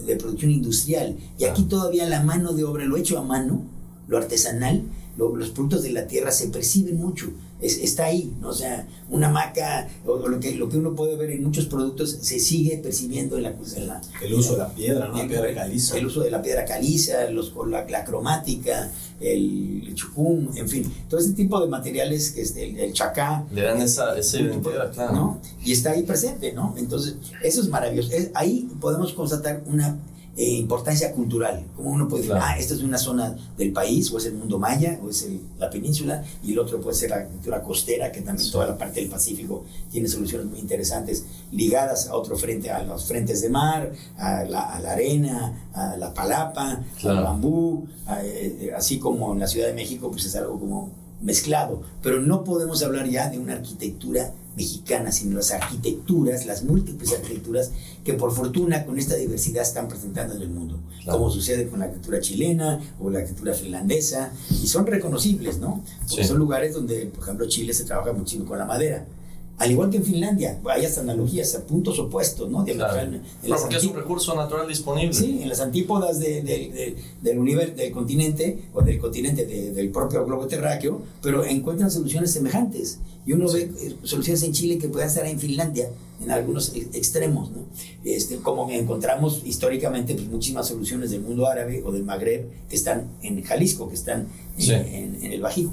de 0.05 0.15
producción 0.15 0.51
industrial. 0.51 1.17
Y 1.37 1.43
aquí 1.43 1.63
todavía 1.63 2.07
la 2.07 2.23
mano 2.23 2.53
de 2.53 2.63
obra, 2.63 2.85
lo 2.85 2.95
hecho 2.95 3.19
a 3.19 3.23
mano, 3.23 3.61
lo 4.07 4.17
artesanal, 4.17 4.83
lo- 5.17 5.35
los 5.35 5.49
productos 5.49 5.83
de 5.83 5.91
la 5.91 6.07
tierra 6.07 6.31
se 6.31 6.47
perciben 6.47 6.97
mucho. 6.97 7.27
Es- 7.61 7.77
está 7.77 8.05
ahí, 8.05 8.33
¿no? 8.41 8.49
o 8.49 8.53
sea, 8.53 8.87
una 9.09 9.29
maca, 9.29 9.87
o, 10.05 10.11
o 10.13 10.27
lo, 10.27 10.39
que, 10.39 10.55
lo 10.55 10.67
que 10.67 10.77
uno 10.77 10.95
puede 10.95 11.15
ver 11.15 11.31
en 11.31 11.43
muchos 11.43 11.65
productos, 11.67 12.17
se 12.21 12.39
sigue 12.39 12.77
percibiendo 12.77 13.37
en 13.37 13.43
la, 13.43 13.49
en 13.75 13.87
la, 13.87 14.01
El 14.21 14.33
uso 14.33 14.53
de 14.53 14.57
la 14.59 14.69
piedra, 14.69 15.07
¿no? 15.07 15.15
La 15.17 15.21
el, 15.23 15.27
piedra 15.29 15.53
caliza. 15.53 15.97
el 15.97 16.05
uso 16.07 16.21
de 16.21 16.31
la 16.31 16.41
piedra 16.41 16.65
caliza, 16.65 17.29
los, 17.29 17.51
con 17.51 17.69
la, 17.71 17.85
la 17.87 18.03
cromática, 18.03 18.91
el, 19.19 19.91
chucum, 19.95 20.49
en 20.55 20.67
fin, 20.67 20.91
todo 21.09 21.19
ese 21.19 21.33
tipo 21.33 21.59
de 21.61 21.67
materiales, 21.67 22.31
que 22.31 22.41
es 22.41 22.55
el, 22.55 22.77
el 22.77 22.93
chacá. 22.93 23.45
Le 23.53 23.61
dan 23.61 23.81
esa, 23.81 24.17
esa 24.17 24.39
identidad, 24.39 24.91
claro. 24.93 25.13
¿no? 25.13 25.41
Y 25.63 25.71
está 25.73 25.91
ahí 25.91 26.03
presente, 26.03 26.53
¿no? 26.53 26.73
Entonces, 26.77 27.15
eso 27.43 27.61
es 27.61 27.67
maravilloso. 27.69 28.11
Es- 28.11 28.31
ahí 28.33 28.67
podemos 28.79 29.13
constatar 29.13 29.61
una 29.67 29.97
eh, 30.41 30.49
importancia 30.65 31.11
cultural, 31.13 31.65
como 31.75 31.91
uno 31.91 32.07
puede 32.07 32.23
decir, 32.23 32.35
Claro. 32.35 32.51
ah, 32.55 32.57
esta 32.57 32.73
es 32.73 32.81
una 32.81 32.97
zona 32.97 33.35
del 33.57 33.71
país, 33.71 34.11
o 34.11 34.17
es 34.17 34.25
el 34.25 34.33
mundo 34.33 34.57
maya, 34.57 34.99
o 35.03 35.09
es 35.09 35.21
el- 35.23 35.39
la 35.59 35.69
península, 35.69 36.23
y 36.43 36.53
el 36.53 36.59
otro 36.59 36.81
puede 36.81 36.95
ser 36.97 37.11
la 37.11 37.25
cultura 37.25 37.61
costera, 37.61 38.11
que 38.11 38.21
también 38.21 38.49
toda 38.51 38.65
la 38.65 38.75
parte 38.77 39.01
del 39.01 39.09
Pacífico 39.09 39.63
tiene 39.91 40.07
soluciones 40.07 40.47
muy 40.47 40.59
interesantes 40.59 41.25
ligadas 41.51 42.07
a 42.07 42.15
otro 42.15 42.35
frente, 42.37 42.71
a 42.71 42.81
los 42.83 43.05
frentes 43.05 43.41
de 43.41 43.49
mar, 43.49 43.91
a 44.17 44.43
la, 44.45 44.61
a 44.75 44.79
la 44.79 44.91
arena, 44.93 45.69
a 45.73 45.95
la 45.97 46.13
palapa, 46.13 46.81
Claro. 46.99 47.17
al 47.19 47.23
bambú, 47.23 47.85
a- 48.07 48.23
eh, 48.25 48.71
así 48.75 48.97
como 48.97 49.33
en 49.33 49.39
la 49.39 49.47
Ciudad 49.47 49.67
de 49.67 49.73
México, 49.73 50.09
pues 50.09 50.25
es 50.25 50.35
algo 50.35 50.59
como 50.59 50.89
mezclado, 51.21 51.83
pero 52.01 52.19
no 52.19 52.43
podemos 52.43 52.81
hablar 52.81 53.07
ya 53.07 53.29
de 53.29 53.37
una 53.37 53.53
arquitectura 53.53 54.33
mexicana, 54.55 55.11
sino 55.11 55.37
las 55.37 55.51
arquitecturas, 55.51 56.45
las 56.45 56.63
múltiples 56.63 57.13
arquitecturas 57.13 57.71
que 58.03 58.13
por 58.13 58.33
fortuna 58.33 58.85
con 58.85 58.97
esta 58.99 59.15
diversidad 59.15 59.63
están 59.63 59.87
presentando 59.87 60.35
en 60.35 60.41
el 60.41 60.49
mundo, 60.49 60.79
Claro. 61.03 61.19
como 61.19 61.31
sucede 61.31 61.67
con 61.67 61.79
la 61.79 61.85
arquitectura 61.85 62.19
chilena 62.19 62.79
o 62.99 63.09
la 63.09 63.19
arquitectura 63.19 63.53
finlandesa, 63.53 64.31
y 64.61 64.67
son 64.67 64.85
reconocibles, 64.87 65.59
¿no? 65.59 65.83
Porque 66.07 66.23
Sí. 66.23 66.27
son 66.29 66.37
lugares 66.37 66.73
donde, 66.73 67.05
por 67.07 67.23
ejemplo, 67.23 67.47
Chile 67.47 67.73
se 67.73 67.85
trabaja 67.85 68.11
muchísimo 68.13 68.45
con 68.45 68.57
la 68.59 68.65
madera. 68.65 69.05
Al 69.61 69.69
igual 69.69 69.91
que 69.91 69.97
en 69.97 70.03
Finlandia, 70.03 70.59
hay 70.65 70.85
hasta 70.85 71.01
analogías 71.01 71.53
a 71.53 71.61
puntos 71.67 71.99
opuestos, 71.99 72.49
¿no? 72.49 72.65
Claro. 72.65 73.11
porque 73.61 73.75
es 73.75 73.83
un 73.83 73.95
recurso 73.95 74.33
natural 74.35 74.67
disponible. 74.67 75.13
Sí, 75.13 75.39
en 75.43 75.47
las 75.49 75.59
antípodas 75.59 76.19
de, 76.19 76.41
de, 76.41 76.95
del 77.21 77.37
universo, 77.37 77.75
del 77.75 77.91
continente 77.91 78.57
o 78.73 78.81
del 78.81 78.97
continente 78.97 79.45
del 79.45 79.89
propio 79.91 80.25
globo 80.25 80.47
terráqueo, 80.47 81.03
pero 81.21 81.45
encuentran 81.45 81.91
soluciones 81.91 82.31
semejantes. 82.31 82.97
Y 83.23 83.33
uno 83.33 83.51
ve 83.51 83.71
eh, 83.79 83.95
soluciones 84.01 84.41
en 84.41 84.51
Chile 84.51 84.79
que 84.79 84.89
pueden 84.89 85.07
estar 85.07 85.27
en 85.27 85.39
Finlandia, 85.39 85.89
en 86.23 86.31
algunos 86.31 86.73
extremos, 86.75 87.51
¿no? 87.51 87.59
Este, 88.03 88.37
como 88.37 88.67
encontramos 88.71 89.43
históricamente 89.45 90.15
pues, 90.15 90.27
muchísimas 90.27 90.67
soluciones 90.67 91.11
del 91.11 91.21
mundo 91.21 91.45
árabe 91.45 91.83
o 91.85 91.91
del 91.91 92.03
Magreb 92.03 92.47
que 92.67 92.75
están 92.75 93.09
en 93.21 93.43
Jalisco, 93.43 93.89
que 93.89 93.95
están 93.95 94.27
en, 94.57 95.19
en, 95.21 95.31
el 95.33 95.39
Bajío. 95.39 95.71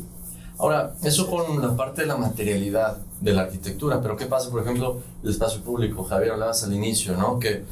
Ahora, 0.59 0.95
eso 1.05 1.31
con 1.31 1.63
la 1.63 1.77
parte 1.77 2.03
de 2.03 2.09
la 2.09 2.17
materialidad 2.17 2.97
de 3.21 3.33
la 3.33 3.43
arquitectura, 3.43 4.01
pero 4.03 4.17
¿qué 4.17 4.27
pasa, 4.27 4.51
por 4.51 4.63
ejemplo, 4.63 5.01
el 5.23 5.31
espacio 5.31 5.61
público? 5.61 6.03
Javier, 6.03 6.33
hablabas 6.33 6.65
al 6.65 6.73
inicio, 6.73 7.17
¿no? 7.17 7.39
Que 7.39 7.63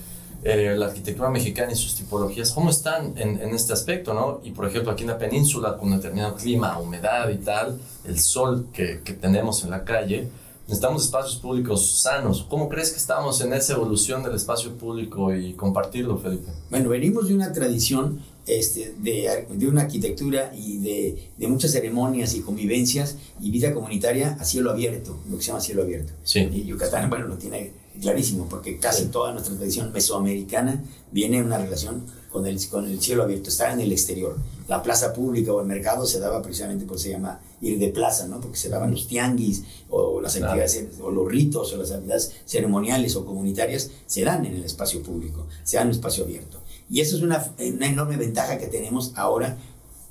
eh, 0.45 0.77
la 0.77 0.87
arquitectura 0.87 1.29
mexicana 1.29 1.73
y 1.73 1.75
sus 1.75 1.97
tipologías, 1.97 2.53
¿cómo 2.53 2.71
están 2.71 3.15
en, 3.17 3.41
en, 3.41 3.53
este 3.53 3.73
aspecto, 3.73 4.15
no? 4.15 4.41
Y, 4.45 4.53
por 4.53 4.67
ejemplo, 4.67 4.93
aquí 4.93 5.03
en 5.03 5.09
la 5.11 5.19
península, 5.19 5.77
con 5.77 5.91
determinado 5.91 6.37
clima, 6.37 6.79
humedad 6.79 7.29
y 7.31 7.39
tal, 7.39 7.81
el 8.05 8.21
sol 8.21 8.69
que, 8.73 9.01
que 9.03 9.15
tenemos 9.15 9.65
en 9.65 9.71
la 9.71 9.83
calle, 9.83 10.29
necesitamos 10.69 11.05
espacios 11.05 11.37
públicos 11.37 12.01
sanos. 12.01 12.47
¿Cómo 12.49 12.69
crees 12.69 12.93
que 12.93 12.99
estamos 12.99 13.41
en 13.41 13.53
esa 13.53 13.73
evolución 13.73 14.23
del 14.23 14.37
espacio 14.37 14.73
público 14.75 15.35
y 15.35 15.55
compartirlo, 15.55 16.19
Felipe? 16.19 16.53
Bueno, 16.71 16.91
venimos 16.91 17.27
de 17.27 17.35
una 17.35 17.53
tradición 17.53 18.21
este, 18.47 18.95
de, 18.99 19.47
de, 19.51 19.69
una 19.69 19.83
arquitectura 19.83 20.53
y 20.57 20.79
de, 20.79 21.31
de, 21.37 21.49
muchas 21.49 21.73
ceremonias 21.73 22.35
y 22.35 22.41
convivencias 22.41 23.17
y 23.41 23.51
vida 23.51 23.75
comunitaria 23.75 24.37
a 24.39 24.45
cielo 24.45 24.71
abierto, 24.71 25.19
lo 25.29 25.37
que 25.37 25.43
se 25.43 25.49
llama 25.49 25.61
cielo 25.61 25.83
abierto. 25.83 26.13
Sí. 26.23 26.49
Y 26.53 26.65
Yucatán, 26.65 27.11
bueno, 27.11 27.27
lo 27.27 27.37
tiene 27.37 27.73
clarísimo, 28.01 28.49
porque 28.49 28.79
casi 28.79 29.07
toda 29.07 29.33
nuestra 29.33 29.55
tradición 29.57 29.93
mesoamericana 29.93 30.83
viene 31.11 31.39
en 31.39 31.47
una 31.47 31.59
relación 31.59 32.05
con 32.31 32.47
el, 32.47 32.65
con 32.69 32.87
el 32.87 33.01
cielo 33.01 33.23
abierto, 33.23 33.49
estar 33.49 33.73
en 33.73 33.81
el 33.81 33.91
exterior. 33.93 34.37
La 34.69 34.83
plaza 34.83 35.13
pública 35.13 35.53
o 35.53 35.61
el 35.61 35.67
mercado 35.67 36.07
se 36.07 36.21
daba 36.21 36.43
precisamente 36.43 36.85
por 36.85 36.99
se 36.99 37.11
llama 37.11 37.41
ir 37.63 37.79
de 37.79 37.89
plaza, 37.89 38.27
¿no? 38.27 38.41
Porque 38.41 38.59
se 38.59 38.69
daban 38.69 38.91
los 38.91 39.09
tianguis 39.09 39.65
o 39.89 40.21
las 40.21 40.37
actividades, 40.37 40.87
o 41.01 41.11
los 41.11 41.27
ritos 41.27 41.73
o 41.73 41.77
las 41.79 41.91
actividades 41.91 42.33
ceremoniales 42.45 43.17
o 43.17 43.25
comunitarias 43.25 43.91
se 44.07 44.23
dan 44.23 44.45
en 44.45 44.55
el 44.55 44.65
espacio 44.65 45.03
público, 45.03 45.47
se 45.65 45.77
dan 45.77 45.87
en 45.87 45.91
el 45.91 45.97
espacio 45.97 46.25
abierto. 46.25 46.61
Y 46.89 47.01
eso 47.01 47.17
es 47.17 47.23
una, 47.23 47.45
una 47.59 47.87
enorme 47.87 48.17
ventaja 48.17 48.59
que 48.59 48.67
tenemos 48.67 49.13
ahora 49.17 49.57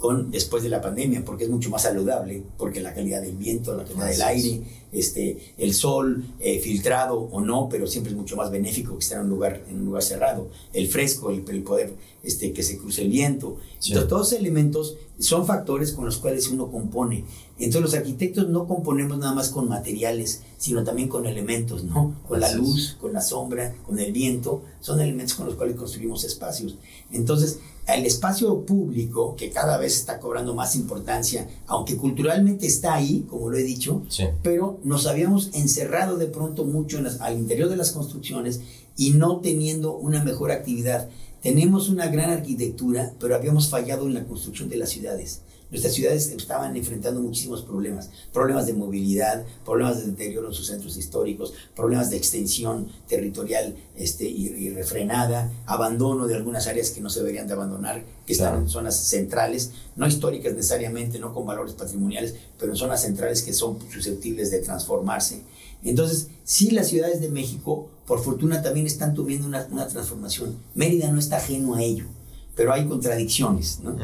con, 0.06 0.30
después 0.30 0.62
de 0.62 0.70
la 0.70 0.82
pandemia, 0.82 1.26
porque 1.26 1.46
es 1.46 1.50
mucho 1.50 1.72
más 1.72 1.82
saludable, 1.82 2.44
porque 2.60 2.80
la 2.80 2.94
calidad 2.94 3.24
del 3.24 3.36
viento, 3.36 3.76
la 3.76 3.84
calidad 3.84 4.08
del 4.08 4.22
aire, 4.22 4.62
este, 4.92 5.54
el 5.58 5.74
sol, 5.74 6.24
eh, 6.40 6.60
filtrado 6.60 7.18
o 7.20 7.42
no, 7.42 7.68
pero 7.68 7.88
siempre 7.88 8.12
es 8.12 8.18
mucho 8.18 8.36
más 8.36 8.52
benéfico 8.52 8.94
que 8.94 9.04
estar 9.04 9.18
en 9.18 9.26
un 9.26 9.32
lugar, 9.32 9.64
en 9.68 9.80
un 9.80 9.86
lugar 9.86 10.04
cerrado, 10.04 10.50
el 10.74 10.88
fresco, 10.88 11.32
el, 11.32 11.44
el 11.50 11.64
poder 11.64 11.96
este, 12.24 12.54
que 12.54 12.62
se 12.62 12.78
cruce 12.78 13.02
el 13.02 13.10
viento. 13.10 13.58
Entonces, 13.84 14.08
todos 14.08 14.28
esos 14.28 14.40
elementos 14.40 14.96
son 15.18 15.48
factores 15.48 15.92
con 15.92 16.06
los 16.06 16.18
cuales 16.18 16.50
uno 16.50 16.70
compone. 16.70 17.24
Entonces, 17.58 17.82
los 17.82 17.94
arquitectos 17.96 18.48
no 18.48 18.68
componemos 18.68 19.18
nada 19.18 19.34
más 19.34 19.50
con 19.50 19.68
materiales, 19.68 20.44
sino 20.60 20.84
también 20.84 21.08
con 21.08 21.26
elementos, 21.26 21.84
¿no? 21.84 22.16
Con 22.28 22.40
la 22.40 22.52
luz, 22.52 22.98
con 23.02 23.12
la 23.12 23.22
sombra, 23.22 23.74
con 23.86 24.00
el 24.00 24.12
viento, 24.12 24.62
son 24.82 25.00
elementos 25.00 25.36
con 25.36 25.48
los 25.48 25.56
cuales 25.56 25.76
construimos 25.76 26.24
espacios. 26.26 26.78
Entonces, 27.12 27.60
el 27.88 28.06
espacio 28.06 28.66
público, 28.66 29.36
que 29.36 29.52
cada 29.52 29.78
vez 29.78 29.96
está 29.96 30.20
cobrando 30.20 30.56
más 30.56 30.76
importancia, 30.76 31.48
aunque 31.68 31.98
culturalmente 31.98 32.66
está 32.66 32.96
ahí, 32.96 33.26
como 33.30 33.50
lo 33.50 33.58
he 33.58 33.64
dicho, 33.64 34.04
pero 34.42 34.80
nos 34.84 35.06
habíamos 35.06 35.52
encerrado 35.54 36.18
de 36.18 36.28
pronto 36.28 36.66
mucho 36.66 37.00
al 37.20 37.38
interior 37.38 37.70
de 37.70 37.76
las 37.76 37.92
construcciones 37.92 38.62
y 38.98 39.12
no 39.12 39.40
teniendo 39.40 39.96
una 39.96 40.24
mejor 40.24 40.52
actividad. 40.52 41.10
Tenemos 41.42 41.90
una 41.90 42.08
gran 42.08 42.32
arquitectura, 42.32 43.14
pero 43.20 43.36
habíamos 43.36 43.70
fallado 43.70 44.08
en 44.08 44.16
la 44.16 44.26
construcción 44.26 44.68
de 44.68 44.78
las 44.78 44.90
ciudades. 44.90 45.42
Nuestras 45.72 45.96
ciudades 45.96 46.28
estaban 46.30 46.76
enfrentando 46.76 47.22
muchísimos 47.22 47.64
problemas, 47.64 48.12
problemas 48.32 48.68
de 48.68 48.74
movilidad, 48.74 49.44
problemas 49.64 49.98
de 49.98 50.12
deterioro 50.12 50.50
en 50.50 50.54
sus 50.54 50.68
centros 50.68 50.96
históricos, 50.96 51.54
problemas 51.76 52.12
de 52.12 52.18
extensión 52.18 52.88
territorial 53.08 53.76
este, 53.96 54.26
y, 54.26 54.70
refrenada, 54.70 55.52
abandono 55.66 56.28
de 56.28 56.36
algunas 56.36 56.68
áreas 56.68 56.92
que 56.92 57.02
no 57.02 57.10
se 57.10 57.20
deberían 57.20 57.48
de 57.48 57.54
abandonar, 57.54 58.04
que 58.28 58.34
están 58.34 58.62
en 58.62 58.70
zonas 58.70 58.96
centrales, 58.96 59.72
no 59.96 60.08
históricas 60.08 60.54
necesariamente, 60.54 61.18
no 61.18 61.34
con 61.34 61.48
valores 61.48 61.74
patrimoniales, 61.74 62.36
pero 62.60 62.72
en 62.72 62.78
zonas 62.78 63.02
centrales 63.02 63.42
que 63.42 63.54
son 63.54 63.80
susceptibles 63.92 64.52
de 64.52 64.60
transformarse. 64.60 65.42
Entonces, 65.84 66.28
sí, 66.44 66.72
las 66.72 66.88
ciudades 66.88 67.22
de 67.22 67.30
México, 67.30 67.90
por 68.06 68.24
fortuna, 68.24 68.62
también 68.62 68.86
están 68.86 69.16
teniendo 69.16 69.48
una, 69.48 69.68
una 69.72 69.88
transformación. 69.88 70.58
Mérida 70.76 71.12
no 71.12 71.20
está 71.20 71.38
ajeno 71.38 71.76
a 71.76 71.82
ello 71.82 72.06
pero 72.56 72.74
hay 72.74 72.86
contradicciones, 72.88 73.80
¿no? 73.82 73.98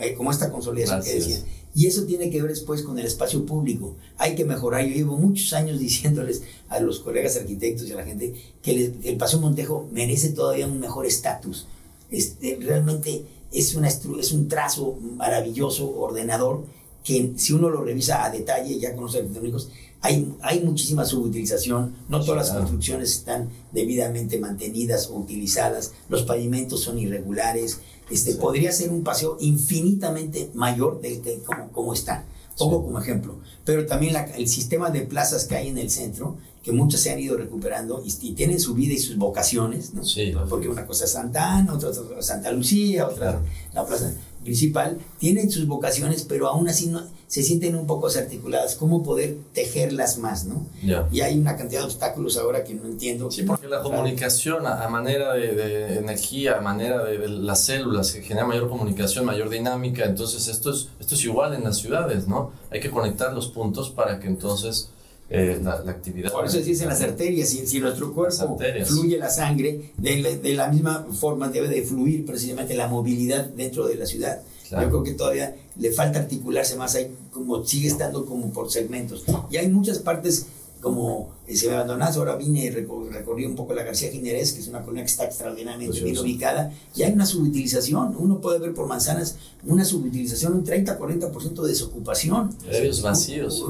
Eh, 0.00 0.14
como, 0.14 0.30
esta 0.30 0.50
consolidación 0.50 1.02
que 1.02 1.14
decía. 1.14 1.40
Y 1.74 1.86
eso 1.86 2.04
tiene 2.04 2.30
que 2.30 2.40
ver 2.40 2.50
después 2.50 2.82
con 2.82 2.98
el 2.98 3.04
espacio 3.04 3.44
público. 3.44 3.96
Hay 4.16 4.34
que 4.34 4.46
mejorar. 4.46 4.86
Yo 4.86 4.94
llevo 4.94 5.18
muchos 5.18 5.52
años 5.52 5.78
diciéndoles 5.80 6.42
a 6.68 6.80
los 6.80 7.00
colegas 7.00 7.36
arquitectos 7.36 7.86
y 7.88 7.92
a 7.92 7.96
la 7.96 8.04
gente 8.04 8.34
que 8.62 8.92
el, 9.04 9.16
Paseo 9.18 9.40
Montejo 9.40 9.86
merece 9.92 10.30
todavía 10.30 10.66
un 10.66 10.80
mejor 10.80 11.04
estatus. 11.04 11.66
Este, 12.10 12.58
realmente 12.62 13.24
es, 13.52 13.74
una, 13.74 13.88
es 13.88 14.32
un 14.32 14.48
trazo 14.48 14.96
maravilloso, 15.16 15.90
ordenador, 15.98 16.64
que 17.04 17.32
si 17.36 17.52
uno 17.52 17.68
lo 17.68 17.82
revisa 17.82 18.24
a 18.24 18.30
detalle, 18.30 18.78
ya 18.78 18.94
con 18.94 19.04
los 19.04 19.14
arquitectónicos, 19.14 19.68
hay, 20.00 20.34
hay 20.42 20.60
muchísima 20.60 21.04
subutilización, 21.04 21.94
no 22.08 22.24
todas 22.24 22.48
las 22.48 22.56
construcciones 22.56 23.12
están 23.12 23.48
debidamente 23.72 24.38
mantenidas 24.38 25.08
o 25.08 25.16
utilizadas, 25.16 25.92
los 26.08 26.22
pavimentos 26.22 26.80
son 26.80 26.98
irregulares, 26.98 27.80
este, 28.10 28.34
podría 28.34 28.72
ser 28.72 28.90
un 28.90 29.02
paseo 29.02 29.36
infinitamente 29.40 30.50
mayor 30.54 31.00
de, 31.00 31.42
como, 31.44 31.70
como 31.72 31.92
está. 31.92 32.24
Pongo 32.58 32.82
como 32.82 32.98
ejemplo. 32.98 33.38
Pero 33.64 33.84
también 33.84 34.16
el 34.36 34.48
sistema 34.48 34.90
de 34.90 35.02
plazas 35.02 35.44
que 35.44 35.56
hay 35.56 35.68
en 35.68 35.76
el 35.76 35.90
centro, 35.90 36.36
que 36.62 36.72
muchas 36.72 37.00
se 37.00 37.12
han 37.12 37.18
ido 37.18 37.36
recuperando 37.36 38.02
y, 38.04 38.10
tienen 38.32 38.58
su 38.58 38.74
vida 38.74 38.94
y 38.94 38.98
sus 38.98 39.16
vocaciones, 39.16 39.92
¿no? 39.92 40.02
Porque 40.48 40.68
una 40.68 40.86
cosa 40.86 41.04
es 41.04 41.12
Santa 41.12 41.58
Ana, 41.58 41.74
otra, 41.74 41.90
es 41.90 42.26
Santa 42.26 42.50
Lucía, 42.50 43.06
otra 43.06 43.40
la 43.74 43.84
plaza 43.84 44.12
principal, 44.46 44.98
tienen 45.18 45.50
sus 45.50 45.66
vocaciones, 45.66 46.24
pero 46.26 46.48
aún 46.48 46.68
así 46.68 46.86
no, 46.86 47.02
se 47.26 47.42
sienten 47.42 47.74
un 47.74 47.86
poco 47.86 48.06
desarticuladas. 48.06 48.76
¿Cómo 48.76 49.02
poder 49.02 49.36
tejerlas 49.52 50.18
más, 50.18 50.44
no? 50.44 50.66
Y 51.10 51.20
hay 51.20 51.38
una 51.38 51.56
cantidad 51.56 51.80
de 51.80 51.86
obstáculos 51.86 52.36
ahora 52.38 52.64
que 52.64 52.74
no 52.74 52.86
entiendo. 52.86 53.30
Sí, 53.30 53.42
porque 53.42 53.68
la 53.68 53.82
comunicación 53.82 54.66
a, 54.66 54.88
manera 54.88 55.34
de, 55.34 55.98
energía, 55.98 56.58
a 56.58 56.60
manera 56.60 57.04
de, 57.04 57.28
las 57.28 57.64
células, 57.64 58.12
que 58.12 58.22
genera 58.22 58.46
mayor 58.46 58.68
comunicación, 58.68 59.24
mayor 59.24 59.50
dinámica, 59.50 60.04
entonces 60.04 60.46
esto 60.48 60.70
es, 60.70 60.88
esto 61.00 61.16
es 61.16 61.24
igual 61.24 61.52
en 61.54 61.64
las 61.64 61.78
ciudades, 61.78 62.28
¿no? 62.28 62.52
Hay 62.70 62.80
que 62.80 62.90
conectar 62.90 63.32
los 63.34 63.48
puntos 63.48 63.90
para 63.90 64.18
que 64.20 64.28
entonces... 64.28 64.90
Eh, 65.28 65.58
la, 65.60 65.72
actividad. 65.72 66.30
Por 66.30 66.46
eso 66.46 66.58
dicen 66.58 66.88
las 66.88 67.02
arterias, 67.02 67.48
si, 67.48 67.66
si 67.66 67.80
nuestro 67.80 68.12
cuerpo 68.12 68.58
fluye 68.84 69.18
la 69.18 69.28
sangre, 69.28 69.90
de, 69.96 70.38
de, 70.40 70.54
la 70.54 70.68
misma 70.68 71.04
forma 71.18 71.48
debe 71.48 71.68
de 71.68 71.82
fluir 71.82 72.24
precisamente 72.24 72.74
la 72.74 72.86
movilidad 72.86 73.44
dentro 73.46 73.88
de 73.88 73.96
la 73.96 74.06
ciudad. 74.06 74.40
Yo 74.70 74.88
creo 74.88 75.02
que 75.02 75.12
todavía 75.12 75.56
le 75.78 75.92
falta 75.92 76.20
articularse 76.20 76.76
más, 76.76 76.94
ahí 76.94 77.12
como 77.32 77.64
sigue 77.64 77.88
estando 77.88 78.24
como 78.24 78.52
por 78.52 78.70
segmentos. 78.70 79.24
Y 79.50 79.56
hay 79.56 79.68
muchas 79.68 79.98
partes 79.98 80.46
como 80.80 81.34
se 81.54 81.68
me 81.68 81.74
abandonás, 81.74 82.16
ahora 82.16 82.36
vine 82.36 82.64
y 82.64 82.70
recorrí 82.70 83.44
un 83.44 83.54
poco 83.54 83.72
la 83.72 83.84
García 83.84 84.10
Ginerés, 84.10 84.52
que 84.52 84.60
es 84.60 84.68
una 84.68 84.80
colonia 84.82 85.04
que 85.04 85.10
está 85.10 85.24
extraordinariamente 85.24 86.00
bien 86.00 86.18
ubicada, 86.18 86.72
y 86.94 87.02
hay 87.02 87.12
una 87.12 87.24
subutilización, 87.24 88.16
uno 88.18 88.40
puede 88.40 88.58
ver 88.58 88.74
por 88.74 88.86
manzanas 88.86 89.36
una 89.64 89.84
subutilización, 89.84 90.54
un 90.54 90.64
30-40% 90.64 91.62
de 91.62 91.68
desocupación. 91.68 92.52
Predios 92.66 93.02
vacíos, 93.02 93.64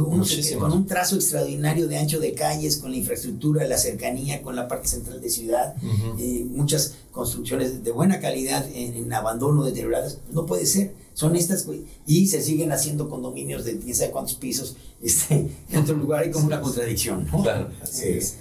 con 0.58 0.72
un 0.72 0.86
trazo 0.86 1.16
extraordinario 1.16 1.86
de 1.86 1.98
ancho 1.98 2.18
de 2.18 2.32
calles, 2.32 2.78
con 2.78 2.90
la 2.90 2.96
infraestructura, 2.96 3.66
la 3.66 3.78
cercanía, 3.78 4.42
con 4.42 4.56
la 4.56 4.68
parte 4.68 4.88
central 4.88 5.20
de 5.20 5.28
ciudad, 5.28 5.74
eh, 6.18 6.46
muchas 6.48 6.94
construcciones 7.12 7.84
de 7.84 7.90
buena 7.92 8.20
calidad 8.20 8.66
en, 8.72 8.94
en 8.94 9.12
abandono, 9.12 9.64
deterioradas, 9.64 10.18
no 10.32 10.46
puede 10.46 10.66
ser 10.66 11.05
son 11.16 11.34
estas, 11.34 11.66
y 12.06 12.26
se 12.26 12.42
siguen 12.42 12.72
haciendo 12.72 13.08
condominios 13.08 13.64
de 13.64 13.78
quién 13.78 13.94
sabe 13.94 14.10
cuántos 14.10 14.34
pisos, 14.34 14.76
este, 15.02 15.48
en 15.70 15.78
otro 15.78 15.96
lugar 15.96 16.24
hay 16.24 16.30
como 16.30 16.46
una 16.46 16.60
contradicción, 16.60 17.26
¿no? 17.32 17.42
Claro, 17.42 17.70
así 17.80 18.08
es. 18.08 18.36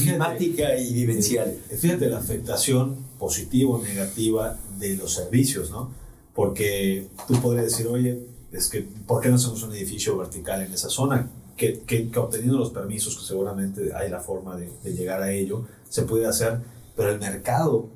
climática 0.00 0.78
y 0.78 0.94
vivencial. 0.94 1.58
Fíjate 1.76 2.08
la 2.08 2.18
afectación 2.18 2.98
positiva 3.18 3.72
o 3.72 3.82
negativa 3.82 4.56
de 4.78 4.96
los 4.96 5.12
servicios, 5.12 5.72
¿no? 5.72 5.90
Porque 6.36 7.08
tú 7.26 7.34
podrías 7.40 7.64
decir, 7.64 7.88
oye, 7.88 8.24
es 8.52 8.68
que, 8.68 8.82
¿por 8.82 9.20
qué 9.20 9.28
no 9.28 9.34
hacemos 9.34 9.64
un 9.64 9.74
edificio 9.74 10.16
vertical 10.16 10.62
en 10.62 10.72
esa 10.72 10.90
zona? 10.90 11.28
Que, 11.56 11.80
que, 11.80 12.08
obteniendo 12.14 12.58
los 12.58 12.70
permisos, 12.70 13.18
que 13.18 13.24
seguramente 13.24 13.92
hay 13.92 14.08
la 14.08 14.20
forma 14.20 14.56
de, 14.56 14.70
de 14.84 14.92
llegar 14.92 15.20
a 15.20 15.32
ello, 15.32 15.66
se 15.88 16.02
puede 16.02 16.26
hacer, 16.26 16.60
pero 16.94 17.10
el 17.10 17.18
mercado 17.18 17.88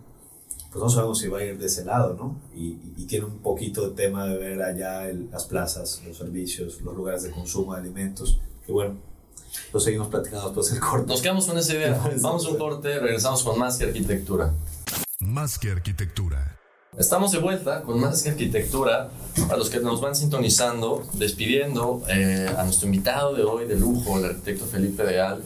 pues 0.70 0.82
no 0.82 0.90
sabemos 0.90 1.18
si 1.18 1.28
va 1.28 1.38
a 1.38 1.44
ir 1.44 1.58
de 1.58 1.66
ese 1.66 1.84
lado, 1.84 2.14
¿no? 2.14 2.36
Y, 2.54 2.76
tiene 3.08 3.24
un 3.24 3.38
poquito 3.38 3.88
de 3.88 3.96
tema 3.96 4.26
de 4.26 4.36
ver 4.36 4.60
allá 4.60 5.10
las 5.32 5.46
plazas, 5.46 6.02
los 6.06 6.18
servicios, 6.18 6.82
los 6.82 6.94
lugares 6.94 7.22
de 7.22 7.30
consumo 7.30 7.72
de 7.72 7.80
alimentos, 7.80 8.38
que 8.66 8.70
bueno, 8.70 8.98
Lo 9.72 9.80
seguimos 9.80 10.08
platicando 10.08 10.44
después 10.44 10.70
del 10.70 10.78
corte. 10.78 11.06
Nos 11.06 11.22
quedamos 11.22 11.46
con 11.46 11.56
esa 11.56 11.72
idea. 11.72 11.98
Vamos 12.20 12.44
a 12.44 12.50
un 12.50 12.58
corte, 12.58 12.98
regresamos 12.98 13.42
con 13.42 13.58
más 13.58 13.78
que 13.78 13.86
arquitectura. 13.86 14.52
Más 15.20 15.58
que 15.58 15.70
arquitectura. 15.70 16.58
Estamos 16.98 17.32
de 17.32 17.38
vuelta 17.38 17.80
con 17.80 17.98
más 17.98 18.22
que 18.22 18.28
arquitectura. 18.28 19.08
A 19.50 19.56
los 19.56 19.70
que 19.70 19.80
nos 19.80 20.02
van 20.02 20.14
sintonizando, 20.14 21.02
despidiendo 21.14 22.02
eh, 22.10 22.54
a 22.58 22.64
nuestro 22.64 22.86
invitado 22.88 23.34
de 23.34 23.42
hoy 23.42 23.66
de 23.66 23.76
lujo, 23.76 24.18
el 24.18 24.26
arquitecto 24.26 24.66
Felipe 24.66 25.02
Deal. 25.02 25.42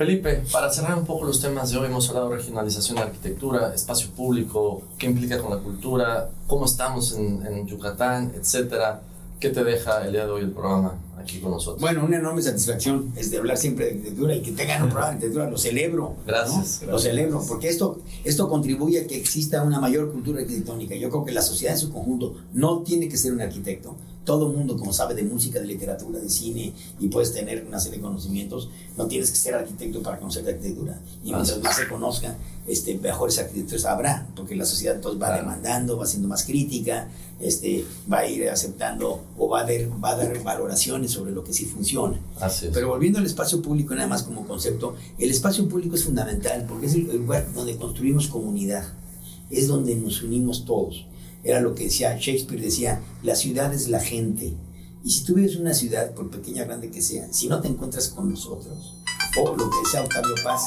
Felipe, 0.00 0.44
para 0.50 0.72
cerrar 0.72 0.96
un 0.96 1.04
poco 1.04 1.26
los 1.26 1.42
temas 1.42 1.70
de 1.70 1.76
hoy, 1.76 1.84
hemos 1.84 2.08
hablado 2.08 2.30
de 2.30 2.36
regionalización 2.36 2.96
de 2.96 3.02
arquitectura, 3.02 3.74
espacio 3.74 4.08
público, 4.12 4.80
qué 4.96 5.04
implica 5.04 5.36
con 5.36 5.50
la 5.50 5.58
cultura, 5.58 6.30
cómo 6.46 6.64
estamos 6.64 7.12
en, 7.12 7.46
en 7.46 7.66
Yucatán, 7.66 8.32
etcétera. 8.34 9.02
¿Qué 9.38 9.50
te 9.50 9.62
deja 9.62 10.06
el 10.06 10.12
día 10.12 10.24
de 10.24 10.32
hoy 10.32 10.40
el 10.40 10.52
programa 10.52 10.94
aquí 11.18 11.38
con 11.38 11.50
nosotros? 11.50 11.82
Bueno, 11.82 12.02
una 12.02 12.16
enorme 12.16 12.40
satisfacción 12.40 13.12
es 13.14 13.30
de 13.30 13.36
hablar 13.36 13.58
siempre 13.58 13.84
de 13.84 13.90
arquitectura 13.90 14.34
y 14.34 14.40
que 14.40 14.52
tengan 14.52 14.84
un 14.84 14.88
programa 14.88 15.10
de 15.10 15.16
arquitectura, 15.16 15.50
lo 15.50 15.58
celebro. 15.58 16.14
Gracias, 16.26 16.48
¿no? 16.48 16.62
gracias. 16.62 16.90
Lo 16.90 16.98
celebro, 16.98 17.44
porque 17.46 17.68
esto, 17.68 18.00
esto 18.24 18.48
contribuye 18.48 19.02
a 19.02 19.06
que 19.06 19.18
exista 19.18 19.62
una 19.62 19.80
mayor 19.80 20.10
cultura 20.12 20.40
arquitectónica. 20.40 20.94
Yo 20.94 21.10
creo 21.10 21.26
que 21.26 21.32
la 21.32 21.42
sociedad 21.42 21.74
en 21.74 21.78
su 21.78 21.92
conjunto 21.92 22.36
no 22.54 22.80
tiene 22.80 23.06
que 23.06 23.18
ser 23.18 23.34
un 23.34 23.42
arquitecto. 23.42 23.94
Todo 24.24 24.50
el 24.50 24.56
mundo, 24.56 24.76
como 24.76 24.92
sabe 24.92 25.14
de 25.14 25.22
música, 25.22 25.58
de 25.60 25.66
literatura, 25.66 26.18
de 26.20 26.28
cine, 26.28 26.72
y 27.00 27.08
puedes 27.08 27.32
tener 27.32 27.64
una 27.66 27.80
serie 27.80 27.98
de 27.98 28.02
conocimientos, 28.04 28.68
no 28.96 29.06
tienes 29.06 29.30
que 29.30 29.36
ser 29.36 29.54
arquitecto 29.54 30.02
para 30.02 30.18
conocer 30.18 30.44
de 30.44 30.52
arquitectura. 30.52 31.00
Y 31.24 31.32
mientras 31.32 31.60
más 31.62 31.76
se 31.76 31.88
conozca, 31.88 32.36
este, 32.66 32.96
mejores 32.98 33.38
arquitectos 33.38 33.84
habrá, 33.86 34.28
porque 34.36 34.54
la 34.54 34.64
sociedad 34.66 34.94
entonces 34.96 35.20
va 35.20 35.28
Claro. 35.28 35.42
demandando, 35.42 35.96
va 35.96 36.06
siendo 36.06 36.28
más 36.28 36.44
crítica, 36.44 37.08
este, 37.40 37.84
va 38.12 38.18
a 38.18 38.26
ir 38.28 38.48
aceptando 38.50 39.22
o 39.38 39.48
va 39.48 39.60
a, 39.60 39.64
dar, 39.64 40.04
va 40.04 40.10
a 40.10 40.16
dar 40.16 40.42
valoraciones 40.42 41.10
sobre 41.10 41.32
lo 41.32 41.42
que 41.42 41.54
sí 41.54 41.64
funciona. 41.64 42.20
Pero 42.74 42.88
volviendo 42.88 43.18
al 43.18 43.26
espacio 43.26 43.62
público, 43.62 43.94
nada 43.94 44.06
más 44.06 44.22
como 44.22 44.46
concepto, 44.46 44.94
el 45.18 45.30
espacio 45.30 45.66
público 45.66 45.94
es 45.96 46.04
fundamental 46.04 46.66
porque 46.68 46.86
es 46.86 46.94
el 46.94 47.16
lugar 47.16 47.50
donde 47.54 47.76
construimos 47.76 48.28
comunidad, 48.28 48.84
es 49.50 49.66
donde 49.66 49.94
nos 49.96 50.22
unimos 50.22 50.64
todos. 50.66 51.06
Era 51.42 51.60
lo 51.60 51.74
que 51.74 51.84
decía 51.84 52.16
Shakespeare, 52.18 52.60
decía, 52.62 53.00
la 53.22 53.34
ciudad 53.34 53.72
es 53.72 53.88
la 53.88 54.00
gente. 54.00 54.54
Y 55.02 55.10
si 55.10 55.24
tú 55.24 55.34
vives 55.34 55.54
en 55.54 55.62
una 55.62 55.74
ciudad, 55.74 56.12
por 56.12 56.30
pequeña 56.30 56.64
o 56.64 56.66
grande 56.66 56.90
que 56.90 57.00
sea, 57.00 57.32
si 57.32 57.48
no 57.48 57.60
te 57.60 57.68
encuentras 57.68 58.08
con 58.08 58.28
nosotros, 58.30 58.96
o 59.38 59.56
lo 59.56 59.70
que 59.70 59.76
decía 59.84 60.02
Octavio 60.02 60.34
Paz, 60.44 60.62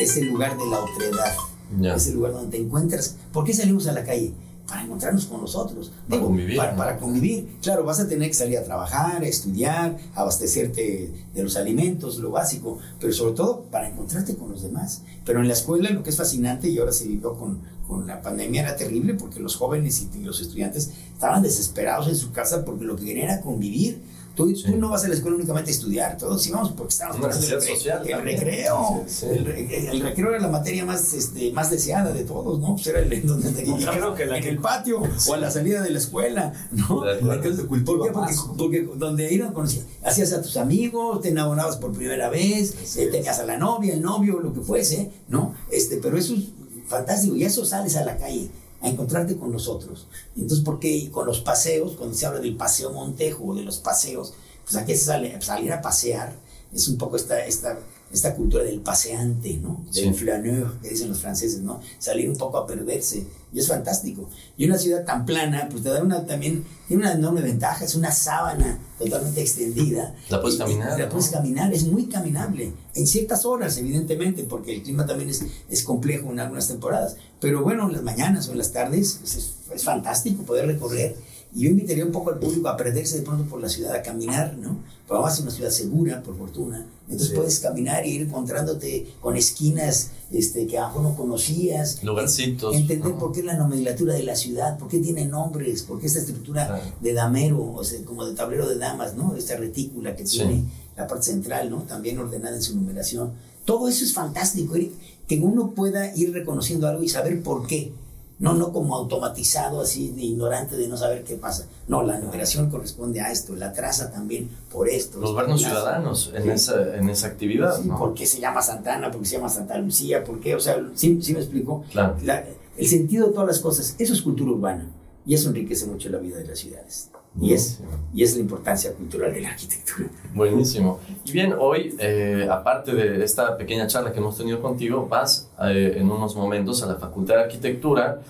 es 0.00 0.16
el 0.16 0.26
lugar 0.28 0.56
de 0.56 0.66
la 0.66 0.78
otredad, 0.80 1.34
Ya. 1.80 1.94
es 1.96 2.06
el 2.06 2.14
lugar 2.14 2.32
donde 2.32 2.56
te 2.56 2.62
encuentras. 2.62 3.16
¿Por 3.32 3.44
qué 3.44 3.52
salimos 3.52 3.86
a 3.88 3.92
la 3.92 4.04
calle? 4.04 4.32
Para 4.72 4.84
encontrarnos 4.84 5.26
con 5.26 5.42
nosotros. 5.42 5.92
Para 6.08 6.22
convivir, 6.22 6.56
Para, 6.56 6.96
convivir. 6.96 7.58
Claro, 7.60 7.84
vas 7.84 8.00
a 8.00 8.08
tener 8.08 8.28
que 8.28 8.34
salir 8.34 8.56
a 8.56 8.64
trabajar, 8.64 9.22
a 9.22 9.26
estudiar, 9.26 9.98
abastecerte 10.14 11.12
de 11.34 11.42
los 11.42 11.56
alimentos, 11.56 12.16
lo 12.16 12.30
básico, 12.30 12.78
pero 12.98 13.12
sobre 13.12 13.34
todo 13.34 13.64
para 13.70 13.86
encontrarte 13.86 14.34
con 14.34 14.50
los 14.50 14.62
demás. 14.62 15.02
Pero 15.26 15.42
en 15.42 15.48
la 15.48 15.52
escuela 15.52 15.90
lo 15.90 16.02
que 16.02 16.08
es 16.08 16.16
fascinante 16.16 16.70
y 16.70 16.78
ahora 16.78 16.92
se 16.92 17.06
vivió 17.06 17.34
con, 17.34 17.58
con 17.86 18.06
la 18.06 18.22
pandemia 18.22 18.62
era 18.62 18.74
terrible 18.74 19.12
porque 19.12 19.40
los 19.40 19.56
jóvenes 19.56 20.06
y 20.14 20.20
los 20.20 20.40
estudiantes 20.40 20.90
estaban 21.12 21.42
desesperados 21.42 22.08
en 22.08 22.16
su 22.16 22.32
casa 22.32 22.64
porque 22.64 22.86
lo 22.86 22.96
que 22.96 23.04
querían 23.04 23.28
era 23.28 23.42
convivir. 23.42 24.00
Tú, 24.34 24.52
tú 24.52 24.76
no 24.78 24.88
vas 24.88 25.04
a 25.04 25.08
la 25.08 25.14
escuela 25.14 25.36
únicamente 25.36 25.70
a 25.70 25.74
estudiar, 25.74 26.16
todos 26.16 26.46
íbamos 26.46 26.70
porque 26.72 26.90
estábamos 26.92 27.18
Una 27.18 27.28
pasando 27.28 27.46
el, 27.48 27.54
necesidad 27.60 27.98
re- 28.02 28.04
social 28.04 28.20
el 28.20 28.24
recreo. 28.24 29.04
Sí, 29.06 29.14
sí. 29.14 29.26
El, 29.30 29.44
re- 29.44 29.90
el 29.90 30.00
recreo 30.00 30.28
era 30.30 30.38
la 30.40 30.48
materia 30.48 30.84
más, 30.86 31.12
este, 31.12 31.52
más 31.52 31.70
deseada 31.70 32.12
de 32.12 32.24
todos, 32.24 32.58
¿no? 32.58 32.74
Pues 32.76 32.86
era 32.86 33.00
el 33.00 33.26
donde 33.26 33.50
te 33.50 33.62
creo 33.64 34.14
que 34.14 34.24
la 34.26 34.38
en 34.38 34.42
que- 34.42 34.48
el 34.48 34.58
patio 34.58 35.02
o 35.28 35.34
a 35.34 35.36
la 35.36 35.50
salida 35.50 35.82
de 35.82 35.90
la 35.90 35.98
escuela, 35.98 36.52
¿no? 36.72 37.02
De 37.02 37.12
acuerdo. 37.16 37.26
La 37.34 37.40
que- 37.42 37.50
¿Por 37.84 38.02
qué? 38.06 38.10
Porque, 38.12 38.34
porque 38.56 38.88
donde 38.96 39.32
iban 39.32 39.52
conocías, 39.52 39.84
hacías 40.04 40.32
a 40.32 40.40
tus 40.40 40.56
amigos, 40.56 41.20
te 41.20 41.28
enamorabas 41.28 41.76
por 41.76 41.92
primera 41.92 42.28
vez, 42.30 42.96
eh, 42.96 43.08
tenías 43.12 43.38
a 43.38 43.44
la 43.44 43.58
novia, 43.58 43.94
el 43.94 44.00
novio, 44.02 44.40
lo 44.40 44.52
que 44.54 44.60
fuese, 44.60 45.10
¿no? 45.28 45.54
Este, 45.70 45.98
pero 45.98 46.16
eso 46.16 46.34
es 46.34 46.44
fantástico 46.88 47.36
y 47.36 47.44
eso 47.44 47.64
sales 47.64 47.96
a 47.96 48.04
la 48.04 48.16
calle 48.16 48.48
a 48.82 48.88
encontrarte 48.88 49.36
con 49.36 49.52
nosotros. 49.52 50.06
Entonces, 50.36 50.64
¿por 50.64 50.78
qué 50.78 51.10
con 51.10 51.26
los 51.26 51.40
paseos, 51.40 51.92
cuando 51.96 52.14
se 52.16 52.26
habla 52.26 52.40
del 52.40 52.56
paseo 52.56 52.92
Montejo 52.92 53.44
o 53.44 53.54
de 53.54 53.62
los 53.62 53.78
paseos, 53.78 54.34
pues 54.64 54.76
aquí 54.76 54.94
se 54.94 55.04
sale 55.04 55.40
salir 55.40 55.72
a 55.72 55.80
pasear, 55.80 56.34
es 56.74 56.88
un 56.88 56.98
poco 56.98 57.16
esta, 57.16 57.44
esta, 57.44 57.78
esta 58.12 58.34
cultura 58.34 58.62
del 58.64 58.80
paseante, 58.80 59.58
¿no? 59.62 59.84
Del 59.92 60.12
Sí. 60.12 60.12
flaneur, 60.14 60.78
que 60.82 60.90
dicen 60.90 61.08
los 61.08 61.20
franceses, 61.20 61.60
¿no? 61.60 61.80
Salir 61.98 62.28
un 62.28 62.36
poco 62.36 62.58
a 62.58 62.66
perderse, 62.66 63.26
y 63.52 63.58
es 63.58 63.68
fantástico. 63.68 64.28
Y 64.56 64.66
una 64.66 64.78
ciudad 64.78 65.04
tan 65.04 65.24
plana, 65.24 65.68
pues 65.70 65.82
te 65.82 65.88
da 65.88 66.02
una 66.02 66.24
también, 66.26 66.64
tiene 66.88 67.02
una 67.04 67.12
enorme 67.14 67.40
ventaja, 67.40 67.84
es 67.84 67.94
una 67.94 68.10
sábana 68.12 68.78
totalmente 68.98 69.40
extendida. 69.40 70.14
La 70.28 70.40
puedes 70.40 70.58
caminar, 70.58 70.98
La 70.98 71.06
¿no? 71.06 71.10
puedes 71.10 71.28
caminar, 71.30 71.72
es 71.72 71.84
muy 71.84 72.06
caminable, 72.06 72.72
en 72.94 73.06
ciertas 73.06 73.44
horas, 73.46 73.76
evidentemente, 73.78 74.44
porque 74.44 74.74
el 74.74 74.82
clima 74.82 75.06
también 75.06 75.30
es, 75.30 75.42
es 75.70 75.82
complejo 75.82 76.30
en 76.30 76.40
algunas 76.40 76.68
temporadas. 76.68 77.16
Pero 77.40 77.62
bueno, 77.62 77.86
en 77.86 77.92
las 77.94 78.02
mañanas 78.02 78.48
o 78.48 78.52
en 78.52 78.58
las 78.58 78.72
tardes 78.72 79.16
pues, 79.20 79.34
es, 79.36 79.52
es 79.74 79.84
fantástico 79.84 80.42
poder 80.44 80.66
recorrer. 80.66 81.16
Y 81.54 81.64
yo 81.64 81.70
invitaría 81.70 82.04
un 82.04 82.12
poco 82.12 82.30
al 82.30 82.38
público 82.38 82.68
a 82.68 82.76
perderse 82.76 83.18
de 83.18 83.22
pronto 83.24 83.44
por 83.44 83.60
la 83.60 83.68
ciudad, 83.68 83.94
a 83.94 84.02
caminar, 84.02 84.56
¿no? 84.56 84.78
Pero 85.06 85.16
además 85.18 85.34
es 85.38 85.42
una 85.42 85.50
ciudad 85.50 85.70
segura, 85.70 86.22
por 86.22 86.36
fortuna. 86.38 86.86
Entonces 87.08 87.28
Sí. 87.28 87.34
puedes 87.34 87.60
caminar 87.60 88.04
e 88.04 88.08
ir 88.08 88.22
encontrándote 88.22 89.06
con 89.20 89.36
esquinas 89.36 90.10
este, 90.30 90.66
que 90.66 90.78
abajo 90.78 91.02
no 91.02 91.14
conocías. 91.14 92.02
Lugarcitos, 92.02 92.74
Entender 92.74 93.12
por 93.16 93.32
qué 93.32 93.42
la 93.42 93.54
nomenclatura 93.58 94.14
de 94.14 94.22
la 94.22 94.34
ciudad, 94.34 94.78
por 94.78 94.88
qué 94.88 94.98
tiene 94.98 95.26
nombres, 95.26 95.82
por 95.82 96.00
qué 96.00 96.06
esta 96.06 96.20
estructura 96.20 96.66
Claro. 96.68 96.82
de 97.02 97.12
damero, 97.12 97.74
o 97.74 97.84
sea, 97.84 98.02
como 98.04 98.24
de 98.24 98.34
tablero 98.34 98.66
de 98.66 98.78
damas, 98.78 99.14
¿no? 99.14 99.36
Esta 99.36 99.56
retícula 99.58 100.16
que 100.16 100.26
Sí. 100.26 100.38
tiene 100.38 100.64
la 100.96 101.06
parte 101.06 101.24
central, 101.26 101.68
¿no? 101.68 101.82
También 101.82 102.18
ordenada 102.18 102.56
en 102.56 102.62
su 102.62 102.74
numeración. 102.76 103.32
Todo 103.66 103.88
eso 103.88 104.04
es 104.04 104.14
fantástico, 104.14 104.74
Eric, 104.74 104.92
que 105.28 105.38
uno 105.38 105.72
pueda 105.72 106.16
ir 106.16 106.32
reconociendo 106.32 106.86
algo 106.88 107.02
y 107.02 107.10
saber 107.10 107.42
por 107.42 107.66
qué. 107.66 107.92
No, 108.38 108.54
no 108.54 108.72
como 108.72 108.96
automatizado, 108.96 109.80
así 109.82 110.10
de 110.10 110.22
ignorante 110.22 110.76
de 110.76 110.88
no 110.88 110.96
saber 110.96 111.22
qué 111.22 111.36
pasa. 111.36 111.66
No, 111.86 112.02
la 112.02 112.18
numeración 112.18 112.70
corresponde 112.70 113.20
a 113.20 113.30
esto, 113.30 113.54
la 113.54 113.72
traza 113.72 114.10
también 114.10 114.48
por 114.72 114.88
esto. 114.88 115.20
Los 115.20 115.34
vernos 115.36 115.60
ciudadanos 115.62 116.32
en 116.34 116.42
Sí. 116.42 116.50
esa, 116.50 116.96
en 116.96 117.08
esa 117.08 117.28
actividad, 117.28 117.76
Sí, 117.80 117.88
¿no? 117.88 117.98
¿Por 117.98 118.14
qué 118.14 118.26
se 118.26 118.40
llama 118.40 118.60
Santana? 118.62 119.10
¿Por 119.10 119.20
qué 119.20 119.26
se 119.26 119.36
llama 119.36 119.48
Santa 119.48 119.78
Lucía? 119.78 120.24
¿Por 120.24 120.40
qué? 120.40 120.54
O 120.56 120.60
sea, 120.60 120.76
¿sí, 120.94 121.20
sí 121.22 121.32
me 121.34 121.38
explico? 121.40 121.84
Claro. 121.92 122.16
La- 122.24 122.44
el 122.76 122.86
sentido 122.88 123.26
de 123.28 123.32
todas 123.34 123.46
las 123.48 123.58
cosas, 123.60 123.94
eso 123.98 124.12
es 124.12 124.22
cultura 124.22 124.50
urbana. 124.50 124.88
Y 125.24 125.34
eso 125.34 125.50
enriquece 125.50 125.86
mucho 125.86 126.08
la 126.08 126.18
vida 126.18 126.38
de 126.38 126.46
las 126.46 126.58
ciudades. 126.58 127.10
Y 127.40 127.54
es, 127.54 127.80
y 128.14 128.22
es 128.22 128.34
la 128.34 128.40
importancia 128.42 128.92
cultural 128.92 129.32
de 129.32 129.40
la 129.40 129.50
arquitectura. 129.50 130.08
Buenísimo. 130.34 131.00
Y 131.24 131.32
bien, 131.32 131.54
hoy, 131.58 131.94
eh, 131.98 132.46
aparte 132.50 132.94
de 132.94 133.24
esta 133.24 133.56
pequeña 133.56 133.86
charla 133.86 134.12
que 134.12 134.18
hemos 134.18 134.36
tenido 134.36 134.60
contigo, 134.60 135.06
vas 135.08 135.48
eh, 135.62 135.94
en 135.96 136.10
unos 136.10 136.36
momentos 136.36 136.82
a 136.82 136.86
la 136.86 136.96
Facultad 136.96 137.36
de 137.36 137.40
Arquitectura. 137.42 138.20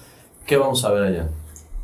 ¿Qué 0.46 0.56
vamos 0.56 0.84
a 0.84 0.92
ver 0.92 1.02
allá? 1.04 1.28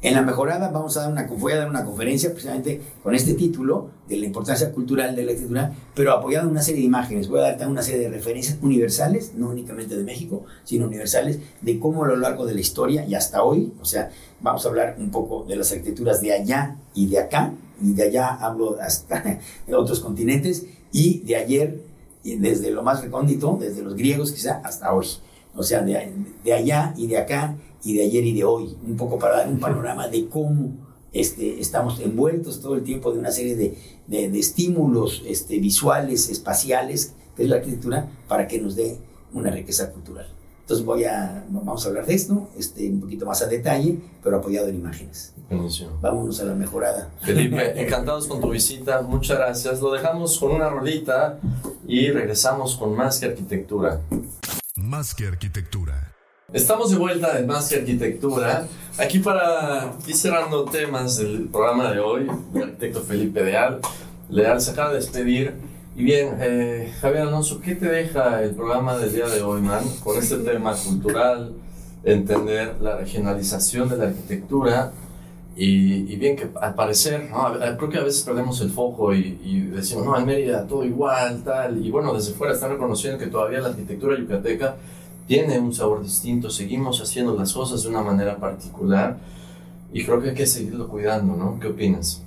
En 0.01 0.15
la 0.15 0.23
mejorada 0.23 0.69
vamos 0.69 0.97
a 0.97 1.01
dar 1.01 1.13
una, 1.13 1.27
voy 1.27 1.53
a 1.53 1.57
dar 1.57 1.69
una 1.69 1.85
conferencia 1.85 2.31
precisamente 2.31 2.81
con 3.03 3.17
este 3.17 3.35
título 3.35 3.89
de 4.09 4.17
la 4.17 4.27
importancia 4.27 4.71
cultural 4.71 5.17
de 5.17 5.25
la 5.25 5.33
arquitectura, 5.33 5.73
pero 5.93 6.13
apoyado 6.13 6.47
en 6.47 6.53
una 6.53 6.63
serie 6.63 6.83
de 6.83 6.87
imágenes. 6.87 7.29
Voy 7.29 7.41
a 7.41 7.43
dar 7.43 7.53
también 7.53 7.73
una 7.73 7.83
serie 7.83 8.03
de 8.03 8.09
referencias 8.09 8.59
universales, 8.63 9.33
no 9.35 9.49
únicamente 9.49 9.97
de 9.97 10.05
México, 10.05 10.45
sino 10.63 10.87
universales, 10.87 11.41
de 11.63 11.81
cómo 11.81 12.05
a 12.05 12.09
lo 12.09 12.15
largo 12.15 12.47
de 12.47 12.55
la 12.55 12.61
historia 12.61 13.05
y 13.07 13.17
hasta 13.17 13.43
hoy, 13.43 13.73
o 13.83 13.85
sea, 13.85 14.11
vamos 14.41 14.65
a 14.65 14.69
hablar 14.69 14.97
un 14.99 15.11
poco 15.11 15.45
de 15.45 15.57
las 15.57 15.73
arquitecturas 15.73 16.21
de 16.21 16.33
allá 16.33 16.77
y 16.95 17.07
de 17.07 17.19
acá, 17.19 17.55
y 17.83 17.93
de 17.93 18.05
allá 18.05 18.35
hablo 18.35 18.77
hasta 18.81 19.41
de 19.67 19.75
otros 19.75 20.01
continentes, 20.01 20.67
y 20.93 21.21
de 21.21 21.37
ayer, 21.37 21.81
y 22.25 22.37
desde 22.37 22.71
lo 22.71 22.83
más 22.83 23.03
recóndito, 23.03 23.57
desde 23.61 23.83
los 23.83 23.95
griegos 23.95 24.33
quizá, 24.33 24.61
hasta 24.65 24.93
hoy. 24.93 25.07
O 25.55 25.63
sea, 25.63 25.83
de, 25.83 26.53
allá 26.53 26.95
y 26.97 27.07
de 27.07 27.19
acá, 27.19 27.57
y 27.83 27.95
de 27.97 28.05
ayer 28.05 28.25
y 28.25 28.35
de 28.35 28.45
hoy, 28.45 28.77
un 28.87 28.97
poco 28.97 29.19
para 29.19 29.39
dar 29.39 29.49
un 29.49 29.59
panorama 29.59 30.09
de 30.09 30.29
cómo 30.29 30.73
este, 31.13 31.61
estamos 31.61 32.01
envueltos 32.01 32.61
todo 32.61 32.75
el 32.75 32.83
tiempo 32.83 33.13
de 33.13 33.19
una 33.19 33.31
serie 33.31 33.57
de 33.57 34.39
estímulos 34.39 35.23
este, 35.27 35.59
visuales, 35.59 36.29
espaciales, 36.29 37.15
que 37.37 37.45
es 37.45 37.49
la 37.49 37.57
arquitectura, 37.57 38.09
para 38.29 38.47
que 38.47 38.61
nos 38.61 38.77
dé 38.77 38.99
una 39.33 39.51
riqueza 39.51 39.91
cultural. 39.93 40.38
Entonces 40.69 40.85
voy 40.85 41.05
a, 41.05 41.47
vamos 41.49 41.83
a 41.87 41.89
hablar 41.89 42.05
de 42.05 42.13
esto 42.13 42.51
este, 42.59 42.91
un 42.91 43.01
poquito 43.01 43.25
más 43.25 43.41
a 43.41 43.47
detalle, 43.47 43.99
pero 44.23 44.37
apoyado 44.37 44.69
en 44.69 44.75
imágenes. 44.75 45.33
Buenísimo. 45.49 45.97
Vámonos 46.03 46.39
a 46.41 46.45
la 46.45 46.55
mejorada. 46.55 47.09
Felipe, 47.23 47.73
encantados 47.83 48.27
con 48.27 48.39
tu 48.39 48.51
visita, 48.51 49.01
muchas 49.01 49.39
gracias. 49.39 49.81
Lo 49.81 49.91
dejamos 49.91 50.39
con 50.39 50.51
una 50.53 50.69
rolita 50.69 51.39
y 51.87 52.11
regresamos 52.11 52.77
con 52.77 52.95
más 52.95 53.19
que 53.19 53.25
arquitectura. 53.25 54.03
Más 54.77 55.15
que 55.15 55.29
arquitectura. 55.29 56.13
Estamos 56.53 56.91
de 56.91 56.99
vuelta 56.99 57.39
en 57.39 57.47
Más 57.47 57.71
que 57.71 57.77
Arquitectura, 57.77 58.67
aquí 58.99 59.21
para 59.21 59.95
ir 60.07 60.17
cerrando 60.17 60.67
temas 60.67 61.17
del 61.17 61.49
programa 61.49 61.93
de 61.93 62.01
hoy, 62.01 62.27
el 62.55 62.63
arquitecto 62.63 63.01
Felipe 63.01 63.43
Leal. 63.43 63.81
Leal 64.29 64.61
se 64.61 64.73
acaba 64.73 64.91
de 64.91 64.97
despedir. 64.97 65.55
Y 65.99 66.05
bien, 66.05 66.37
eh, 66.41 66.95
Javier 67.01 67.23
Alonso, 67.23 67.61
¿qué 67.61 67.75
te 67.75 67.87
deja 67.87 68.41
el 68.45 68.55
programa 68.55 68.97
del 68.97 69.13
día 69.13 69.27
de 69.27 69.43
hoy, 69.43 69.61
man? 69.63 69.85
Con 70.05 70.17
este 70.17 70.39
tema 70.39 70.77
cultural, 70.77 71.57
entender 72.05 72.77
la 72.81 72.97
regionalización 72.99 73.89
de 73.89 73.97
la 73.97 74.05
arquitectura 74.05 74.93
Y, 75.57 76.13
y 76.13 76.17
bien 76.17 76.37
que 76.37 76.51
al 76.61 76.75
parecer, 76.77 77.31
¿no? 77.31 77.53
Creo 77.79 77.91
que 77.91 77.99
a 77.99 78.05
veces 78.05 78.23
perdemos 78.25 78.61
el 78.63 78.71
foco 78.71 79.15
y, 79.15 79.41
y 79.45 79.61
decimos, 79.63 80.07
no, 80.07 80.19
en 80.19 80.27
Mérida 80.27 80.67
todo 80.69 80.85
igual, 80.85 81.45
tal. 81.45 81.85
Y 81.85 81.91
bueno, 81.91 82.15
desde 82.15 82.35
fuera 82.35 82.55
están 82.55 82.73
reconociendo 82.73 83.19
que 83.19 83.29
todavía 83.29 83.61
la 83.61 83.71
arquitectura 83.71 84.19
yucateca 84.19 84.77
tiene 85.29 85.59
un 85.61 85.75
sabor 85.75 86.03
distinto, 86.03 86.51
seguimos 86.51 87.01
haciendo 87.03 87.37
las 87.37 87.53
cosas 87.55 87.83
de 87.85 87.91
una 87.91 88.03
manera 88.03 88.39
particular 88.39 89.19
y 89.93 90.05
creo 90.05 90.23
que 90.23 90.31
hay 90.31 90.37
que 90.37 90.47
seguirlo 90.47 90.89
cuidando, 90.89 91.37
¿no? 91.37 91.61
¿Qué 91.61 91.69
opinas? 91.69 92.23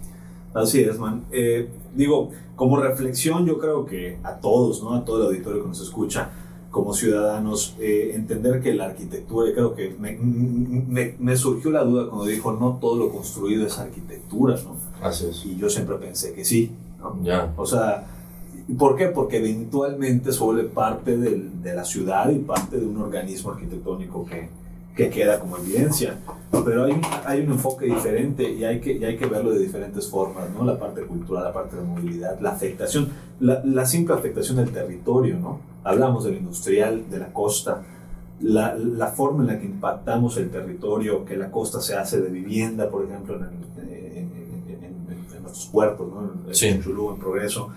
Así 0.54 0.82
es, 0.82 1.00
man. 1.00 1.24
Eh, 1.32 1.70
digo, 1.96 2.30
como 2.56 2.78
reflexión, 2.78 3.46
yo 3.46 3.58
creo 3.58 3.86
que 3.86 4.18
a 4.24 4.36
todos, 4.38 4.84
¿no? 4.84 4.94
A 4.94 5.06
todo 5.06 5.22
el 5.22 5.28
auditorio 5.28 5.62
que 5.62 5.68
nos 5.70 5.82
escucha, 5.82 6.30
como 6.70 6.94
ciudadanos, 6.94 7.76
eh, 7.80 8.12
entender 8.16 8.62
que 8.62 8.74
la 8.74 8.86
arquitectura, 8.86 9.50
y 9.50 9.54
creo 9.54 9.76
que 9.76 9.96
me, 10.00 10.18
me, 10.18 11.16
me 11.20 11.36
surgió 11.36 11.70
la 11.72 11.84
duda 11.84 12.08
cuando 12.08 12.26
dijo, 12.26 12.54
no 12.54 12.78
todo 12.82 12.96
lo 12.98 13.10
construido 13.12 13.66
es 13.66 13.78
arquitectura, 13.80 14.56
¿no? 14.64 14.76
Así 15.06 15.26
es. 15.28 15.46
Y 15.46 15.58
yo 15.58 15.70
siempre 15.70 15.96
pensé 15.98 16.34
que 16.34 16.46
sí, 16.46 16.72
¿no? 17.00 17.18
Ya. 17.24 17.54
O 17.58 17.66
sea, 17.66 18.06
¿por 18.78 18.96
qué? 18.96 19.08
Porque 19.08 19.38
eventualmente 19.38 20.32
se 20.32 20.40
vuelve 20.44 20.64
parte 20.66 21.18
del- 21.18 21.62
de 21.62 21.74
la 21.74 21.84
ciudad 21.84 22.30
y 22.30 22.40
parte 22.40 22.78
de 22.80 22.86
un 22.86 22.98
organismo 23.02 23.52
arquitectónico 23.52 24.26
que, 24.26 24.50
que 24.96 25.10
queda 25.10 25.40
como 25.40 25.58
evidencia. 25.58 26.16
Pero 26.66 26.84
hay, 26.86 27.00
hay 27.26 27.42
un 27.42 27.54
enfoque 27.54 27.86
diferente 27.86 28.44
y 28.52 28.64
hay, 28.66 28.82
que, 28.82 28.92
y 28.94 29.06
hay 29.06 29.16
que 29.18 29.26
verlo 29.26 29.52
de 29.52 29.60
diferentes 29.60 30.08
formas, 30.10 30.50
¿no? 30.52 30.66
La 30.66 30.78
parte 30.78 31.02
cultural, 31.04 31.46
la 31.46 31.54
parte 31.54 31.78
de 31.78 31.82
movilidad, 31.84 32.40
la 32.42 32.52
afectación, 32.52 33.08
la, 33.40 33.62
la 33.64 33.86
simple 33.86 34.14
afectación 34.16 34.58
del 34.58 34.70
territorio, 34.72 35.38
¿no? 35.40 35.60
Hablamos 35.84 36.26
del 36.26 36.36
industrial, 36.38 37.10
de 37.10 37.20
la 37.20 37.32
costa, 37.34 37.84
la, 38.42 38.76
la 38.76 39.08
forma 39.08 39.44
en 39.44 39.48
la 39.48 39.60
que 39.60 39.66
impactamos 39.66 40.36
el 40.38 40.50
territorio, 40.50 41.24
que 41.26 41.38
la 41.38 41.50
costa 41.52 41.80
se 41.80 41.96
hace 41.96 42.20
de 42.22 42.30
vivienda, 42.30 42.90
por 42.90 43.06
ejemplo, 43.06 43.36
en, 43.38 43.44
el- 43.44 43.88
en- 43.88 44.32
en- 44.68 44.84
en- 44.84 45.42
nuestros 45.44 45.68
puertos, 45.72 46.08
¿no? 46.14 46.32
En, 46.50 46.54
Sí. 46.56 46.68
en 46.68 46.82
Chulú, 46.82 47.12
en 47.12 47.18
Progreso. 47.18 47.70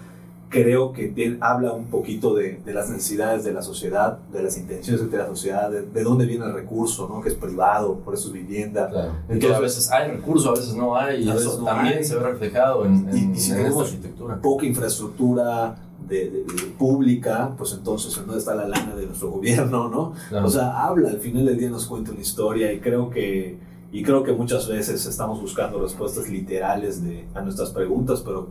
Creo 0.63 0.93
que 0.93 1.09
tiene- 1.09 1.37
habla 1.41 1.73
un 1.73 1.87
poquito 1.87 2.33
de, 2.35 2.61
de 2.65 2.73
las 2.73 2.89
necesidades 2.89 3.43
de 3.43 3.53
la 3.53 3.61
sociedad, 3.63 4.19
de 4.33 4.43
las 4.43 4.57
intenciones 4.57 5.11
de 5.11 5.19
la 5.19 5.27
sociedad, 5.27 5.69
de, 5.71 5.83
de 5.83 6.03
dónde 6.05 6.27
viene 6.27 6.45
el 6.47 6.53
recurso, 6.55 7.09
¿no? 7.09 7.21
que 7.21 7.29
es 7.31 7.35
privado, 7.35 7.97
por 8.05 8.15
eso 8.15 8.29
es 8.29 8.33
vivienda. 8.35 8.89
Claro. 8.89 9.13
Entonces- 9.29 9.51
que 9.51 9.55
a 9.55 9.61
veces 9.61 9.91
hay 9.91 10.11
recursos, 10.13 10.47
a 10.47 10.53
veces 10.61 10.75
no 10.77 10.95
hay, 10.97 11.25
y 11.25 11.29
eso 11.31 11.59
no 11.59 11.65
también 11.65 11.99
hay. 11.99 12.05
se 12.05 12.15
ve 12.15 12.21
reflejado 12.23 12.85
en, 12.87 13.09
en, 13.09 13.17
Y- 13.33 13.37
y 13.37 13.41
si 13.41 13.51
en 13.51 13.57
tenemos 13.59 13.83
esta 13.85 13.97
arquitectura. 13.97 14.41
poca 14.41 14.65
infraestructura 14.67 15.77
de, 16.09 16.31
de- 16.31 16.45
de 16.45 16.63
pública, 16.79 17.53
pues 17.59 17.73
entonces 17.73 18.17
en 18.17 18.27
dónde 18.27 18.39
está 18.39 18.55
la 18.55 18.69
lana 18.69 18.95
de 18.95 19.07
nuestro 19.07 19.31
gobierno, 19.31 19.89
¿no? 19.89 20.13
Claro. 20.29 20.47
O 20.47 20.51
sea, 20.51 20.85
habla, 20.85 21.09
al 21.11 21.19
final 21.19 21.47
del 21.47 21.59
día 21.59 21.71
nos 21.71 21.87
cuenta 21.87 22.13
una 22.13 22.21
historia 22.21 22.73
y 22.73 22.79
creo 22.81 23.11
que, 23.11 23.57
y 23.91 24.03
creo 24.03 24.23
que 24.23 24.33
muchas 24.33 24.69
veces 24.69 25.05
estamos 25.07 25.41
buscando 25.41 25.81
respuestas 25.81 26.29
literales 26.29 27.03
de, 27.03 27.25
a 27.35 27.41
nuestras 27.41 27.71
preguntas, 27.71 28.21
pero 28.25 28.49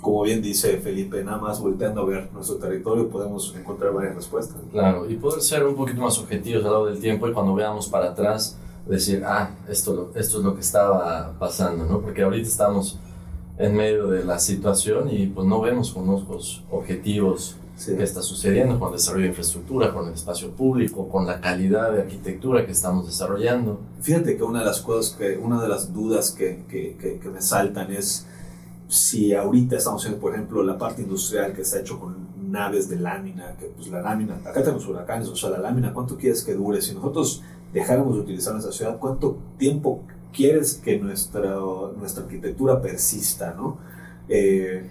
como 0.00 0.22
bien 0.22 0.42
dice 0.42 0.78
Felipe, 0.78 1.22
nada 1.22 1.38
más 1.38 1.60
volteando 1.60 2.00
a 2.02 2.04
ver 2.06 2.28
nuestro 2.32 2.56
territorio 2.56 3.08
podemos 3.08 3.54
encontrar 3.56 3.92
varias 3.92 4.14
respuestas. 4.16 4.56
Claro, 4.72 5.08
y 5.08 5.14
poder 5.16 5.40
ser 5.42 5.64
un 5.64 5.76
poquito 5.76 6.00
más 6.00 6.18
objetivos 6.18 6.64
al 6.64 6.72
lado 6.72 6.86
del 6.86 6.98
tiempo 7.00 7.28
y 7.28 7.32
cuando 7.32 7.54
veamos 7.54 7.88
para 7.88 8.10
atrás 8.10 8.56
decir, 8.88 9.22
ah, 9.24 9.50
esto, 9.68 10.10
esto 10.16 10.38
es 10.38 10.44
lo 10.44 10.54
que 10.54 10.60
estaba 10.60 11.34
pasando, 11.38 11.84
¿no? 11.84 12.00
Porque 12.00 12.22
ahorita 12.22 12.48
estamos 12.48 12.98
en 13.58 13.76
medio 13.76 14.08
de 14.08 14.24
la 14.24 14.38
situación 14.40 15.08
y 15.10 15.26
pues 15.26 15.46
no 15.46 15.60
vemos 15.60 15.92
con 15.92 16.08
ojos 16.08 16.64
objetivos 16.70 17.56
Sí. 17.74 17.96
qué 17.96 18.02
está 18.04 18.22
sucediendo 18.22 18.78
con 18.78 18.88
el 18.90 18.94
desarrollo 18.96 19.22
de 19.24 19.28
infraestructura, 19.30 19.92
con 19.92 20.06
el 20.06 20.14
espacio 20.14 20.50
público, 20.50 21.08
con 21.08 21.26
la 21.26 21.40
calidad 21.40 21.90
de 21.90 22.02
arquitectura 22.02 22.64
que 22.64 22.70
estamos 22.72 23.06
desarrollando. 23.06 23.80
Fíjate 24.02 24.36
que 24.36 24.42
una 24.44 24.60
de 24.60 24.66
las 24.66 24.80
cosas 24.82 25.16
que, 25.16 25.36
una 25.38 25.60
de 25.60 25.68
las 25.68 25.92
dudas 25.92 26.30
que, 26.32 26.64
que, 26.68 26.96
que- 27.00 27.18
que 27.18 27.28
me 27.28 27.40
saltan 27.40 27.90
es 27.90 28.26
si 28.92 29.32
ahorita 29.34 29.76
estamos 29.78 30.02
haciendo, 30.02 30.20
por 30.20 30.34
ejemplo, 30.34 30.62
la 30.62 30.76
parte 30.76 31.00
industrial 31.00 31.54
que 31.54 31.62
está 31.62 31.80
hecho 31.80 31.98
con 31.98 32.14
naves 32.52 32.90
de 32.90 32.96
lámina, 32.96 33.56
que 33.58 33.64
pues 33.68 33.88
la 33.88 34.02
lámina, 34.02 34.34
acá 34.44 34.62
tenemos 34.62 34.86
huracanes, 34.86 35.28
o 35.28 35.34
sea, 35.36 35.48
la 35.48 35.60
lámina, 35.60 35.94
¿cuánto 35.94 36.18
quieres 36.18 36.44
que 36.44 36.52
dure? 36.52 36.82
Si 36.82 36.94
nosotros 36.94 37.42
dejáramos 37.72 38.16
de 38.16 38.20
utilizar 38.20 38.52
nuestra 38.52 38.70
ciudad, 38.70 38.98
¿cuánto 38.98 39.38
tiempo 39.56 40.02
quieres 40.30 40.74
que 40.74 40.98
nuestra, 40.98 41.56
nuestra 41.96 42.24
arquitectura 42.24 42.82
persista, 42.82 43.54
no? 43.56 43.78
Eh, 44.28 44.86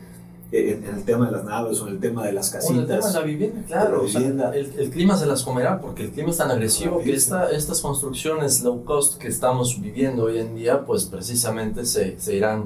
en, 0.52 0.84
en 0.84 0.96
el 0.96 1.04
tema 1.04 1.28
de 1.28 1.34
las 1.34 1.44
naves 1.46 1.80
o 1.80 1.88
en 1.88 1.94
el 1.94 2.00
tema 2.00 2.26
de 2.26 2.34
las 2.34 2.52
Bueno, 2.66 2.82
el 2.82 2.88
tema 2.88 3.00
casitas. 3.02 3.14
de 3.14 3.20
la 3.20 3.26
vivienda, 3.26 3.62
claro. 3.68 3.98
La 3.98 4.04
o 4.04 4.08
sea, 4.08 4.20
vivienda. 4.20 4.56
el, 4.56 4.74
el 4.80 4.90
clima 4.90 5.16
se 5.16 5.28
las 5.28 5.44
comerá 5.44 5.80
porque 5.80 6.06
el 6.06 6.10
clima 6.12 6.32
es 6.32 6.38
tan 6.38 6.50
agresivo 6.50 7.00
que 7.04 7.14
esta, 7.14 7.52
estas 7.52 7.80
construcciones 7.82 8.64
low 8.64 8.84
cost 8.84 9.20
que 9.20 9.28
estamos 9.28 9.80
viviendo 9.80 10.24
hoy 10.24 10.40
en 10.40 10.56
día, 10.56 10.86
pues 10.88 11.06
precisamente 11.06 11.86
se, 11.86 12.20
se 12.20 12.36
irán 12.36 12.66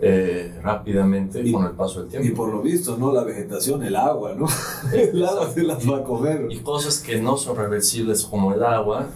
eh, 0.00 0.58
rápidamente 0.62 1.40
Y- 1.42 1.52
con 1.52 1.64
el 1.64 1.72
paso 1.72 2.00
del 2.00 2.08
tiempo. 2.08 2.28
Y 2.28 2.30
por 2.32 2.48
lo 2.52 2.62
visto, 2.62 2.96
¿no? 2.96 3.12
La 3.12 3.24
vegetación, 3.24 3.82
el 3.82 3.96
agua, 3.96 4.34
¿no? 4.34 4.46
el 4.92 5.24
agua 5.24 5.50
se 5.52 5.62
las 5.64 5.88
va 5.88 5.98
a 5.98 6.04
comer. 6.04 6.46
y 6.50 6.58
cosas 6.60 6.98
que 6.98 7.20
no 7.20 7.36
son 7.36 7.56
reversibles 7.56 8.24
como 8.24 8.52
el 8.52 8.62
agua, 8.62 9.06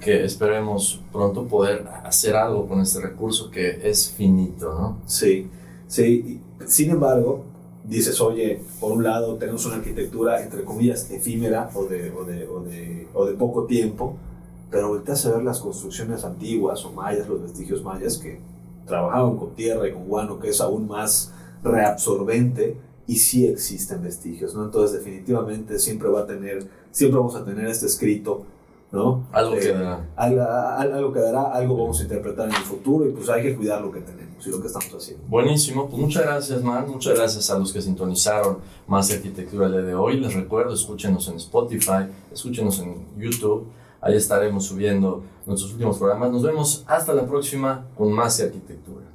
que 0.00 0.24
esperemos 0.24 1.00
pronto 1.12 1.44
poder 1.46 1.86
hacer 2.04 2.36
algo 2.36 2.66
con 2.66 2.80
este 2.80 3.00
recurso 3.00 3.50
que 3.50 3.88
es 3.88 4.10
finito, 4.10 4.74
¿no? 4.74 4.98
Sí, 5.06 5.48
sí. 5.86 6.40
Sin 6.66 6.90
embargo, 6.90 7.44
dices, 7.84 8.20
oye, 8.20 8.60
por 8.80 8.92
un 8.92 9.04
lado 9.04 9.36
tenemos 9.36 9.64
una 9.66 9.76
arquitectura, 9.76 10.42
entre 10.42 10.64
comillas, 10.64 11.10
efímera 11.10 11.70
o 11.74 11.84
de, 11.84 12.10
o 12.10 12.24
de, 12.24 12.46
o 12.48 12.60
de, 12.60 13.06
o 13.14 13.24
de 13.26 13.32
poco 13.34 13.64
tiempo, 13.64 14.16
pero 14.70 14.88
volteas 14.88 15.24
a 15.26 15.32
ver 15.36 15.44
las 15.44 15.60
construcciones 15.60 16.24
antiguas 16.24 16.84
o 16.84 16.90
mayas, 16.92 17.28
los 17.28 17.40
vestigios 17.42 17.82
mayas 17.84 18.18
que 18.18 18.40
trabajaban 18.86 19.36
con 19.36 19.54
tierra 19.54 19.88
y 19.88 19.92
con 19.92 20.06
guano, 20.06 20.38
que 20.38 20.48
es 20.50 20.60
aún 20.60 20.86
más 20.86 21.32
reabsorbente 21.62 22.76
y 23.06 23.16
sí 23.16 23.46
existen 23.46 24.02
vestigios, 24.02 24.54
¿no? 24.54 24.64
Entonces 24.64 24.98
definitivamente 24.98 25.78
siempre 25.78 26.08
va 26.08 26.20
a 26.20 26.26
tener, 26.26 26.66
siempre 26.90 27.18
vamos 27.18 27.34
a 27.34 27.44
tener 27.44 27.66
este 27.66 27.86
escrito, 27.86 28.44
¿no? 28.92 29.26
Algo 29.32 29.54
Eh, 29.56 29.60
quedará. 29.60 30.06
algo, 30.16 30.42
algo 30.42 31.12
quedará, 31.12 31.42
algo 31.52 31.76
vamos 31.76 32.00
a 32.00 32.02
interpretar 32.04 32.48
en 32.48 32.54
el 32.54 32.62
futuro 32.62 33.06
y 33.06 33.12
pues 33.12 33.28
hay 33.28 33.42
que 33.42 33.56
cuidar 33.56 33.82
lo 33.82 33.90
que 33.92 34.00
tenemos 34.00 34.46
y 34.46 34.50
lo 34.50 34.60
que 34.60 34.66
estamos 34.68 34.92
haciendo. 34.94 35.24
Buenísimo, 35.28 35.88
pues 35.88 36.00
muchas 36.00 36.24
gracias, 36.24 36.62
Man. 36.62 36.86
Muchas 36.88 37.16
gracias 37.18 37.50
a 37.50 37.58
los 37.58 37.72
que 37.72 37.82
sintonizaron 37.82 38.58
más 38.86 39.10
arquitectura 39.10 39.66
el 39.66 39.72
día 39.72 39.82
de 39.82 39.94
hoy. 39.94 40.20
Les 40.20 40.34
recuerdo, 40.34 40.72
escúchenos 40.74 41.28
en 41.28 41.36
Spotify, 41.36 42.06
escúchenos 42.32 42.78
en 42.80 43.06
YouTube. 43.18 43.64
Ahí 44.04 44.16
estaremos 44.16 44.66
subiendo 44.66 45.22
nuestros 45.46 45.72
últimos 45.72 45.96
programas. 45.96 46.30
Nos 46.30 46.42
vemos 46.42 46.84
hasta 46.86 47.14
la 47.14 47.26
próxima 47.26 47.86
con 47.96 48.12
más 48.12 48.38
arquitectura. 48.38 49.06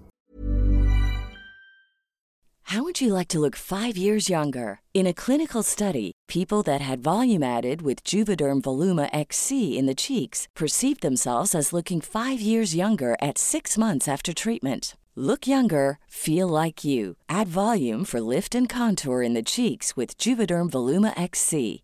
How 2.64 2.84
would 2.84 3.02
you 3.02 3.14
like 3.14 3.28
to 3.30 3.40
look 3.40 3.56
five 3.56 3.98
years 3.98 4.30
younger? 4.30 4.82
In 4.94 5.08
a 5.08 5.14
clinical 5.14 5.64
study, 5.64 6.12
people 6.28 6.62
that 6.64 6.82
had 6.82 7.00
volume 7.00 7.42
added 7.42 7.82
with 7.82 8.04
Juvederm 8.04 8.62
Voluma 8.62 9.10
XC 9.12 9.78
in 9.78 9.88
the 9.88 9.96
cheeks 9.96 10.48
perceived 10.56 11.02
themselves 11.02 11.56
as 11.56 11.74
looking 11.74 12.00
five 12.00 12.40
years 12.40 12.76
younger 12.76 13.16
at 13.22 13.40
six 13.40 13.76
months 13.78 14.08
after 14.08 14.34
treatment. 14.34 14.96
Look 15.16 15.48
younger, 15.48 15.98
feel 16.08 16.48
like 16.48 16.84
you. 16.86 17.16
Add 17.28 17.48
volume 17.48 18.06
for 18.06 18.22
lift 18.22 18.54
and 18.54 18.70
contour 18.70 19.24
in 19.24 19.34
the 19.34 19.44
cheeks 19.44 19.98
with 19.98 20.16
Juvederm 20.18 20.70
Voluma 20.70 21.20
XC. 21.20 21.84